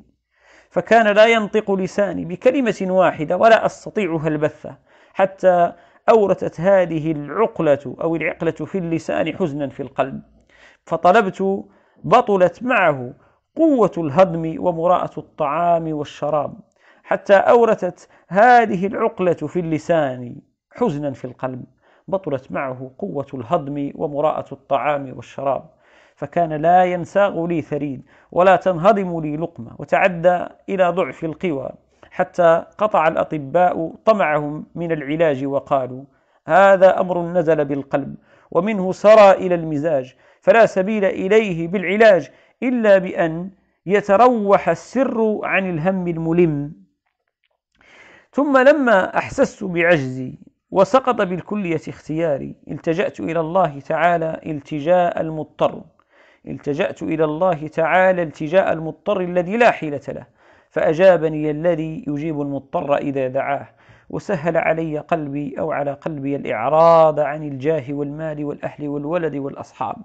[0.69, 4.75] فكان لا ينطق لساني بكلمة واحدة ولا أستطيعها البثة
[5.13, 5.73] حتى
[6.09, 10.21] أورثت هذه العقلة أو العقلة في اللسان حزنا في القلب
[10.85, 11.63] فطلبت
[12.03, 13.13] بطلت معه
[13.55, 16.53] قوة الهضم ومراءة الطعام والشراب
[17.03, 20.35] حتى أورثت هذه العقلة في اللسان
[20.71, 21.63] حزنا في القلب
[22.07, 25.69] بطلت معه قوة الهضم ومراءة الطعام والشراب
[26.19, 28.01] فكان لا ينساغ لي ثريد
[28.31, 31.69] ولا تنهضم لي لقمة وتعدى إلى ضعف القوى
[32.11, 36.03] حتى قطع الأطباء طمعهم من العلاج وقالوا
[36.47, 38.15] هذا أمر نزل بالقلب
[38.51, 42.31] ومنه سرى إلى المزاج فلا سبيل إليه بالعلاج
[42.63, 43.49] إلا بأن
[43.85, 46.73] يتروح السر عن الهم الملم
[48.31, 50.33] ثم لما أحسست بعجزي
[50.71, 55.81] وسقط بالكلية اختياري التجأت إلى الله تعالى التجاء المضطر
[56.51, 60.25] التجأت إلى الله تعالى التجاء المضطر الذي لا حيلة له
[60.69, 63.67] فأجابني الذي يجيب المضطر إذا دعاه
[64.09, 69.95] وسهل علي قلبي أو على قلبي الإعراض عن الجاه والمال والأهل والولد والأصحاب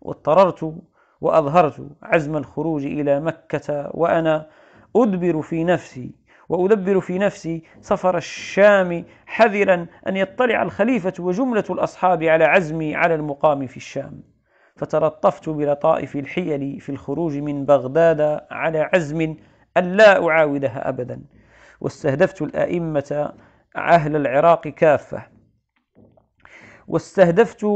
[0.00, 0.74] واضطررت
[1.20, 4.46] وأظهرت عزم الخروج إلى مكة وأنا
[4.96, 6.10] أدبر في نفسي
[6.48, 13.66] وأدبر في نفسي سفر الشام حذرا أن يطلع الخليفة وجملة الأصحاب على عزمي على المقام
[13.66, 14.22] في الشام
[14.76, 18.20] فتلطفت بلطائف الحيل في الخروج من بغداد
[18.50, 19.34] على عزم
[19.76, 21.20] ألا أعاودها أبدا
[21.80, 23.30] واستهدفت الأئمة
[23.76, 25.22] أهل العراق كافة
[26.88, 27.66] واستهدفت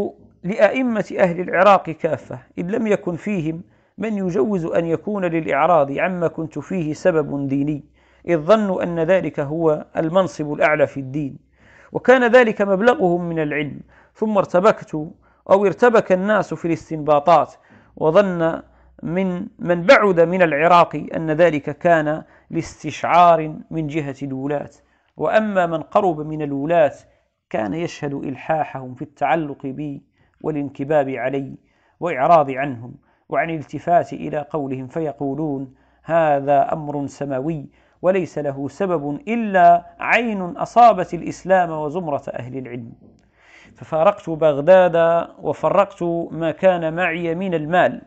[0.42, 3.62] لأئمة أهل العراق كافة إن لم يكن فيهم
[3.98, 7.84] من يجوز أن يكون للإعراض عما كنت فيه سبب ديني
[8.28, 11.38] إذ ظنوا أن ذلك هو المنصب الأعلى في الدين
[11.92, 13.80] وكان ذلك مبلغهم من العلم
[14.14, 15.08] ثم ارتبكت
[15.50, 17.54] أو ارتبك الناس في الاستنباطات
[17.96, 18.62] وظن
[19.02, 24.70] من من بعد من العراق أن ذلك كان لاستشعار من جهة الولاة
[25.16, 26.92] وأما من قرب من الولاة
[27.50, 30.02] كان يشهد إلحاحهم في التعلق بي
[30.40, 31.54] والانكباب علي
[32.00, 32.94] وإعراض عنهم
[33.28, 37.66] وعن التفات إلى قولهم فيقولون هذا أمر سماوي
[38.02, 42.92] وليس له سبب إلا عين أصابت الإسلام وزمرة أهل العلم
[43.78, 48.02] ففارقت بغداد وفرقت ما كان معي من المال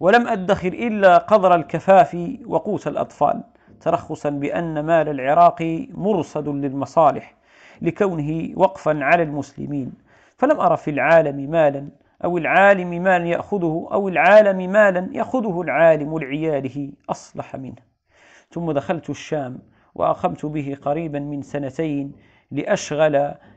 [0.00, 2.16] ولم أدخر إلا قدر الكفاف
[2.46, 3.42] وقوت الأطفال
[3.80, 7.34] ترخصا بأن مال العراق مرصد للمصالح
[7.82, 9.92] لكونه وقفا على المسلمين
[10.36, 11.88] فلم أرى في العالم مالا
[12.24, 17.82] أو العالم مالا يأخذه أو العالم مالا يأخذه العالم لعياله أصلح منه
[18.50, 19.58] ثم دخلت الشام
[19.94, 22.12] وأقمت به قريبا من سنتين
[22.52, 23.12] لأشغل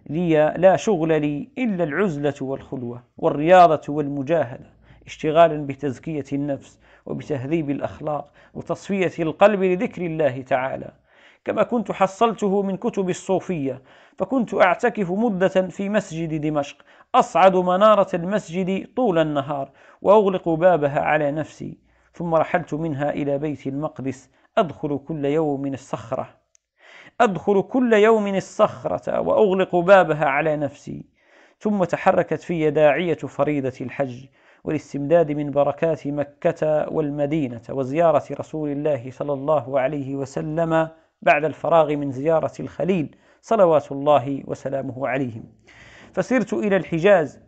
[0.10, 4.70] لي لا شغل لي إلا العزلة والخلوة والرياضة والمجاهدة
[5.06, 10.92] اشتغالا بتزكية النفس وبتهذيب الأخلاق وتصفية القلب لذكر الله تعالى
[11.46, 13.82] كما كنت حصلته من كتب الصوفية
[14.18, 16.76] فكنت أعتكف مدة في مسجد دمشق
[17.16, 19.70] أصعد منارة المسجد طول النهار
[20.02, 21.78] وأغلق بابها على نفسي
[22.14, 26.45] ثم رحلت منها إلى بيت المقدس أدخل كل يوم من الصخرة
[27.22, 31.06] أدخل كل يوم الصخرة وأغلق بابها على نفسي
[31.60, 34.26] ثم تحركت في داعية فريضة الحج
[34.64, 40.88] والاستمداد من بركات مكة والمدينة وزيارة رسول الله صلى الله عليه وسلم
[41.22, 45.44] بعد الفراغ من زيارة الخليل صلوات الله وسلامه عليهم
[46.14, 47.40] فسرت إلى الحجاز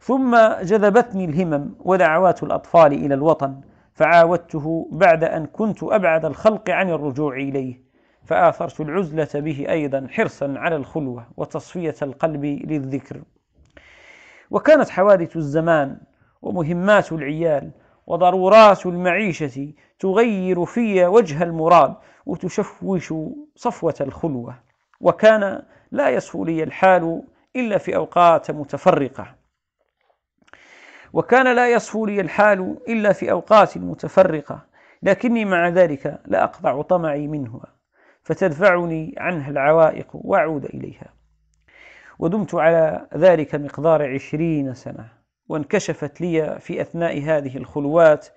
[0.00, 3.60] ثم جذبتني الهمم ودعوات الأطفال إلى الوطن
[3.94, 7.84] فعاودته بعد أن كنت أبعد الخلق عن الرجوع إليه
[8.26, 13.22] فآثرت العزلة به أيضا حرصا على الخلوة وتصفية القلب للذكر
[14.50, 15.98] وكانت حوادث الزمان
[16.42, 17.70] ومهمات العيال
[18.06, 21.94] وضرورات المعيشة تغير في وجه المراد
[22.26, 23.12] وتشوش
[23.56, 24.54] صفوة الخلوة
[25.00, 27.22] وكان لا يصفو لي الحال
[27.56, 29.34] إلا في أوقات متفرقة
[31.12, 34.60] وكان لا يصفو لي الحال إلا في أوقات متفرقة
[35.02, 37.73] لكني مع ذلك لا أقطع طمعي منها
[38.24, 41.08] فتدفعني عنها العوائق وأعود إليها
[42.18, 45.08] ودمت على ذلك مقدار عشرين سنة
[45.48, 48.28] وانكشفت لي في أثناء هذه الخلوات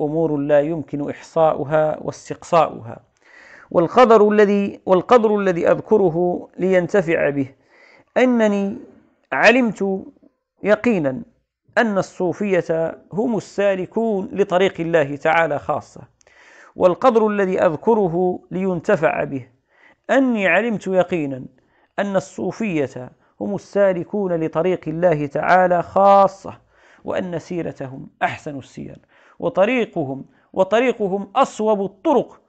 [0.00, 2.98] أمور لا يمكن إحصاؤها واستقصاؤها
[3.70, 7.48] والقدر الذي والقدر الذي أذكره لينتفع به
[8.16, 8.78] أنني
[9.32, 10.00] علمت
[10.62, 11.22] يقينا
[11.78, 16.15] أن الصوفية هم السالكون لطريق الله تعالى خاصة
[16.76, 19.48] والقدر الذي أذكره لينتفع به
[20.10, 21.44] أني علمت يقينا
[21.98, 26.58] أن الصوفية هم السالكون لطريق الله تعالى خاصة
[27.04, 28.98] وأن سيرتهم أحسن السير
[29.38, 32.40] وطريقهم وطريقهم أصوب الطرق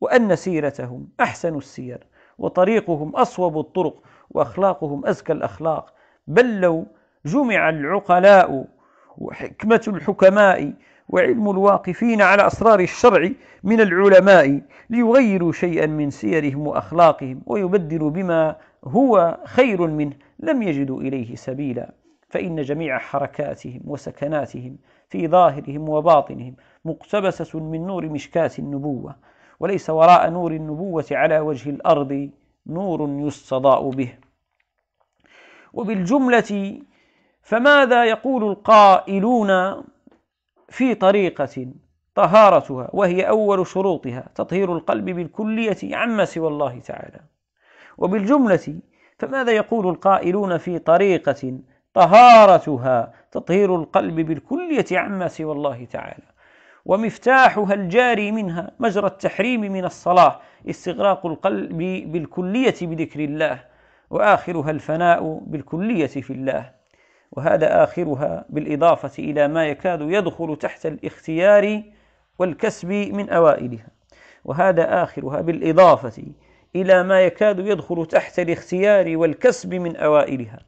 [0.00, 2.06] وأن سيرتهم أحسن السير
[2.38, 3.94] وطريقهم أصوب الطرق
[4.30, 5.94] وأخلاقهم أزكى الأخلاق
[6.26, 6.86] بل لو
[7.26, 8.64] جمع العقلاء
[9.18, 10.72] وحكمة الحكماء
[11.12, 13.30] وعلم الواقفين على أسرار الشرع
[13.64, 14.60] من العلماء
[14.90, 21.92] ليغيروا شيئا من سيرهم وأخلاقهم ويبدلوا بما هو خير منه لم يجدوا إليه سبيلا
[22.28, 24.76] فإن جميع حركاتهم وسكناتهم
[25.08, 26.54] في ظاهرهم وباطنهم
[26.84, 29.14] مقتبسة من نور مشكاة النبوة
[29.60, 32.30] وليس وراء نور النبوة على وجه الأرض
[32.66, 34.12] نور يستضاء به
[35.72, 36.78] وبالجملة
[37.42, 39.50] فماذا يقول القائلون
[40.70, 41.66] في طريقة
[42.14, 47.20] طهارتها وهي أول شروطها تطهير القلب بالكلية عما سوى الله تعالى
[47.98, 48.74] وبالجملة
[49.18, 51.58] فماذا يقول القائلون في طريقة
[51.94, 56.24] طهارتها تطهير القلب بالكلية عما سوى الله تعالى
[56.84, 60.40] ومفتاحها الجاري منها مجرى التحريم من الصلاة
[60.70, 61.78] استغراق القلب
[62.12, 63.64] بالكلية بذكر الله
[64.10, 66.79] وآخرها الفناء بالكلية في الله
[67.32, 71.82] وهذا آخرها بالإضافة إلى ما يكاد يدخل تحت الاختيار
[72.38, 73.86] والكسب من أوائلها
[74.44, 76.22] وهذا آخرها بالإضافة
[76.76, 80.58] إلى ما يكاد يدخل تحت الاختيار والكسب من أوائلها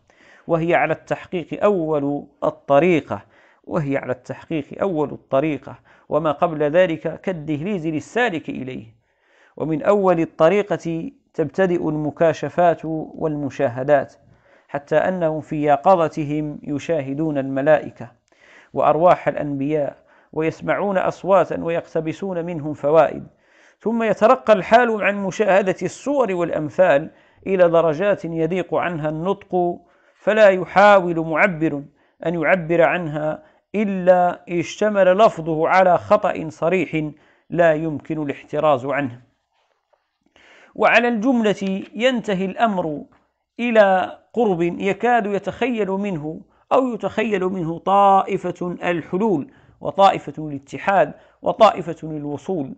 [0.46, 3.22] وهي على التحقيق أول الطريقة
[3.64, 5.78] وهي على التحقيق أول الطريقة
[6.08, 8.84] وما قبل ذلك كالدهليز للسالك إليه
[9.56, 14.14] ومن أول الطريقة تبتدئ المكاشفات والمشاهدات
[14.72, 18.10] حتى انهم في يقظتهم يشاهدون الملائكه
[18.72, 19.96] وارواح الانبياء
[20.32, 23.26] ويسمعون اصواتا ويقتبسون منهم فوائد
[23.78, 27.10] ثم يترقى الحال عن مشاهده الصور والامثال
[27.46, 29.76] الى درجات يضيق عنها النطق
[30.16, 31.82] فلا يحاول معبر
[32.26, 33.42] ان يعبر عنها
[33.74, 37.04] الا اشتمل لفظه على خطا صريح
[37.50, 39.20] لا يمكن الاحتراز عنه
[40.74, 43.04] وعلى الجمله ينتهي الامر
[43.60, 46.40] إلى قرب يكاد يتخيل منه
[46.72, 52.74] أو يتخيل منه طائفة الحلول وطائفة الاتحاد وطائفة الوصول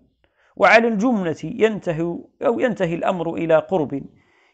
[0.57, 2.01] وعلى الجملة ينتهي
[2.47, 4.03] أو ينتهي الأمر إلى قرب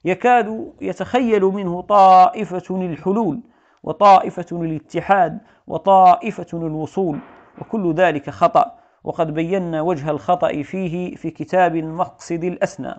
[0.04, 3.40] يكاد يتخيل منه طائفة الحلول
[3.82, 7.18] وطائفة الاتحاد وطائفة الوصول
[7.60, 12.94] وكل ذلك خطأ وقد بينا وجه الخطأ فيه في كتاب المقصد الأسنى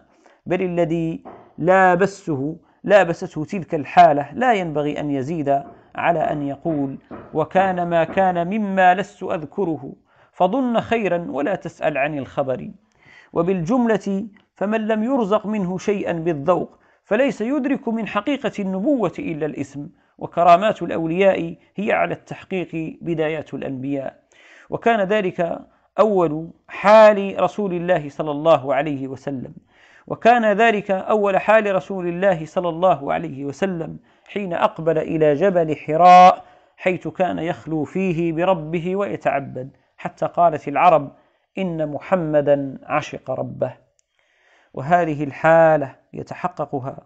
[0.45, 1.23] بل الذي
[1.57, 5.63] لابسه لابسته تلك الحالة لا ينبغي أن يزيد
[5.95, 6.97] على أن يقول
[7.33, 9.93] وكان ما كان مما لست أذكره
[10.33, 12.69] فظن خيرا ولا تسأل عن الخبر
[13.33, 20.81] وبالجملة فمن لم يرزق منه شيئا بالذوق فليس يدرك من حقيقة النبوة إلا الاسم وكرامات
[20.83, 24.23] الأولياء هي على التحقيق بدايات الأنبياء
[24.69, 25.59] وكان ذلك
[25.99, 29.53] أول حال رسول الله صلى الله عليه وسلم
[30.07, 33.97] وكان ذلك أول حال رسول الله صلى الله عليه وسلم
[34.29, 36.43] حين أقبل إلى جبل حراء
[36.77, 41.11] حيث كان يخلو فيه بربه ويتعبد حتى قالت العرب
[41.57, 43.73] إن محمدا عشق ربه
[44.73, 46.97] وهذه الحالة يتحققها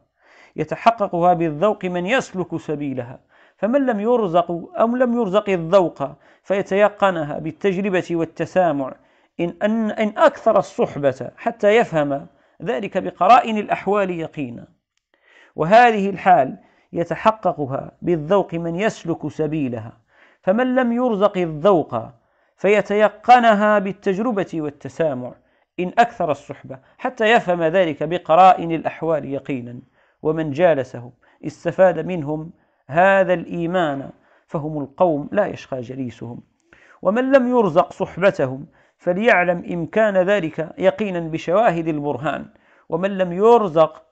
[0.56, 3.20] يتحققها بالذوق من يسلك سبيلها
[3.58, 6.04] فمن لم يرزق أو لم يرزق الذوق
[6.44, 8.94] فيتيقنها بالتجربة والتسامع
[9.40, 12.26] إن, أن, إن أكثر الصحبة حتى يفهم
[12.64, 14.68] ذلك بقرائن الأحوال يقينا
[15.56, 16.58] وهذه الحال
[16.94, 19.98] يتحققها بالذوق من يسلك سبيلها
[20.42, 21.96] فمن لم يرزق الذوق
[22.58, 25.34] فيتيقنها بالتجربة والتسامع
[25.80, 29.80] إن أكثر الصحبة حتى يفهم ذلك بقرائن الأحوال يقينا
[30.22, 31.12] ومن جالسهم
[31.46, 32.52] استفاد منهم
[32.88, 34.10] هذا الإيمان
[34.48, 36.40] فهم القوم لا يشقى جليسهم
[37.02, 38.66] ومن لم يرزق صحبتهم
[38.98, 42.46] فليعلم إمكان ذلك يقينا بشواهد البرهان
[42.90, 44.04] ومن لم يرزق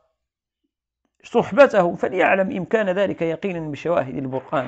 [1.23, 4.67] صحبته فليعلم إمكان ذلك يقينا بشواهد البرهان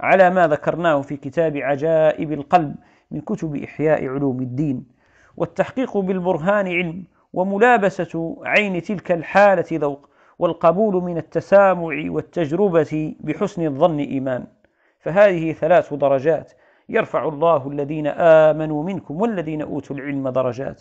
[0.00, 2.74] على ما ذكرناه في كتاب عجائب القلب
[3.10, 4.86] من كتب إحياء علوم الدين
[5.36, 10.08] والتحقيق بالبرهان علم وملابسة عين تلك الحالة ذوق
[10.38, 14.46] والقبول من التسامع والتجربة بحسن الظن إيمان
[15.00, 16.52] فهذه ثلاث درجات
[16.88, 20.80] يرفع الله الذين آمنوا منكم والذين أوتوا العلم درجات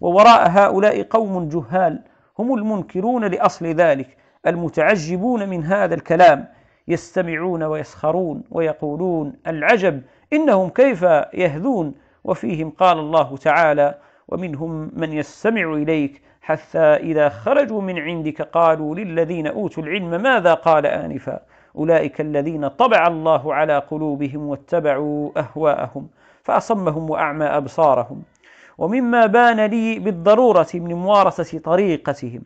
[0.00, 2.02] ووراء هؤلاء قوم جهال
[2.38, 4.16] هم المنكرون لأصل ذلك
[4.46, 6.48] المتعجبون من هذا الكلام
[6.88, 10.02] يستمعون ويسخرون ويقولون العجب
[10.32, 11.02] إنهم كيف
[11.34, 11.94] يهذون
[12.24, 13.94] وفيهم قال الله تعالى
[14.28, 20.86] ومنهم من يستمع إليك حتى إذا خرجوا من عندك قالوا للذين أوتوا العلم ماذا قال
[20.86, 21.40] آنفا
[21.76, 26.08] أولئك الذين طبع الله على قلوبهم واتبعوا أهواءهم
[26.42, 28.22] فأصمهم وأعمى أبصارهم
[28.78, 32.42] ومما بان لي بالضرورة من ممارسة طريقتهم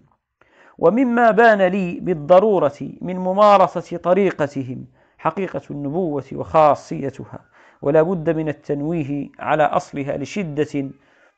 [0.79, 4.87] ومما بان لي بالضرورة من ممارسة طريقتهم
[5.19, 7.39] حقيقة النبوة وخاصيتها
[7.83, 10.91] ولا بد من التنويه على أصلها لشدة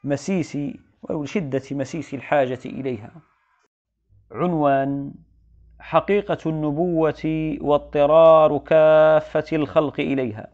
[0.05, 0.59] مسيس
[1.03, 3.11] ولشدة مسيس الحاجة إليها
[4.33, 5.13] عنوان
[5.81, 7.15] حقيقة النبوة
[7.61, 10.47] واضطرار كافة الخلق إليها.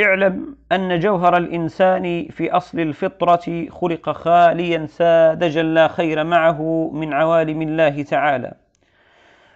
[0.00, 7.62] اعلم أن جوهر الإنسان في أصل الفطرة خلق خاليا ساذجا لا خير معه من عوالم
[7.62, 8.52] الله تعالى.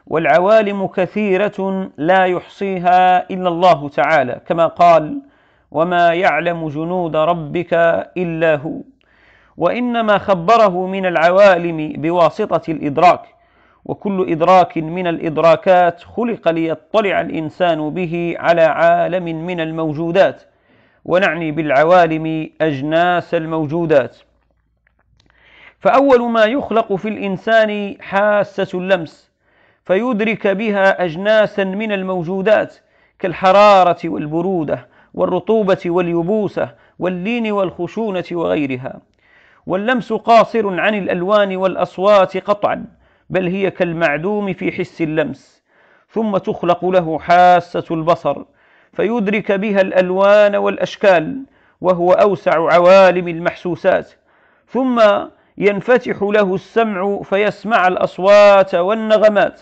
[0.06, 5.22] والعوالم كثيرة لا يحصيها إلا الله تعالى كما قال:
[5.70, 7.74] وما يعلم جنود ربك
[8.16, 8.74] إلا هو.
[9.56, 13.35] وإنما خبره من العوالم بواسطة الإدراك.
[13.86, 20.42] وكل إدراك من الإدراكات خلق ليطلع الإنسان به على عالم من الموجودات
[21.04, 24.16] ونعني بالعوالم أجناس الموجودات
[25.78, 29.30] فأول ما يخلق في الإنسان حاسة اللمس
[29.84, 32.76] فيدرك بها أجناسا من الموجودات
[33.18, 39.00] كالحرارة والبرودة والرطوبة واليبوسة واللين والخشونة وغيرها
[39.66, 42.84] واللمس قاصر عن الألوان والأصوات قطعا
[43.31, 45.62] بل هي كالمعدوم في حس اللمس
[46.11, 48.43] ثم تخلق له حاسة البصر
[48.93, 51.43] فيدرك بها الألوان والأشكال
[51.81, 54.12] وهو أوسع عوالم المحسوسات
[54.69, 55.03] ثم
[55.59, 59.61] ينفتح له السمع فيسمع الأصوات والنغمات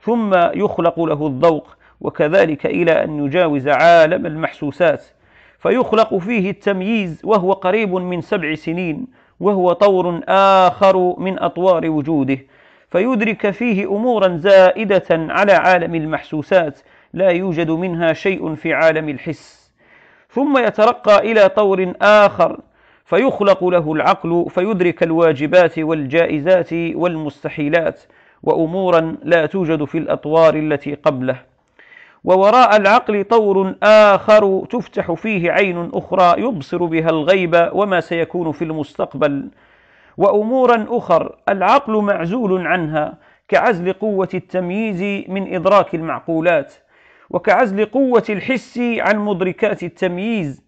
[0.00, 5.04] ثم يخلق له الذوق وكذلك إلى أن يجاوز عالم المحسوسات
[5.58, 9.06] فيخلق فيه التمييز وهو قريب من سبع سنين
[9.40, 12.38] وهو طور آخر من أطوار وجوده
[12.94, 16.80] فيدرك فيه امورا زائده على عالم المحسوسات
[17.12, 19.72] لا يوجد منها شيء في عالم الحس
[20.30, 22.60] ثم يترقى الى طور اخر
[23.04, 28.00] فيخلق له العقل فيدرك الواجبات والجائزات والمستحيلات
[28.42, 31.36] وامورا لا توجد في الاطوار التي قبله
[32.24, 39.48] ووراء العقل طور اخر تفتح فيه عين اخرى يبصر بها الغيب وما سيكون في المستقبل
[40.16, 43.14] وأمورا أخر العقل معزول عنها
[43.48, 46.74] كعزل قوة التمييز من إدراك المعقولات
[47.30, 50.64] وكعزل قوة الحس عن مدركات التمييز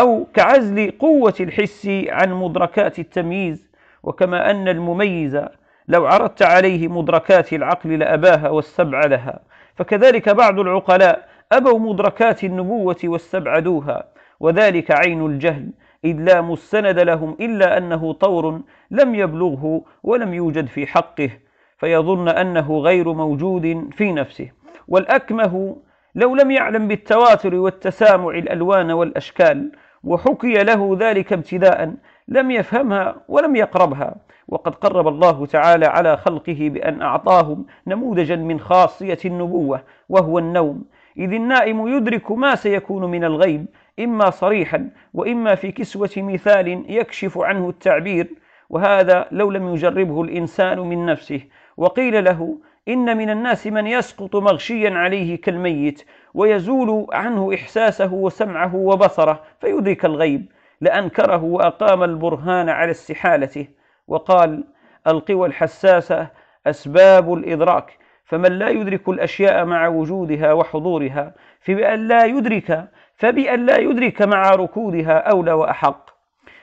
[0.00, 3.70] أو كعزل قوة الحس عن مدركات التمييز
[4.02, 5.40] وكما أن المميز
[5.88, 9.40] لو عرضت عليه مدركات العقل لأباها واستبعدها
[9.74, 14.04] فكذلك بعض العقلاء أبوا مدركات النبوة واستبعدوها
[14.40, 15.70] وذلك عين الجهل
[16.04, 18.60] إذ لا مستند لهم إلا أنه طور
[18.90, 21.30] لم يبلغه ولم يوجد في حقه
[21.78, 24.50] فيظن أنه غير موجود في نفسه
[24.88, 25.76] والأكمه
[26.14, 29.72] لو لم يعلم بالتواتر والتسامع الألوان والأشكال
[30.04, 31.92] وحكي له ذلك ابتداء
[32.28, 34.14] لم يفهمها ولم يقربها
[34.48, 40.82] وقد قرب الله تعالى على خلقه بأن أعطاهم نموذجا من خاصية النبوة وهو النوم
[41.18, 43.66] إذ النائم يدرك ما سيكون من الغيب
[44.04, 48.26] إما صريحا وإما في كسوة مثال يكشف عنه التعبير
[48.70, 51.40] وهذا لو لم يجربه الإنسان من نفسه
[51.76, 52.58] وقيل له
[52.88, 56.02] إن من الناس من يسقط مغشيا عليه كالميت
[56.34, 60.46] ويزول عنه إحساسه وسمعه وبصره فيدرك الغيب
[60.80, 63.66] لأنكره وأقام البرهان على استحالته
[64.08, 64.64] وقال
[65.06, 66.28] القوى الحساسة
[66.66, 72.84] أسباب الإدراك فمن لا يدرك الأشياء مع وجودها وحضورها فبأن لا يدرك
[73.20, 76.10] فبأن لا يدرك مع ركودها أولى وأحق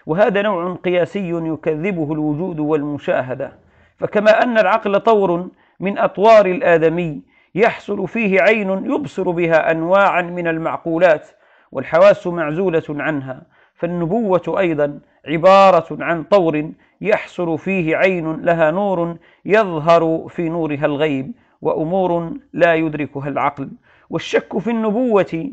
[0.06, 3.54] وهذا نوع قياسي يكذبه الوجود والمشاهدة
[3.98, 5.48] فكما أن العقل طور
[5.80, 7.22] من أطوار الآدمي
[7.56, 11.28] يحصل فيه عين يبصر بها أنواعا من المعقولات
[11.72, 13.42] والحواس معزولة عنها
[13.76, 16.72] فالنبوة أيضا عبارة عن طور
[17.02, 21.32] يحصل فيه عين لها نور يظهر في نورها الغيب
[21.62, 23.70] وأمور لا يدركها العقل
[24.10, 25.52] والشك في النبوة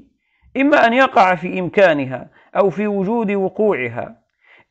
[0.56, 4.16] إما أن يقع في إمكانها أو في وجود وقوعها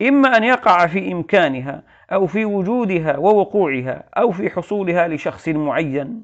[0.02, 1.84] إما أن يقع في إمكانها
[2.14, 6.24] أو في وجودها ووقوعها أو في حصولها لشخص معين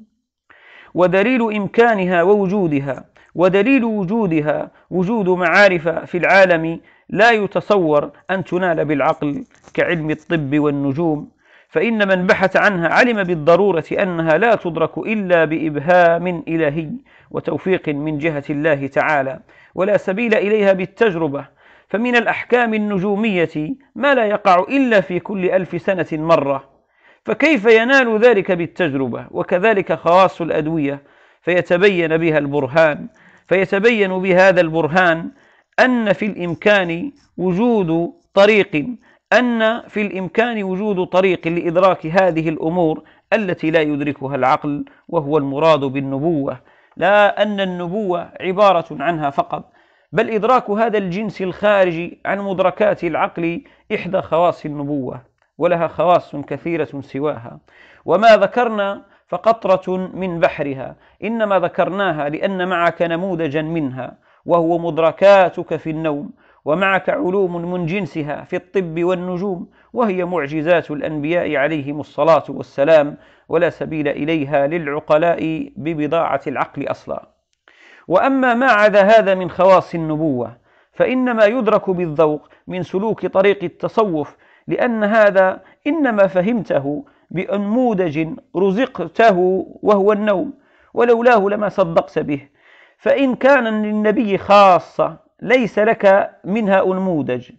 [0.94, 3.04] ودليل إمكانها ووجودها
[3.34, 11.30] ودليل وجودها وجود معارف في العالم لا يتصور أن تنال بالعقل كعلم الطب والنجوم
[11.68, 16.90] فإن من بحث عنها علم بالضرورة أنها لا تدرك إلا بإبهام إلهي
[17.30, 19.40] وتوفيق من جهة الله تعالى
[19.74, 21.44] ولا سبيل إليها بالتجربة
[21.88, 26.68] فمن الأحكام النجومية ما لا يقع إلا في كل ألف سنة مرة
[27.24, 31.02] فكيف ينال ذلك بالتجربة وكذلك خواص الأدوية
[31.42, 33.08] فيتبين بها البرهان
[33.48, 35.30] فيتبين بهذا البرهان
[35.80, 38.84] أن في الإمكان وجود طريق
[39.32, 43.02] أن في الإمكان وجود طريق لإدراك هذه الأمور
[43.32, 46.58] التي لا يدركها العقل وهو المراد بالنبوة
[47.00, 49.72] لا أن النبوة عبارة عنها فقط
[50.12, 53.60] بل إدراك هذا الجنس الخارجي عن مدركات العقل
[53.94, 55.20] إحدى خواص النبوة
[55.58, 57.58] ولها خواص كثيرة سواها
[58.04, 64.16] وما ذكرنا فقطرة من بحرها إنما ذكرناها لأن معك نموذجا منها
[64.46, 66.30] وهو مدركاتك في النوم
[66.64, 73.16] ومعك علوم من جنسها في الطب والنجوم وهي معجزات الأنبياء عليهم الصلاة والسلام
[73.50, 77.28] ولا سبيل إليها للعقلاء ببضاعة العقل أصلا
[78.08, 80.56] وأما ما عدا هذا من خواص النبوة
[80.92, 84.36] فإنما يدرك بالذوق من سلوك طريق التصوف
[84.68, 89.36] لأن هذا إنما فهمته بأنموذج رزقته
[89.82, 90.52] وهو النوم
[90.94, 92.48] ولولاه لما صدقت به
[92.98, 97.50] فإن كان للنبي خاصة ليس لك منها أنموذج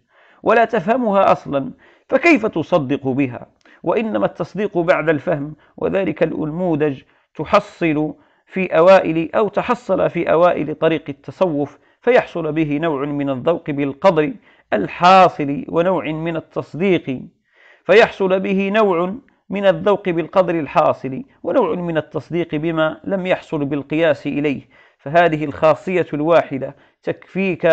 [0.44, 1.72] ولا تفهمها أصلا
[2.10, 3.48] فكيف تصدق بها؟
[3.84, 7.02] وإنما التصديق بعد الفهم وذلك الأنموذج
[7.36, 8.14] تحصل
[8.46, 14.34] في أوائل أو تحصل في أوائل طريق التصوف فيحصل به نوع من الذوق بالقدر
[14.74, 17.22] الحاصل ونوع من التصديق
[17.86, 19.16] فيحصل به نوع
[19.50, 24.62] من الذوق بالقدر الحاصل ونوع من التصديق بما لم يحصل بالقياس إليه
[24.98, 27.66] فهذه الخاصية الواحدة تكفيك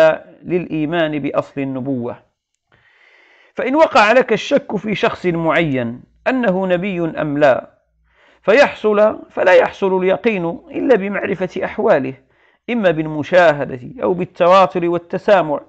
[0.43, 2.28] للإيمان بأصل النبوة
[3.59, 7.69] فإن وقع لك الشك في شخص معين أنه نبي أم لا
[8.43, 12.13] فيحصل فلا يحصل اليقين إلا بمعرفة أحواله
[12.69, 15.59] إما بالمشاهدة أو بالتواتر والتسامع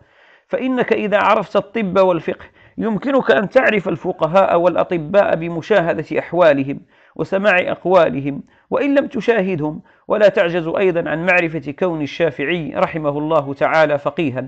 [0.49, 2.45] فإنك إذا عرفت الطب والفقه
[2.79, 6.81] يمكنك أن تعرف الفقهاء والأطباء بمشاهدة أحوالهم
[7.17, 13.99] وسماع أقوالهم وإن لم تشاهدهم ولا تعجز أيضا عن معرفة كون الشافعي رحمه الله تعالى
[13.99, 14.45] فقيها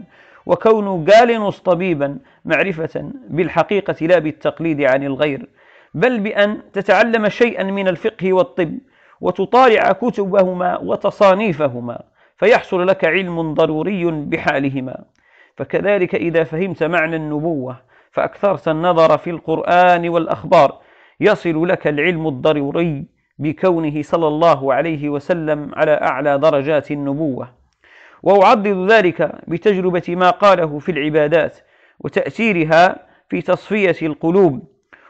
[0.47, 5.49] وكون جالينوس طبيبا معرفة بالحقيقة لا بالتقليد عن الغير
[5.95, 8.73] بل بأن تتعلم شيئا من الفقه والطب
[9.21, 12.03] وتطالع كتبهما وتصانيفهما
[12.37, 15.05] فيحصل لك علم ضروري بحالهما
[15.57, 17.77] فكذلك إذا فهمت معنى النبوة
[18.13, 20.79] فأكثرت النظر في القرآن والأخبار
[21.21, 23.05] يصل لك العلم الضروري
[23.39, 27.62] بكونه صلى الله عليه وسلم على أعلى درجات النبوة
[28.23, 31.57] وأعضد ذلك بتجربة ما قاله في العبادات
[32.01, 34.65] وتأثيرها في تصفية القلوب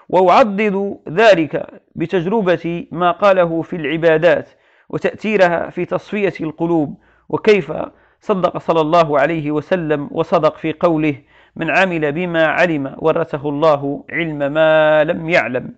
[0.08, 4.48] وأعضد ذلك بتجربة ما قاله في العبادات
[4.88, 6.98] وتأثيرها في تصفية القلوب
[7.28, 7.72] وكيف
[8.20, 11.14] صدق صلى الله عليه وسلم وصدق في قوله
[11.56, 15.70] من عمل بما علم ورثه الله علم ما لم يعلم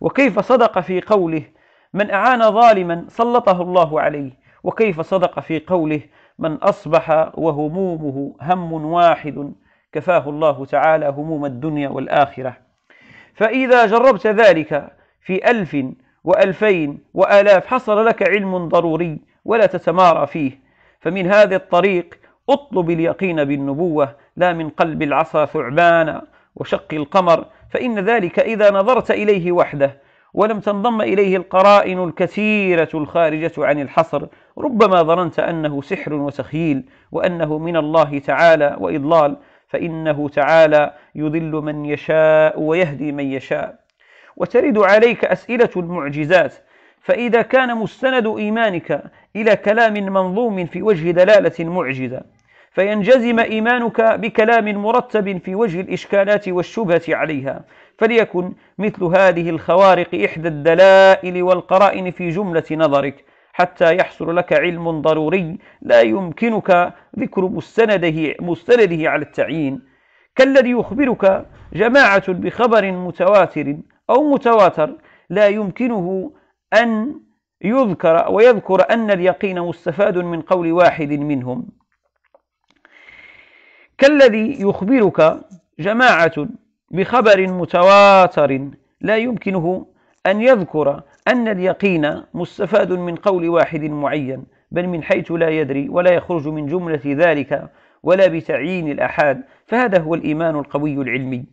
[0.00, 1.42] وكيف صدق في قوله
[1.94, 4.30] من أعان ظالما سلطه الله عليه
[4.64, 6.00] وكيف صدق في قوله
[6.40, 9.52] من أصبح وهمومه هم واحد
[9.92, 12.56] كفاه الله تعالى هموم الدنيا والآخرة
[13.34, 14.88] فإذا جربت ذلك
[15.22, 15.76] في ألف
[16.24, 20.58] وألفين وآلاف حصل لك علم ضروري ولا تتمارى فيه
[21.00, 22.14] فمن هذا الطريق
[22.50, 26.22] اطلب اليقين بالنبوة لا من قلب العصا ثعبانا
[26.56, 29.96] وشق القمر فإن ذلك إذا نظرت إليه وحده
[30.34, 34.26] ولم تنضم إليه القرائن الكثيرة الخارجة عن الحصر
[34.60, 39.36] ربما ظننت أنه سحر وتخييل وأنه من الله تعالى وإضلال
[39.68, 43.74] فإنه تعالى يضل من يشاء ويهدي من يشاء
[44.36, 46.54] وترد عليك أسئلة المعجزات
[47.02, 49.02] فإذا كان مستند إيمانك
[49.36, 52.20] إلى كلام منظوم في وجه دلالة معجزة
[52.72, 57.64] فينجزم إيمانك بكلام مرتب في وجه الإشكالات والشبهة عليها
[57.98, 65.58] فليكن مثل هذه الخوارق إحدى الدلائل والقرائن في جملة نظرك حتى يحصل لك علم ضروري
[65.82, 69.80] لا يمكنك ذكر مستنده, مستنده على التعيين
[70.36, 73.76] كالذي يخبرك جماعة بخبر متواتر
[74.10, 74.96] أو متواتر
[75.30, 76.32] لا يمكنه
[76.82, 77.20] أن
[77.64, 81.66] يذكر ويذكر أن اليقين مستفاد من قول واحد منهم
[83.98, 85.40] كالذي يخبرك
[85.78, 86.46] جماعة
[86.90, 88.60] بخبر متواتر
[89.00, 89.86] لا يمكنه
[90.26, 96.10] أن يذكر أن اليقين مستفاد من قول واحد معين بل من حيث لا يدري ولا
[96.12, 97.70] يخرج من جملة ذلك
[98.02, 101.44] ولا بتعيين الأحاد فهذا هو الإيمان القوي العلمي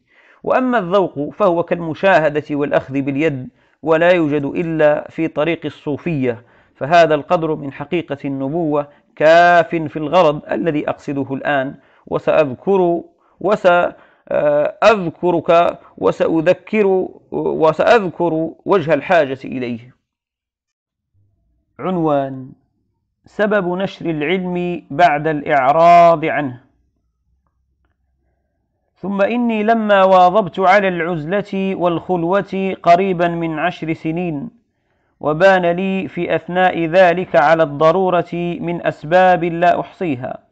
[0.43, 3.47] وأما الذوق فهو كالمشاهدة والأخذ باليد
[3.83, 6.43] ولا يوجد إلا في طريق الصوفية
[6.75, 11.75] فهذا القدر من حقيقة النبوة كاف في الغرض الذي أقصده الآن
[12.07, 13.01] وسأذكر
[13.39, 13.95] وسأذكر
[14.29, 19.95] آه، أذكرك وسأذكر وسأذكر وجه الحاجة إليه
[21.79, 22.49] عنوان
[23.25, 26.61] سبب نشر العلم بعد الإعراض عنه
[28.95, 34.49] ثم إني لما واظبت على العزلة والخلوة قريبا من عشر سنين
[35.19, 40.46] وبان لي في أثناء ذلك على الضرورة من أسباب لا أحصيها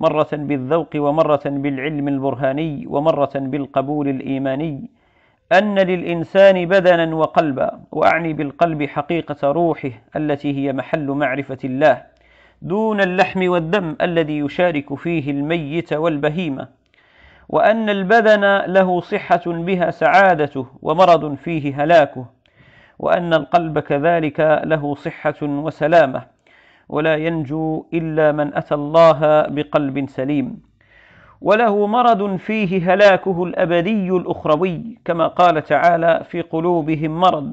[0.00, 4.90] مرة بالذوق ومرة بالعلم البرهاني ومرة بالقبول الإيماني
[5.52, 12.02] أن للإنسان بدنا وقلبا وأعني بالقلب حقيقة روحه التي هي محل معرفة الله
[12.62, 16.68] دون اللحم والدم الذي يشارك فيه الميت والبهيمة
[17.48, 22.26] وأن البدن له صحة بها سعادته ومرض فيه هلاكه
[22.98, 26.37] وأن القلب كذلك له صحة وسلامة
[26.88, 30.62] ولا ينجو إلا من أتى الله بقلب سليم
[31.40, 37.52] وله مرض فيه هلاكه الأبدي الأخروي كما قال تعالى في قلوبهم مرض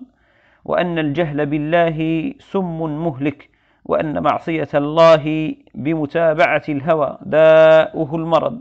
[0.66, 3.49] وأن الجهل بالله سم مهلك
[3.86, 8.57] وأن معصية الله بمتابعة الهوى داؤه المرض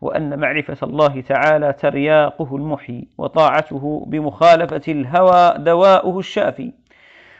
[0.00, 6.70] وأن معرفة الله تعالى ترياقه المحي وطاعته بمخالفة الهوى دواؤه الشافي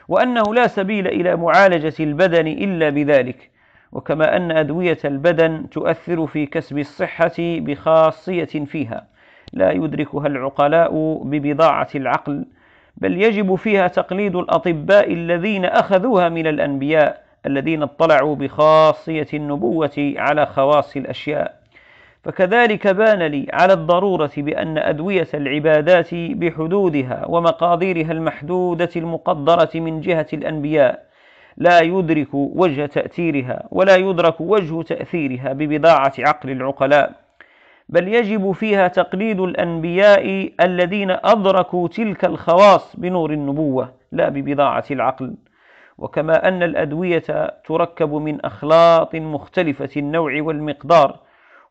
[0.09, 3.51] وأنه لا سبيل إلى معالجة البدن إلا بذلك
[3.93, 9.05] وكما أن أدوية البدن تؤثر في كسب الصحة بخاصية فيها
[9.53, 12.45] لا يدركها العقلاء ببضاعة العقل
[12.97, 20.97] بل يجب فيها تقليد الأطباء الذين أخذوها من الأنبياء الذين اطلعوا بخاصية النبوة على خواص
[20.97, 21.58] الأشياء
[22.25, 31.09] فكذلك بان لي على الضرورة بأن أدوية العبادات بحدودها ومقاديرها المحدودة المقدرة من جهة الأنبياء
[31.57, 37.13] لا يدرك وجه تأثيرها ولا يدرك وجه تأثيرها ببضاعة عقل العقلاء
[37.89, 45.35] بل يجب فيها تقليد الأنبياء الذين أدركوا تلك الخواص بنور النبوة لا ببضاعة العقل
[45.99, 47.23] وكما أن الأدوية
[47.67, 51.19] تركب من أخلاط مختلفة النوع والمقدار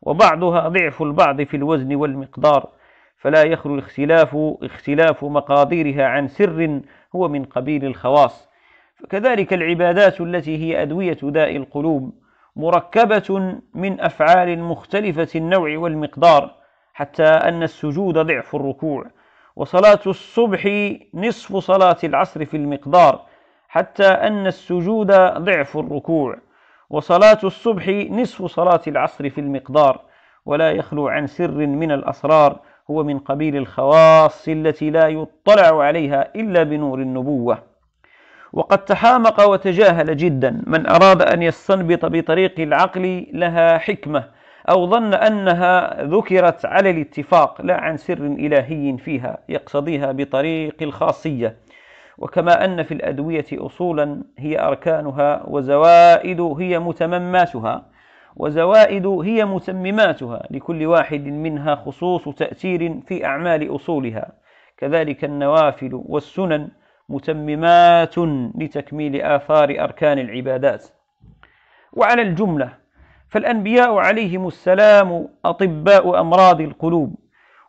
[0.02, 2.68] وبعضها ضعف البعض في الوزن والمقدار
[3.18, 6.80] فلا يخلو الاختلاف اختلاف مقاديرها عن سر
[7.16, 8.48] هو من قبيل الخواص
[8.96, 12.12] فكذلك العبادات التي هي أدوية داء القلوب
[12.56, 16.50] مركبة من أفعال مختلفة النوع والمقدار
[16.94, 19.04] حتى أن السجود ضعف الركوع
[19.56, 20.66] وصلاة الصبح
[21.14, 23.22] نصف صلاة العصر في المقدار
[23.68, 25.06] حتى أن السجود
[25.38, 26.36] ضعف الركوع
[26.90, 30.00] وصلاة الصبح نصف صلاة العصر في المقدار
[30.46, 32.58] ولا يخلو عن سر من الأسرار
[32.90, 37.58] هو من قبيل الخواص التي لا يطلع عليها إلا بنور النبوة
[38.52, 44.24] وقد تحامق وتجاهل جدا من أراد أن يستنبط بطريق العقل لها حكمة
[44.70, 51.56] أو ظن أنها ذكرت على الاتفاق لا عن سر إلهي فيها يقتضيها بطريق الخاصية
[52.18, 57.86] وكما أن في الأدوية أصولا هي أركانها وزوائد هي متمماتها
[58.36, 64.32] وزوائد هي متمماتها لكل واحد منها خصوص تأثير في أعمال أصولها
[64.78, 66.68] كذلك النوافل والسنن
[67.08, 68.14] متممات
[68.58, 70.84] لتكميل آثار أركان العبادات
[71.92, 72.72] وعلى الجملة
[73.28, 77.14] فالأنبياء عليهم السلام أطباء أمراض القلوب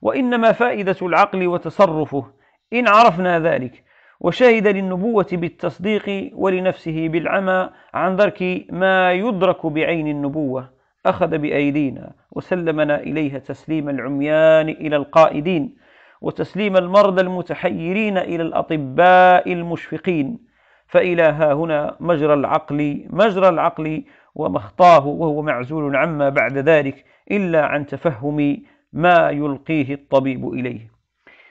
[0.02, 2.26] وإنما فائدة العقل وتصرفه
[2.74, 3.84] إن عرفنا ذلك
[4.20, 10.70] وشهد للنبوة بالتصديق ولنفسه بالعمى عن درك ما يدرك بعين النبوة
[11.06, 15.76] أخذ بأيدينا وسلمنا إليها تسليم العميان إلى القائدين
[16.22, 20.40] وتسليم المرضى المتحيرين إلى الأطباء المشفقين
[20.88, 24.04] فإلى ها هنا مجرى العقل مجرى العقل
[24.36, 28.58] ومخطاه وهو معزول عما بعد ذلك إلا عن تفهم
[28.94, 30.99] ما يلقيه الطبيب إليه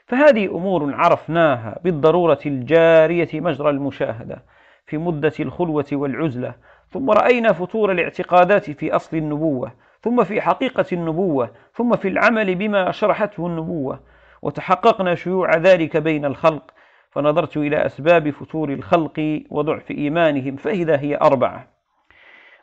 [0.09, 4.43] فهذه أمور عرفناها بالضرورة الجارية مجرى المشاهدة
[4.87, 6.55] في مدة الخلوة والعزلة
[6.93, 9.73] ثم رأينا فتور الاعتقادات في أصل النبوة
[10.03, 14.01] ثم في حقيقة النبوة ثم في العمل بما شرحته النبوة
[14.43, 16.71] وتحققنا شيوع ذلك بين الخلق
[17.11, 21.67] فنظرت إلى أسباب فتور الخلق وضعف إيمانهم فإذا هي أربعة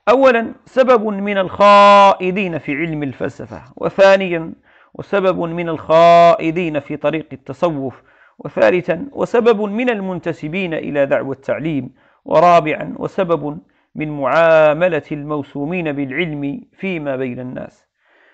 [0.09, 4.51] أولا سبب من الخائدين في علم الفلسفة وثانيا
[4.99, 8.03] وسبب من الخائدين في طريق التصوف
[8.39, 11.89] وثالثا وسبب من المنتسبين إلى دعوى التعليم
[12.25, 13.59] ورابعا وسبب
[13.95, 17.85] من معاملة الموسومين بالعلم فيما بين الناس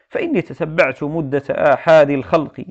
[0.09, 2.65] فإني تتبعت مدة آحاد الخلق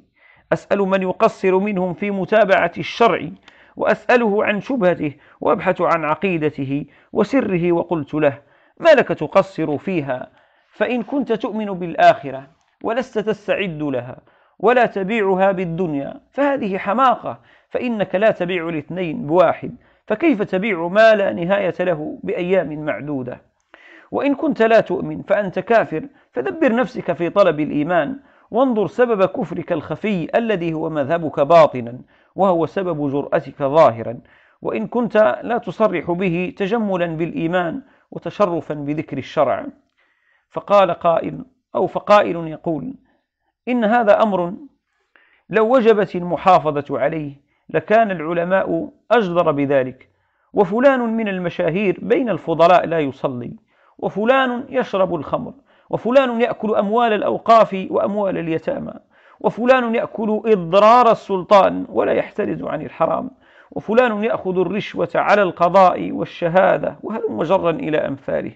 [0.53, 3.29] أسأل من يقصر منهم في متابعة الشرع
[3.77, 8.39] وأسأله عن شبهته وأبحث عن عقيدته وسره وقلت له
[8.81, 10.31] ما لك تقصر فيها
[10.73, 12.47] فإن كنت تؤمن بالآخرة
[12.83, 14.19] ولست تستعد لها
[14.59, 17.39] ولا تبيعها بالدنيا فهذه حماقة
[17.71, 19.75] فإنك لا تبيع الاثنين بواحد
[20.07, 23.41] فكيف تبيع ما لا نهاية له بأيام معدودة
[24.11, 28.17] وإن كنت لا تؤمن فأنت كافر فدبر نفسك في طلب الإيمان
[28.51, 31.99] وانظر سبب كفرك الخفي الذي هو مذهبك باطنا
[32.37, 34.21] وهو سبب جرأتك ظاهرا
[34.63, 39.65] وإن كنت لا تصرح به تجملا بالإيمان وتشرفا بذكر الشرع
[40.51, 41.45] فقال قائل
[41.75, 42.95] أو فقائل يقول
[43.69, 44.53] إن هذا أمر
[45.51, 47.35] لو وجبت المحافظة عليه
[47.69, 50.09] لكان العلماء أجدر بذلك
[50.53, 53.57] وفلان من المشاهير بين الفضلاء لا يصلي
[53.99, 55.53] وفلان يشرب الخمر
[55.91, 58.93] وفلان يأكل أموال الأوقاف وأموال اليتامى
[59.41, 63.31] وفلان يأكل إضرار السلطان ولا يحترز عن الحرام
[63.71, 68.53] وفلان يأخذ الرشوة على القضاء والشهادة وهل مجرا إلى أمثاله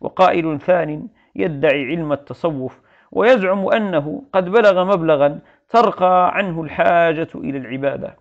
[0.00, 1.08] وقائل ثان
[1.38, 2.80] يدعي علم التصوف
[3.12, 5.38] ويزعم أنه قد بلغ مبلغا
[5.70, 8.16] ترقى عنه الحاجة إلى العبادة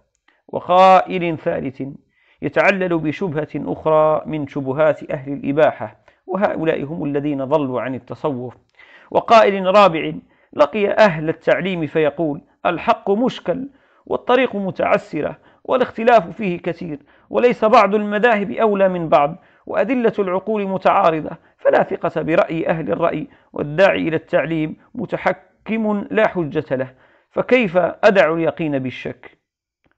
[0.47, 1.83] وخائر ثالث
[2.41, 5.95] يتعلل بشبهة أخرى من شبهات أهل الإباحة
[6.27, 8.55] وهؤلاء هم الذين ضلوا عن التصوف
[9.11, 10.11] وقائل رابع
[10.53, 13.67] لقي أهل التعليم فيقول الحق مشكل
[14.05, 16.99] والطريق متعسرة والاختلاف فيه كثير
[17.29, 19.35] وليس بعض المذاهب أولى من بعض
[19.65, 21.29] وأدلة العقول متعارضة
[21.67, 26.93] فلا ثقة برأي أهل الرأي والداعي إلى التعليم متحكم لا حجة له
[27.31, 29.37] فكيف أدع اليقين بالشك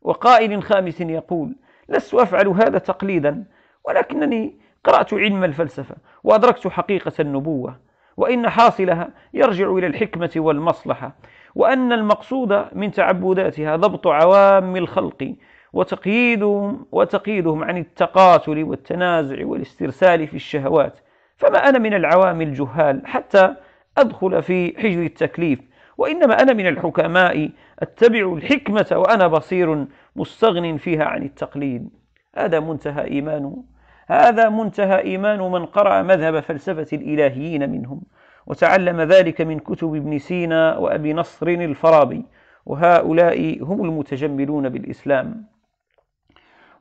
[0.01, 1.55] وقائل خامس يقول
[1.89, 3.45] لست أفعل هذا تقليدا
[3.85, 7.79] ولكنني قرأت علم الفلسفة وأدركت حقيقة النبوة
[8.17, 11.15] وإن حاصلها يرجع إلى الحكمة والمصلحة
[11.55, 15.35] وأن المقصود من تعبداتها ضبط عوام الخلق
[15.73, 20.99] وتقييدهم, وتقييدهم عن التقاتل والتنازع والاسترسال في الشهوات
[21.39, 23.55] فما أنا من العوام الجهال حتى
[23.97, 25.59] أدخل في حجر التكليف
[25.97, 27.49] وإنما أنا من الحكماء
[27.79, 29.85] أتبع الحكمة وأنا بصير
[30.15, 31.89] مستغن فيها عن التقليد
[32.35, 33.63] هذا منتهى إيمانه
[34.07, 38.01] هذا منتهى إيمان من قرأ مذهب فلسفة الإلهيين منهم
[38.47, 42.25] وتعلم ذلك من كتب ابن سينا وأبي نصر الفارابي
[42.65, 45.43] وهؤلاء هم المتجملون بالإسلام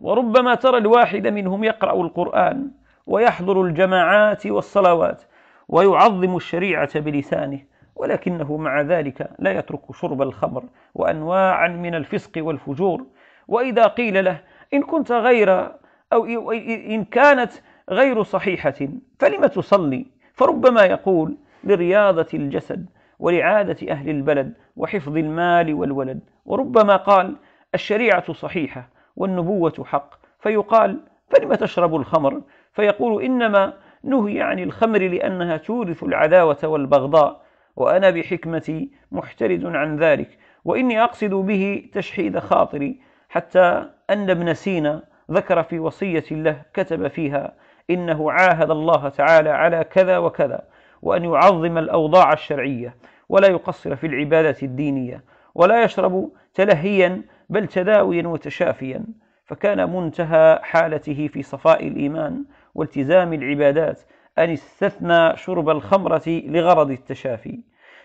[0.00, 2.70] وربما ترى الواحد منهم يقرأ القرآن
[3.08, 5.22] ويحضر الجماعات والصلوات
[5.68, 7.60] ويعظم الشريعة بلسانه
[7.96, 10.64] ولكنه مع ذلك لا يترك شرب الخمر
[10.94, 13.06] وأنواعا من الفسق والفجور
[13.48, 14.40] وإذا قيل له
[14.74, 15.72] إن كنت غير
[16.12, 17.50] أو إن كانت
[17.90, 18.88] غير صحيحة
[19.20, 22.86] فلم تصلي فربما يقول لرياضة الجسد
[23.18, 27.36] ولعادة أهل البلد وحفظ المال والولد وربما قال
[27.74, 32.42] الشريعة صحيحة والنبوة حق فيقال فلم تشرب الخمر
[32.80, 33.72] فيقول إنما
[34.04, 37.40] نهي عن الخمر لأنها تورث العداوة والبغضاء
[37.76, 45.62] وأنا بحكمتي محترز عن ذلك وإني أقصد به تشحيد خاطري حتى أن ابن سينا ذكر
[45.62, 47.52] في وصية له كتب فيها
[47.90, 50.60] إنه عاهد الله تعالى على كذا وكذا
[51.02, 52.94] وأن يعظم الأوضاع الشرعية
[53.28, 55.24] ولا يقصر في العبادة الدينية
[55.54, 59.04] ولا يشرب تلهيا بل تداويا وتشافيا
[59.44, 62.44] فكان منتهى حالته في صفاء الإيمان
[62.78, 64.00] والتزام العبادات
[64.38, 67.60] أن استثنى شرب الخمرة لغرض التشافي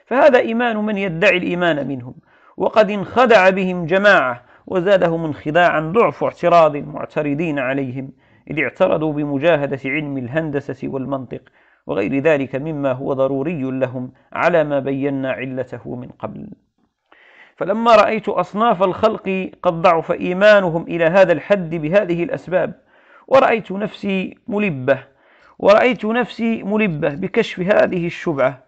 [0.06, 2.14] فهذا إيمان من يدعي الإيمان منهم
[2.58, 8.10] وقد انخدع بهم جماعة وزادهم انخداعا ضعف اعتراض المعترضين عليهم
[8.52, 11.42] إذ اعترضوا بمجاهدة علم الهندسة والمنطق
[11.88, 16.48] وغير ذلك مما هو ضروري لهم على ما بينا علته من قبل
[17.56, 22.83] فلما رأيت أصناف الخلق قد ضعف إيمانهم إلى هذا الحد بهذه الأسباب
[23.28, 25.04] ورأيت نفسي ملبة
[25.60, 28.64] ورأيت نفسي ملبة بكشف هذه الشبعة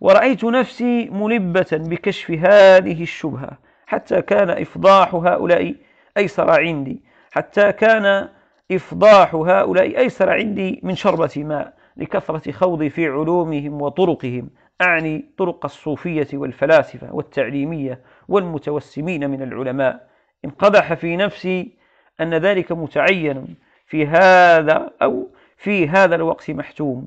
[0.00, 5.74] ورأيت نفسي ملبة بكشف هذه الشبهة حتى كان إفضاح هؤلاء
[6.16, 8.28] أيسر عندي حتى كان
[8.70, 14.50] إفضاح هؤلاء أيسر عندي من شربة ماء لكثرة خوضي في علومهم وطرقهم
[14.82, 20.08] أعني طرق الصوفية والفلاسفة والتعليمية والمتوسمين من العلماء
[20.44, 21.72] انقدح في نفسي
[22.20, 23.56] أن ذلك متعين
[23.86, 27.06] في هذا أو في هذا الوقت محتوم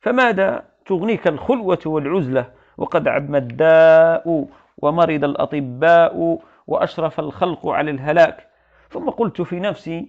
[0.00, 4.46] فماذا تغنيك الخلوة والعزلة وقد عم الداء
[4.78, 8.48] ومرض الأطباء وأشرف الخلق على الهلاك
[8.90, 10.08] ثم قلت في نفسي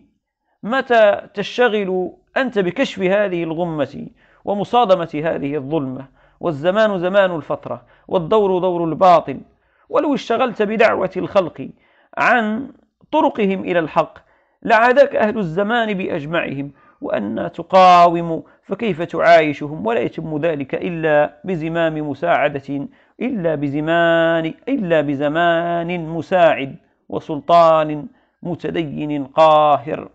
[0.63, 4.07] متى تشتغل أنت بكشف هذه الغمة
[4.45, 6.05] ومصادمة هذه الظلمة
[6.39, 9.39] والزمان زمان الفترة والدور دور الباطل
[9.89, 11.69] ولو اشتغلت بدعوة الخلق
[12.17, 12.71] عن
[13.11, 14.13] طرقهم إلى الحق
[14.65, 16.71] لعادك أهل الزمان بأجمعهم
[17.01, 22.87] وأن تقاوم فكيف تعايشهم ولا يتم ذلك إلا بزمام مساعدة
[23.21, 26.75] إلا بزمان إلا بزمان مساعد
[27.09, 28.05] وسلطان
[28.43, 30.09] متدين قاهر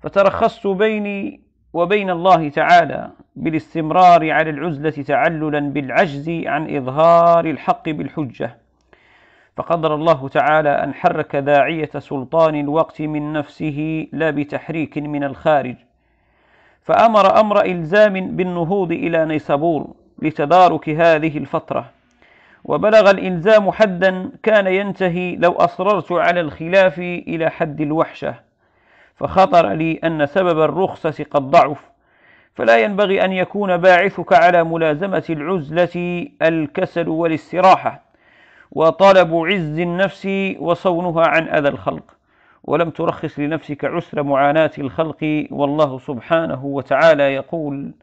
[0.00, 1.40] فترخصت بيني
[1.72, 8.59] وبين الله تعالى بالاستمرار على العزلة تعللا بالعجز عن إظهار الحق بالحجة
[9.60, 15.74] فقدر الله تعالى أن حرك داعية سلطان الوقت من نفسه لا بتحريك من الخارج
[16.82, 19.86] فأمر أمر إلزام بالنهوض إلى نيسابور
[20.22, 21.84] لتدارك هذه الفترة
[22.64, 28.34] وبلغ الإلزام حدا كان ينتهي لو أصررت على الخلاف إلى حد الوحشة
[29.16, 31.78] فخطر لي أن سبب الرخصة قد ضعف
[32.54, 38.09] فلا ينبغي أن يكون باعثك على ملازمة العزلة الكسل والاستراحة
[38.70, 40.28] وطلب عز النفس
[40.58, 42.02] وصونها عن أذى الخلق
[42.64, 47.94] ولم ترخص لنفسك عسر معاناة الخلق والله سبحانه وتعالى يقول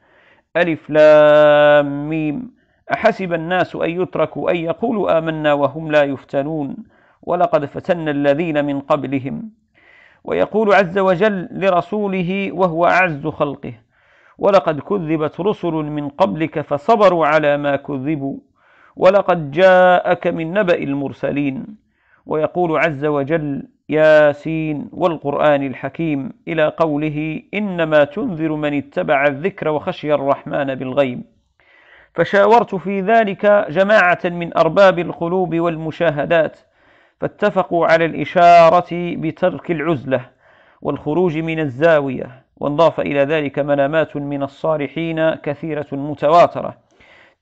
[0.58, 2.52] ألف لام ميم
[2.94, 6.76] أحسب الناس أن يتركوا أن يقولوا آمنا وهم لا يفتنون
[7.22, 9.50] ولقد فتنا الذين من قبلهم
[10.24, 13.74] ويقول عز وجل لرسوله وهو أعز خلقه
[14.38, 18.38] ولقد كذبت رسل من قبلك فصبروا على ما كذبوا
[18.98, 21.66] ولقد جاءك من نبأ المرسلين
[22.26, 30.76] ويقول عز وجل ياسين والقرآن الحكيم إلى قوله إنما تنذر من اتبع الذكر وخشي الرحمن
[30.76, 31.22] بالغيب
[32.14, 36.60] فشاورت في ذلك جماعة من أرباب القلوب والمشاهدات
[37.22, 40.26] فاتفقوا على الإشارة بترك العزلة
[40.82, 46.87] والخروج من الزاوية وانضاف إلى ذلك منامات من الصالحين كثيرة متواترة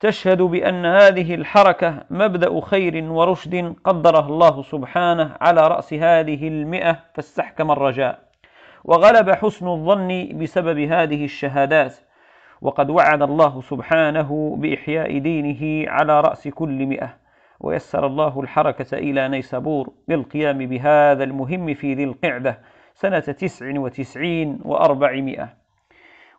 [0.05, 7.71] تشهد بأن هذه الحركة مبدأ خير ورشد قدره الله سبحانه على رأس هذه المئة فاستحكم
[7.71, 8.19] الرجاء
[8.83, 11.93] وغلب حسن الظن بسبب هذه الشهادات
[12.61, 17.13] وقد وعد الله سبحانه بإحياء دينه على رأس كل مئة
[17.59, 22.59] ويسر الله الحركة إلى نيسابور للقيام بهذا المهم في ذي القعدة
[22.93, 25.64] سنة تسع وتسعين وأربعمائة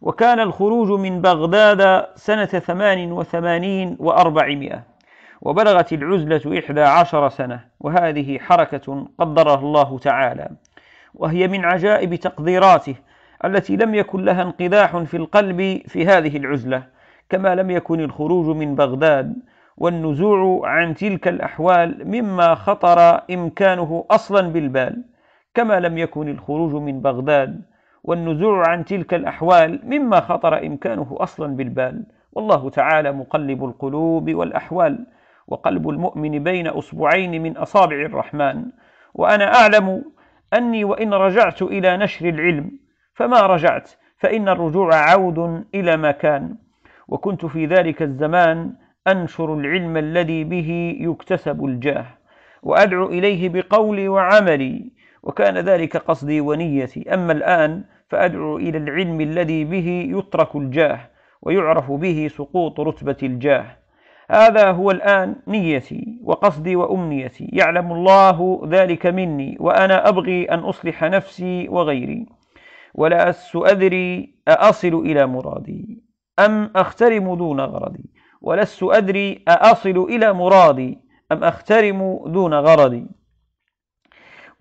[0.00, 4.82] وكان الخروج من بغداد سنة ثمان وثمانين وأربعمائة
[5.42, 10.48] وبلغت العزلة إحدى عشر سنة وهذه حركة قدرها الله تعالى
[11.14, 12.94] وهي من عجائب تقديراته
[13.44, 16.82] التي لم يكن لها انقداح في القلب في هذه العزلة
[17.30, 19.36] كما لم يكن الخروج من بغداد
[19.76, 25.02] والنزوع عن تلك الأحوال مما خطر إمكانه أصلا بالبال
[25.54, 27.62] كما لم يكن الخروج من بغداد
[28.06, 32.02] والنزوع عن تلك الأحوال مما خطر إمكانه أصلا بالبال
[32.32, 35.06] والله تعالى مقلب القلوب والأحوال
[35.48, 38.64] وقلب المؤمن بين أصبعين من أصابع الرحمن
[39.14, 40.04] وأنا أعلم
[40.54, 42.70] أني وإن رجعت إلى نشر العلم
[43.14, 46.54] فما رجعت فإن الرجوع عود إلى ما كان
[47.08, 48.72] وكنت في ذلك الزمان
[49.08, 52.06] أنشر العلم الذي به يكتسب الجاه
[52.62, 54.90] وأدعو إليه بقولي وعملي
[55.22, 59.88] وكان ذلك قصدي ونيتي أما الآن فأدعو إلى العلم الذي به
[60.18, 61.00] يترك الجاه
[61.42, 63.76] ويعرف به سقوط رتبة الجاه
[64.30, 71.68] هذا هو الآن نيتي وقصدي وأمنيتي يعلم الله ذلك مني وأنا أبغي أن أصلح نفسي
[71.68, 72.26] وغيري
[72.94, 76.02] ولا أدري أأصل إلى مرادي
[76.38, 78.04] أم أخترم دون غرضي
[78.42, 80.98] ولست أدري أأصل إلى مرادي
[81.32, 83.06] أم أخترم دون غرضي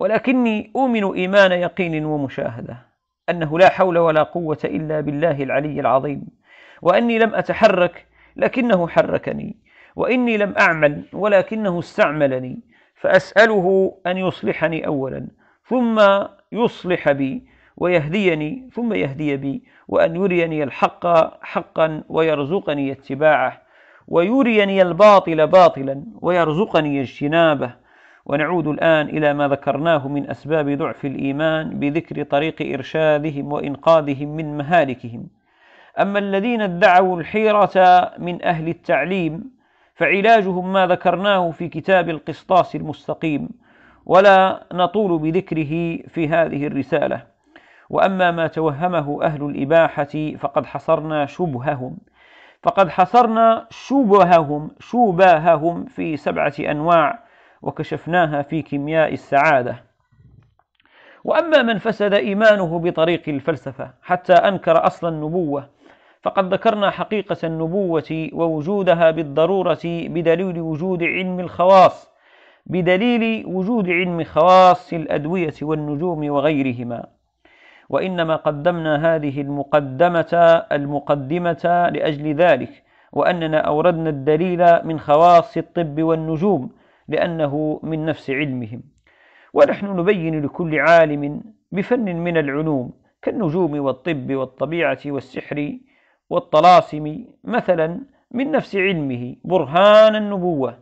[0.00, 2.85] ولكني أؤمن إيمان يقين ومشاهدة
[3.30, 6.22] أنه لا حول ولا قوة إلا بالله العلي العظيم
[6.82, 9.56] وأني لم أتحرك لكنه حركني
[9.96, 12.58] وإني لم أعمل ولكنه استعملني
[13.00, 15.26] فأسأله أن يصلحني أولا
[15.64, 16.00] ثم
[16.52, 17.42] يصلح بي
[17.76, 21.06] ويهديني ثم يهدي بي وأن يريني الحق
[21.44, 23.60] حقا ويرزقني اتباعه
[24.08, 27.72] ويريني الباطل باطلا ويرزقني اجتنابه
[28.26, 35.26] ونعود الآن إلى ما ذكرناه من أسباب ضعف الإيمان بذكر طريق إرشادهم وإنقاذهم من مهالكهم
[36.00, 37.70] أما الذين ادعوا الحيرة
[38.18, 39.56] من أهل التعليم
[39.94, 43.48] فعلاجهم ما ذكرناه في كتاب القسطاس المستقيم
[44.06, 47.22] ولا نطول بذكره في هذه الرسالة
[47.90, 51.98] وأما ما توهمه أهل الإباحة فقد حصرنا شبههم
[52.62, 57.25] فقد حصرنا شبههم شبههم في سبعة أنواع
[57.66, 59.76] وكشفناها في كيمياء السعادة
[61.24, 65.68] وأما من فسد إيمانه بطريق الفلسفة حتى أنكر أصل النبوة
[66.22, 71.96] فقد ذكرنا حقيقة النبوة ووجودها بالضرورة بدليل وجود علم الخواص
[72.66, 77.04] بدليل وجود علم خواص الأدوية والنجوم وغيرهما
[77.88, 80.34] وإنما قدمنا هذه المقدمة
[80.72, 81.64] المقدمة
[81.94, 82.82] لأجل ذلك
[83.12, 86.70] وأننا أوردنا الدليل من خواص الطب والنجوم
[87.08, 88.82] لأنه من نفس علمهم
[89.52, 91.42] ونحن نبين لكل عالم
[91.72, 92.90] بفن من العلوم
[93.22, 95.72] كالنجوم والطب والطبيعة والسحر
[96.30, 98.00] والطلاسم مثلا
[98.30, 100.78] من نفس علمه برهان النبوة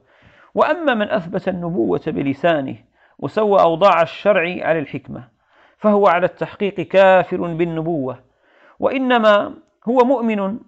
[0.55, 2.77] وأما من أثبت النبوة بلسانه
[3.19, 5.29] وسوى أوضاع الشرع على الحكمة
[5.79, 8.19] فهو على التحقيق كافر بالنبوة
[8.81, 9.55] وإنما
[9.89, 10.59] هو مؤمن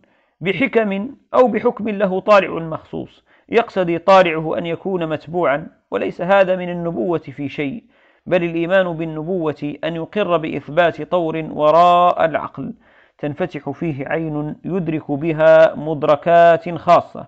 [0.41, 7.19] بحكم أو بحكم له طالع مخصوص يقتضي طالعه أن يكون متبوعا وليس هذا من النبوة
[7.19, 7.85] في شيء
[8.27, 12.73] بل الإيمان بالنبوة أن يقر بإثبات طور وراء العقل
[13.19, 17.27] تنفتح فيه عين يدرك بها مدركات خاصة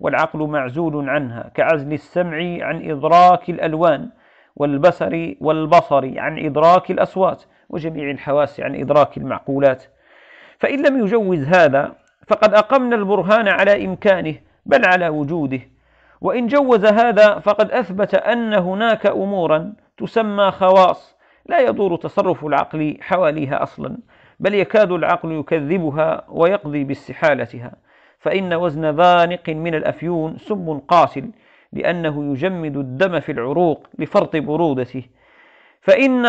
[0.00, 4.08] والعقل معزول عنها كعزل السمع عن إدراك الألوان
[4.56, 9.84] والبصر والبصر عن إدراك الأصوات وجميع الحواس عن إدراك المعقولات
[10.58, 11.92] فإن لم يجوز هذا
[12.28, 14.34] فقد أقمنا البرهان على إمكانه
[14.68, 15.60] بل على وجوده
[16.20, 23.62] وإن جوز هذا فقد أثبت أن هناك أمورا تسمى خواص لا يدور تصرف العقل حواليها
[23.62, 23.98] أصلا
[24.40, 27.72] بل يكاد العقل يكذبها ويقضي باستحالتها
[28.20, 31.30] فإن وزن ذانق من الأفيون سم قاتل
[31.72, 35.02] لأنه يجمد الدم في العروق لفرط برودته
[35.80, 36.26] فإن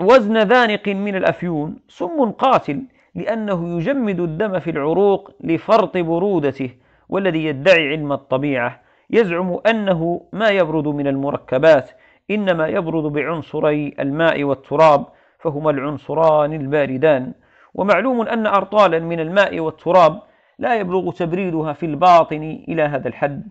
[0.00, 2.82] وزن ذانق من الأفيون سم قاتل
[3.14, 6.70] لأنه يجمد الدم في العروق لفرط برودته
[7.12, 8.80] والذي يدعي علم الطبيعة
[9.10, 11.90] يزعم أنه ما يبرد من المركبات
[12.30, 15.06] إنما يبرد بعنصري الماء والتراب
[15.40, 17.32] فهما العنصران الباردان
[17.74, 20.20] ومعلوم أن أرطالا من الماء والتراب
[20.58, 23.42] لا يبلغ تبريدها في الباطن إلى هذا الحد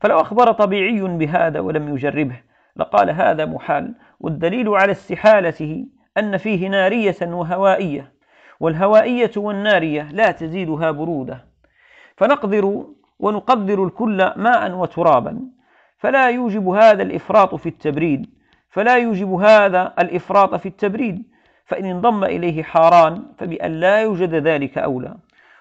[0.00, 2.40] فلو أخبر طبيعي بهذا ولم يجربه
[2.76, 5.86] لقال هذا محال والدليل على استحالته
[6.18, 8.12] أن فيه نارية وهوائية
[8.60, 11.44] والهوائية والنارية لا تزيدها برودة
[12.16, 12.84] فنقدر
[13.20, 15.40] ونقدر الكل ماء وترابا
[15.98, 18.26] فلا يوجب هذا الإفراط في التبريد
[18.70, 21.22] فلا يوجب هذا الإفراط في التبريد
[21.66, 25.14] فإن انضم إليه حاران فبأن لا يوجد ذلك أولى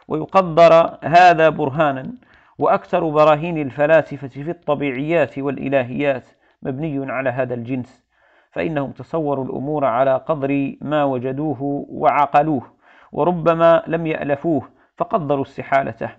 [0.08, 2.14] ويقدر هذا برهانا
[2.60, 6.24] وأكثر براهين الفلاسفة في الطبيعيات والإلهيات
[6.64, 8.04] مبني على هذا الجنس
[8.52, 12.64] فإنهم تصوروا الأمور على قدر ما وجدوه وعقلوه
[13.12, 14.62] وربما لم يألفوه
[14.98, 16.10] فقدروا استحالته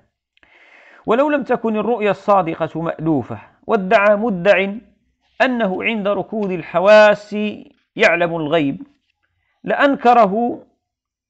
[1.06, 4.72] ولو لم تكن الرؤيا الصادقة مألوفة وادعى مدع
[5.42, 7.32] أنه عند ركود الحواس
[7.96, 8.82] يعلم الغيب
[9.64, 10.62] لأنكره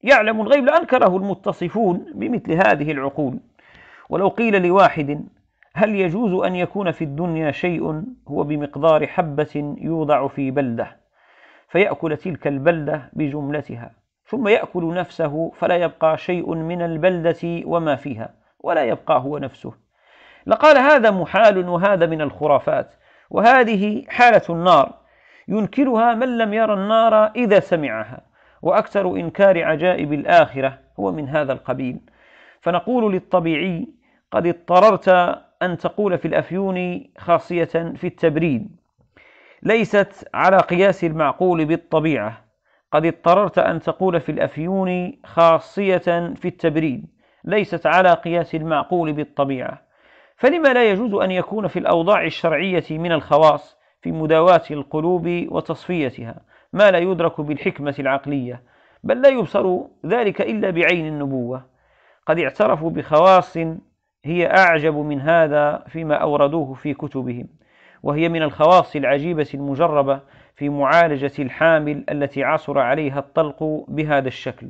[0.03, 3.39] يعلم الغيب لأنكره المتصفون بمثل هذه العقول
[4.09, 5.23] ولو قيل لواحد
[5.73, 10.97] هل يجوز أن يكون في الدنيا شيء هو بمقدار حبة يوضع في بلدة
[11.69, 13.91] فيأكل تلك البلدة بجملتها
[14.25, 19.73] ثم يأكل نفسه فلا يبقى شيء من البلدة وما فيها ولا يبقى هو نفسه
[20.47, 22.93] لقال هذا محال وهذا من الخرافات
[23.29, 24.93] وهذه حالة النار
[25.47, 28.21] ينكرها من لم يرى النار إذا سمعها
[28.61, 31.99] وأكثر إنكار عجائب الآخرة هو من هذا القبيل
[32.61, 33.87] فنقول للطبيعي
[34.31, 35.09] قد اضطررت
[35.61, 38.75] أن تقول في الأفيون خاصية في التبريد
[39.63, 42.37] ليست على قياس المعقول بالطبيعة
[42.91, 47.05] قد اضطررت أن تقول في الأفيون خاصية في التبريد
[47.45, 49.79] ليست على قياس المعقول بالطبيعة
[50.37, 56.35] فلما لا يجوز أن يكون في الأوضاع الشرعية من الخواص في مداواة القلوب وتصفيتها
[56.73, 58.61] ما لا يدرك بالحكمة العقلية
[59.03, 61.65] بل لا يبصر ذلك إلا بعين النبوة
[62.27, 63.57] قد اعترفوا بخواص
[64.25, 67.47] هي أعجب من هذا فيما أوردوه في كتبهم
[68.03, 70.19] وهي من الخواص العجيبة المجربة
[70.55, 74.67] في معالجة الحامل التي عصر عليها الطلق بهذا الشكل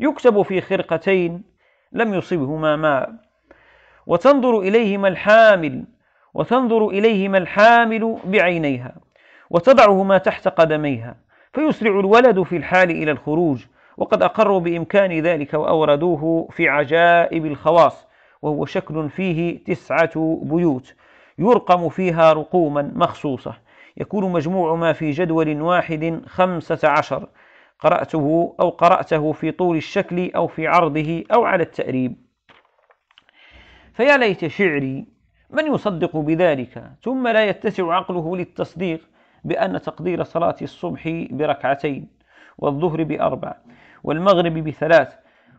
[0.00, 1.53] يكتب في خرقتين
[1.94, 3.14] لم يصبهما ماء
[4.06, 5.84] وتنظر إليهما الحامل
[6.34, 8.94] وتنظر إليهما الحامل بعينيها
[9.50, 11.16] وتضعهما تحت قدميها
[11.52, 13.64] فيسرع الولد في الحال إلى الخروج
[13.96, 18.06] وقد أقروا بإمكان ذلك وأوردوه في عجائب الخواص
[18.42, 20.94] وهو شكل فيه تسعة بيوت
[21.38, 23.54] يرقم فيها رقوما مخصوصة
[23.96, 27.26] يكون مجموع ما في جدول واحد خمسة عشر
[27.84, 32.16] قرأته أو قرأته في طول الشكل أو في عرضه أو على التأريب
[33.92, 35.06] فيا ليت شعري
[35.50, 39.00] من يصدق بذلك ثم لا يتسع عقله للتصديق
[39.44, 42.08] بأن تقدير صلاة الصبح بركعتين
[42.58, 43.54] والظهر بأربع
[44.04, 45.14] والمغرب بثلاث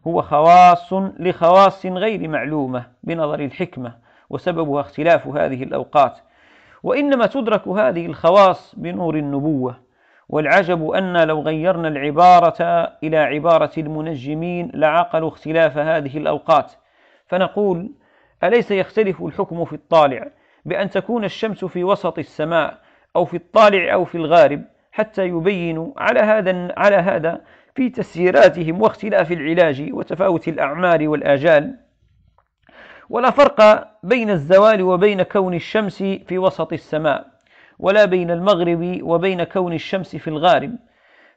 [0.07, 3.97] هو خواص لخواص غير معلومة بنظر الحكمة
[4.29, 6.19] وسببها اختلاف هذه الأوقات
[6.83, 9.84] وإنما تدرك هذه الخواص بنور النبوة
[10.29, 12.61] والعجب أن لو غيرنا العبارة
[13.03, 16.71] إلى عبارة المنجمين لعقلوا اختلاف هذه الأوقات
[17.27, 17.91] فنقول
[18.43, 20.27] أليس يختلف الحكم في الطالع
[20.65, 22.77] بأن تكون الشمس في وسط السماء
[23.15, 24.61] أو في الطالع أو في الغارب
[24.91, 27.41] حتى يبينوا على هذا على هذا
[27.75, 31.75] في تسييراتهم واختلاف العلاج وتفاوت الأعمار والآجال
[33.09, 33.59] ولا فرق
[34.03, 37.34] بين الزوال وبين كون الشمس في وسط السماء
[37.79, 40.71] ولا بين المغرب وبين كون الشمس في الغارب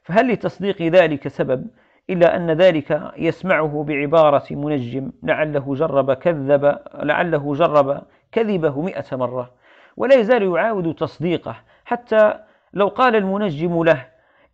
[0.03, 1.67] فهل لتصديق ذلك سبب
[2.09, 8.01] إلا أن ذلك يسمعه بعبارة منجم لعله جرب كذب لعله جرب
[8.31, 9.51] كذبه مئة مرة
[9.97, 11.55] ولا يزال يعاود تصديقه
[11.85, 12.33] حتى
[12.73, 14.05] لو قال المنجم له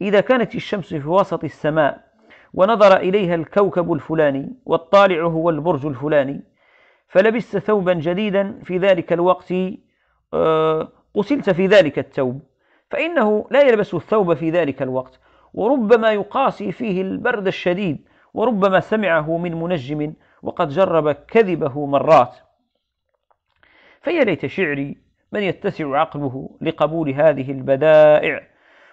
[0.02, 2.06] إذا كانت الشمس في وسط السماء
[2.54, 6.44] ونظر إليها الكوكب الفلاني والطالع هو البرج الفلاني
[7.08, 9.54] فلبس ثوبا جديدا في ذلك الوقت
[10.34, 12.42] آه، قتلت في ذلك الثوب
[12.90, 15.20] فإنه لا يلبس الثوب في ذلك الوقت
[15.54, 20.14] وربما يقاسي فيه البرد الشديد وربما سمعه من منجم
[20.44, 22.36] وقد جرب كذبه مرات
[24.02, 24.98] فيا ليت شعري
[25.32, 28.48] من يتسع عقله لقبول هذه البدائع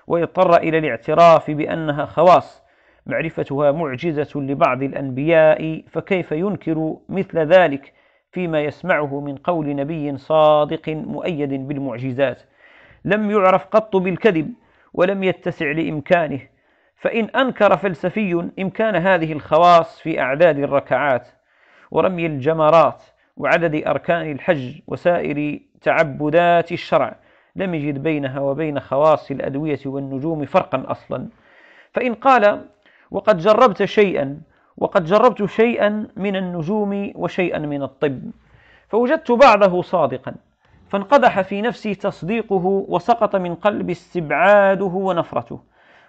[0.06, 2.62] ويضطر إلى الاعتراف بأنها خواص
[3.06, 7.92] معرفتها معجزة لبعض الأنبياء فكيف ينكر مثل ذلك
[8.32, 12.42] فيما يسمعه من قول نبي صادق مؤيد بالمعجزات
[13.04, 14.52] لم يعرف قط بالكذب
[14.94, 16.40] ولم يتسع لإمكانه
[16.96, 21.28] فإن أنكر فلسفي إمكان هذه الخواص في أعداد الركعات
[21.90, 23.02] ورمي الجمرات
[23.36, 27.16] وعدد أركان الحج وسائر تعبدات الشرع
[27.56, 31.28] لم يجد بينها وبين خواص الأدوية والنجوم فرقا أصلا
[31.92, 32.60] فإن قال
[33.10, 34.40] وقد جربت شيئا
[34.76, 38.22] وقد جربت شيئا من النجوم وشيئا من الطب
[38.88, 40.34] فوجدت بعضه صادقا
[40.88, 45.60] فانقدح في نفسي تصديقه وسقط من قلبي استبعاده ونفرته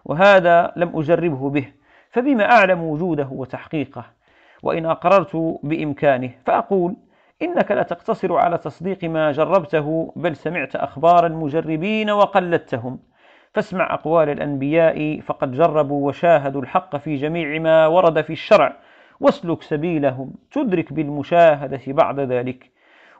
[0.05, 1.67] وهذا لم أجربه به
[2.11, 4.05] فبما أعلم وجوده وتحقيقه
[4.63, 6.95] وإن أقررت بإمكانه فأقول
[7.41, 12.99] إنك لا تقتصر على تصديق ما جربته بل سمعت أخبار المجربين وقلدتهم
[13.53, 18.75] فاسمع أقوال الأنبياء فقد جربوا وشاهدوا الحق في جميع ما ورد في الشرع
[19.19, 22.69] واسلك سبيلهم تدرك بالمشاهدة بعد ذلك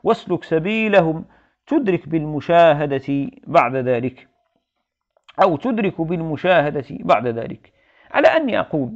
[0.02, 1.24] واسلك سبيلهم
[1.66, 4.26] تدرك بالمشاهدة بعد ذلك
[5.42, 7.72] أو تدرك بالمشاهدة بعد ذلك
[8.10, 8.92] على أني أقول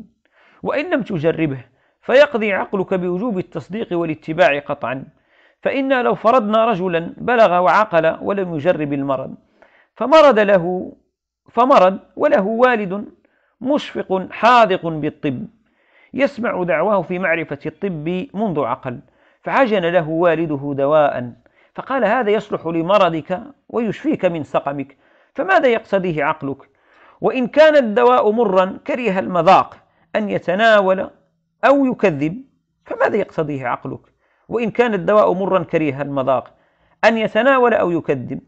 [0.62, 1.60] وإن لم تجربه
[2.02, 5.04] فيقضي عقلك بوجوب التصديق والاتباع قطعا
[5.62, 9.34] فإنا لو فرضنا رجلا بلغ وعقل ولم يجرب المرض
[9.98, 10.92] فمرض له
[11.52, 13.04] فمرض وله والد
[13.60, 15.46] مشفق حاذق بالطب
[16.14, 19.00] يسمع دعواه في معرفة الطب منذ عقل
[19.42, 21.32] فعجن له والده دواء
[21.74, 24.96] فقال هذا يصلح لمرضك ويشفيك من سقمك
[25.34, 26.56] فماذا يقتضيه عقلك
[27.20, 29.76] وإن كان الدواء مرا كره المذاق
[30.16, 31.10] أن يتناول
[31.64, 32.44] أو يكذب
[32.84, 34.00] فماذا يقتضيه عقلك
[34.48, 36.54] وإن كان الدواء مرا كره المذاق
[37.04, 38.40] أن يتناول أو يكذب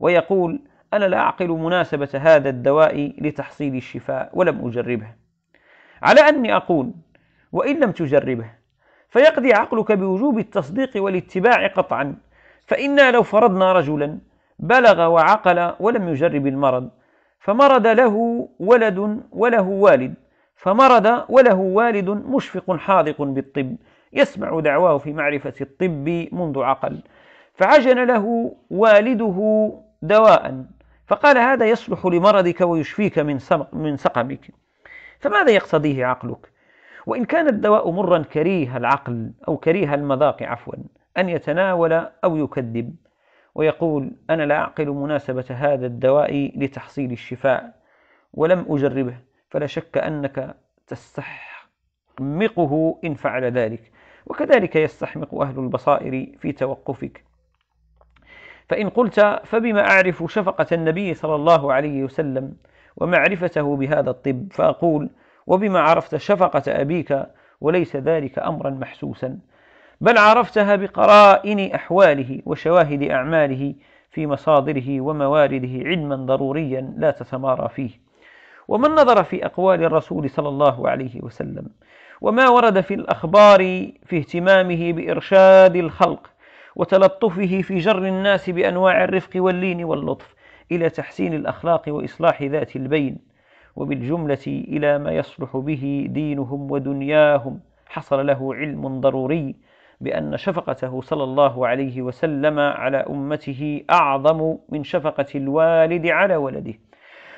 [0.00, 0.60] ويقول
[0.92, 5.06] أنا لا أعقل مناسبة هذا الدواء لتحصيل الشفاء ولم أجربه
[6.02, 6.92] على أني أقول
[7.52, 8.50] وإن لم تجربه
[9.10, 12.16] فيقضي عقلك بوجوب التصديق والاتباع قطعا
[12.66, 14.18] فإنا لو فرضنا رجلا
[14.58, 16.90] بلغ وعقل ولم يجرب المرض
[17.40, 20.14] فمرض له ولد وله والد
[20.56, 23.76] فمرض وله والد مشفق حاذق بالطب
[24.12, 26.98] يسمع دعواه في معرفة الطب منذ عقل
[27.54, 29.70] فعجن له والده
[30.02, 30.62] دواء
[31.12, 33.38] فقال هذا يصلح لمرضك ويشفيك من
[33.72, 34.50] من سقمك
[35.20, 36.50] فماذا يقتضيه عقلك
[37.06, 40.74] وإن كان الدواء مرا كريه العقل أو كريه المذاق عفوا
[41.18, 41.92] أن يتناول
[42.24, 42.96] أو يكذب
[43.54, 47.80] ويقول أنا لا أعقل مناسبة هذا الدواء لتحصيل الشفاء
[48.34, 49.16] ولم أجربه
[49.50, 50.56] فلا شك أنك
[50.86, 53.92] تستحمقه إن فعل ذلك
[54.26, 57.31] وكذلك يستحمق أهل البصائر في توقفك
[58.72, 62.52] فإن قلت فبما أعرف شفقة النبي صلى الله عليه وسلم
[62.96, 65.08] ومعرفته بهذا الطب فأقول
[65.46, 67.26] وبما عرفت شفقة أبيك
[67.60, 69.38] وليس ذلك أمرا محسوسا
[70.00, 73.74] بل عرفتها بقرائن أحواله وشواهد أعماله
[74.10, 77.90] في مصادره وموارده علما ضروريا لا تتمارى فيه
[78.68, 81.66] ومن نظر في أقوال الرسول صلى الله عليه وسلم
[82.20, 83.58] وما ورد في الأخبار
[84.06, 86.31] في اهتمامه بإرشاد الخلق
[86.76, 90.34] وتلطفه في جر الناس بأنواع الرفق واللين واللطف
[90.72, 93.18] إلى تحسين الأخلاق وإصلاح ذات البين
[93.76, 99.54] وبالجملة إلى ما يصلح به دينهم ودنياهم حصل له علم ضروري
[100.00, 106.74] بأن شفقته صلى الله عليه وسلم على أمته أعظم من شفقة الوالد على ولده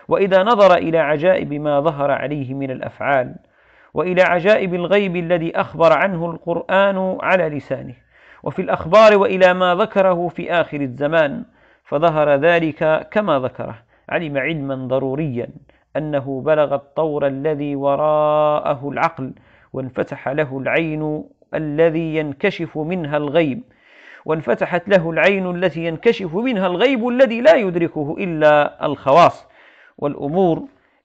[0.08, 3.34] وإذا نظر إلى عجائب ما ظهر عليه من الأفعال
[3.94, 7.94] وإلى عجائب الغيب الذي أخبر عنه القرآن على لسانه
[8.44, 11.44] وفي الأخبار وإلى ما ذكره في آخر الزمان
[11.84, 13.74] فظهر ذلك كما ذكره
[14.08, 15.48] علم علما ضروريا
[15.96, 19.32] أنه بلغ الطور الذي وراءه العقل
[19.72, 23.62] وانفتح له العين الذي ينكشف منها الغيب
[24.24, 29.46] وانفتحت له العين التي ينكشف منها الغيب الذي لا يدركه إلا الخواص
[29.98, 30.62] والأمور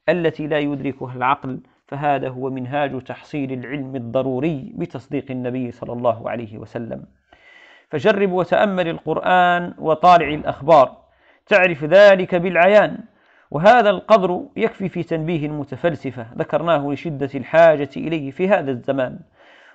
[0.10, 6.58] التي لا يدركها العقل فهذا هو منهاج تحصيل العلم الضروري بتصديق النبي صلى الله عليه
[6.58, 7.04] وسلم
[7.92, 10.96] فجرب وتأمل القرآن وطالع الأخبار
[11.48, 12.98] تعرف ذلك بالعيان
[13.52, 19.20] وهذا القدر يكفي في تنبيه المتفلسفة ذكرناه لشدة الحاجة إليه في هذا الزمان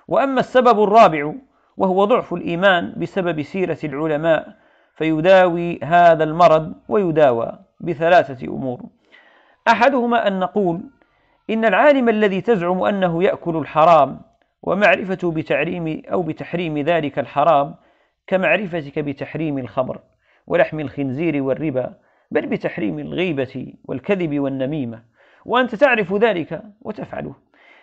[0.07, 1.31] وأما السبب الرابع
[1.77, 4.55] وهو ضعف الإيمان بسبب سيرة العلماء
[4.95, 8.81] فيداوي هذا المرض ويداوى بثلاثة أمور
[9.67, 10.81] أحدهما أن نقول
[11.49, 14.21] إن العالم الذي تزعم أنه يأكل الحرام
[14.63, 17.75] ومعرفته بتعريم أو بتحريم ذلك الحرام
[18.27, 19.99] كمعرفتك بتحريم الخمر
[20.47, 21.93] ولحم الخنزير والربا
[22.31, 25.03] بل بتحريم الغيبة والكذب والنميمة
[25.45, 27.35] وأنت تعرف ذلك وتفعله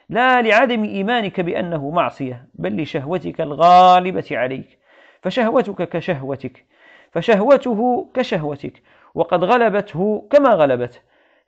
[0.09, 4.79] لا لعدم إيمانك بأنه معصية بل لشهوتك الغالبة عليك
[5.21, 6.65] فشهوتك كشهوتك
[7.13, 8.83] فشهوته كشهوتك
[9.15, 10.99] وقد غلبته كما غلبته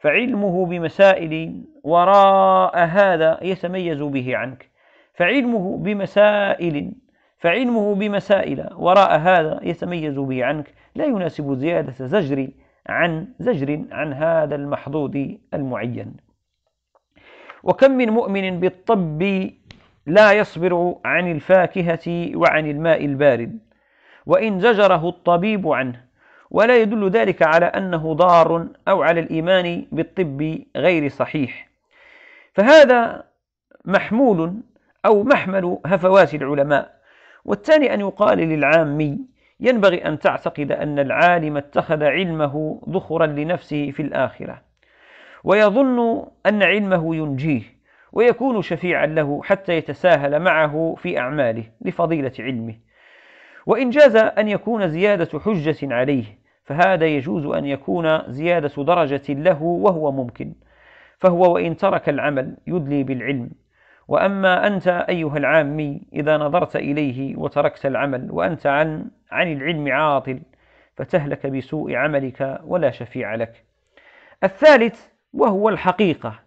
[0.00, 4.68] فعلمه بمسائل وراء هذا يتميز به عنك
[5.14, 6.92] فعلمه بمسائل
[7.44, 12.48] فعلمه بمسائل وراء هذا يتميز به عنك لا يناسب زيادة زجر
[12.86, 15.16] عن زجر عن هذا المحظوظ
[15.54, 16.16] المعين
[17.62, 19.22] وكم من مؤمن بالطب
[20.06, 23.58] لا يصبر عن الفاكهة وعن الماء البارد
[24.26, 26.00] وإن زجره الطبيب عنه
[26.50, 31.68] ولا يدل ذلك على أنه ضار أو على الإيمان بالطب غير صحيح
[32.54, 33.24] فهذا
[33.84, 34.54] محمول
[35.06, 37.03] أو محمل هفوات العلماء
[37.44, 39.18] والثاني أن يقال للعامي
[39.60, 44.60] ينبغي أن تعتقد أن العالم اتخذ علمه ذخرا لنفسه في الآخرة
[45.44, 47.62] ويظن أن علمه ينجيه
[48.12, 52.74] ويكون شفيعا له حتى يتساهل معه في أعماله لفضيلة علمه
[53.66, 56.24] وإن جاز أن يكون زيادة حجة عليه
[56.64, 60.54] فهذا يجوز أن يكون زيادة درجة له وهو ممكن
[61.18, 63.50] فهو وإن ترك العمل يدلي بالعلم
[64.08, 70.40] وأما أنت أيها العامي إذا نظرت إليه وتركت العمل وأنت عن عن العلم عاطل
[70.96, 73.64] فتهلك بسوء عملك ولا شفيع لك.
[74.44, 76.38] الثالث وهو الحقيقة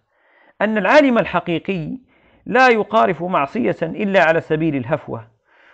[0.61, 1.97] أن العالم الحقيقي
[2.45, 5.27] لا يقارف معصية إلا على سبيل الهفوة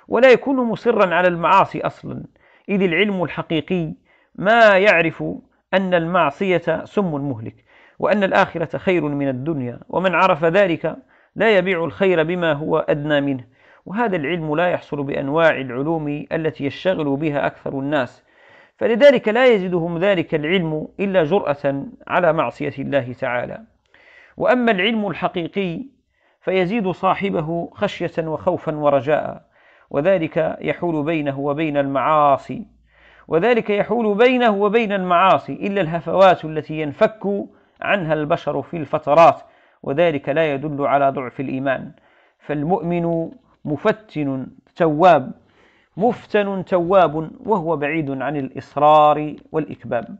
[0.07, 2.23] ولا يكون مصرا على المعاصي أصلا
[2.69, 3.93] إذ العلم الحقيقي
[4.35, 5.23] ما يعرف
[5.73, 7.55] أن المعصية سم مهلك
[7.99, 10.95] وأن الآخرة خير من الدنيا ومن عرف ذلك
[11.35, 13.43] لا يبيع الخير بما هو أدنى منه
[13.85, 18.23] وهذا العلم لا يحصل بأنواع العلوم التي يشتغل بها أكثر الناس
[18.77, 23.61] فلذلك لا يزدهم ذلك العلم إلا جرأة على معصية الله تعالى
[24.37, 25.79] وأما العلم الحقيقي
[26.41, 29.41] فيزيد صاحبه خشية وخوفا ورجاء
[29.89, 32.65] وذلك يحول بينه وبين المعاصي
[33.27, 37.23] وذلك يحول بينه وبين المعاصي إلا الهفوات التي ينفك
[37.81, 39.41] عنها البشر في الفترات
[39.83, 41.91] وذلك لا يدل على ضعف الإيمان
[42.39, 43.31] فالمؤمن
[43.65, 45.31] مفتن تواب
[45.97, 50.17] مفتن تواب وهو بعيد عن الإصرار والإكباب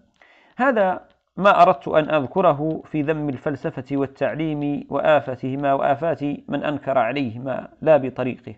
[0.58, 1.06] هذا
[1.38, 8.56] ما أردت أن أذكره في ذم الفلسفة والتعليم وآفتهما وآفات من أنكر عليهما لا بطريقه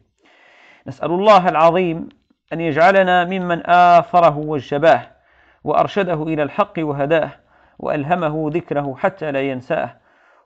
[0.87, 2.09] نسأل الله العظيم
[2.53, 5.01] أن يجعلنا ممن آثره وجباه
[5.63, 7.31] وأرشده إلى الحق وهداه
[7.79, 9.89] وألهمه ذكره حتى لا ينساه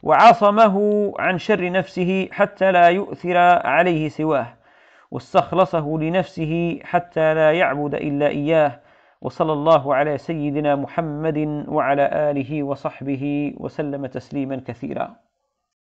[0.04, 0.74] وعصمه
[1.20, 4.48] عن شر نفسه حتى لا يؤثر عليه سواه
[5.12, 8.80] واستخلصه لنفسه حتى لا يعبد إلا إياه
[9.22, 15.29] وصلى الله على سيدنا محمد وعلى آله وصحبه وسلم تسليما كثيرا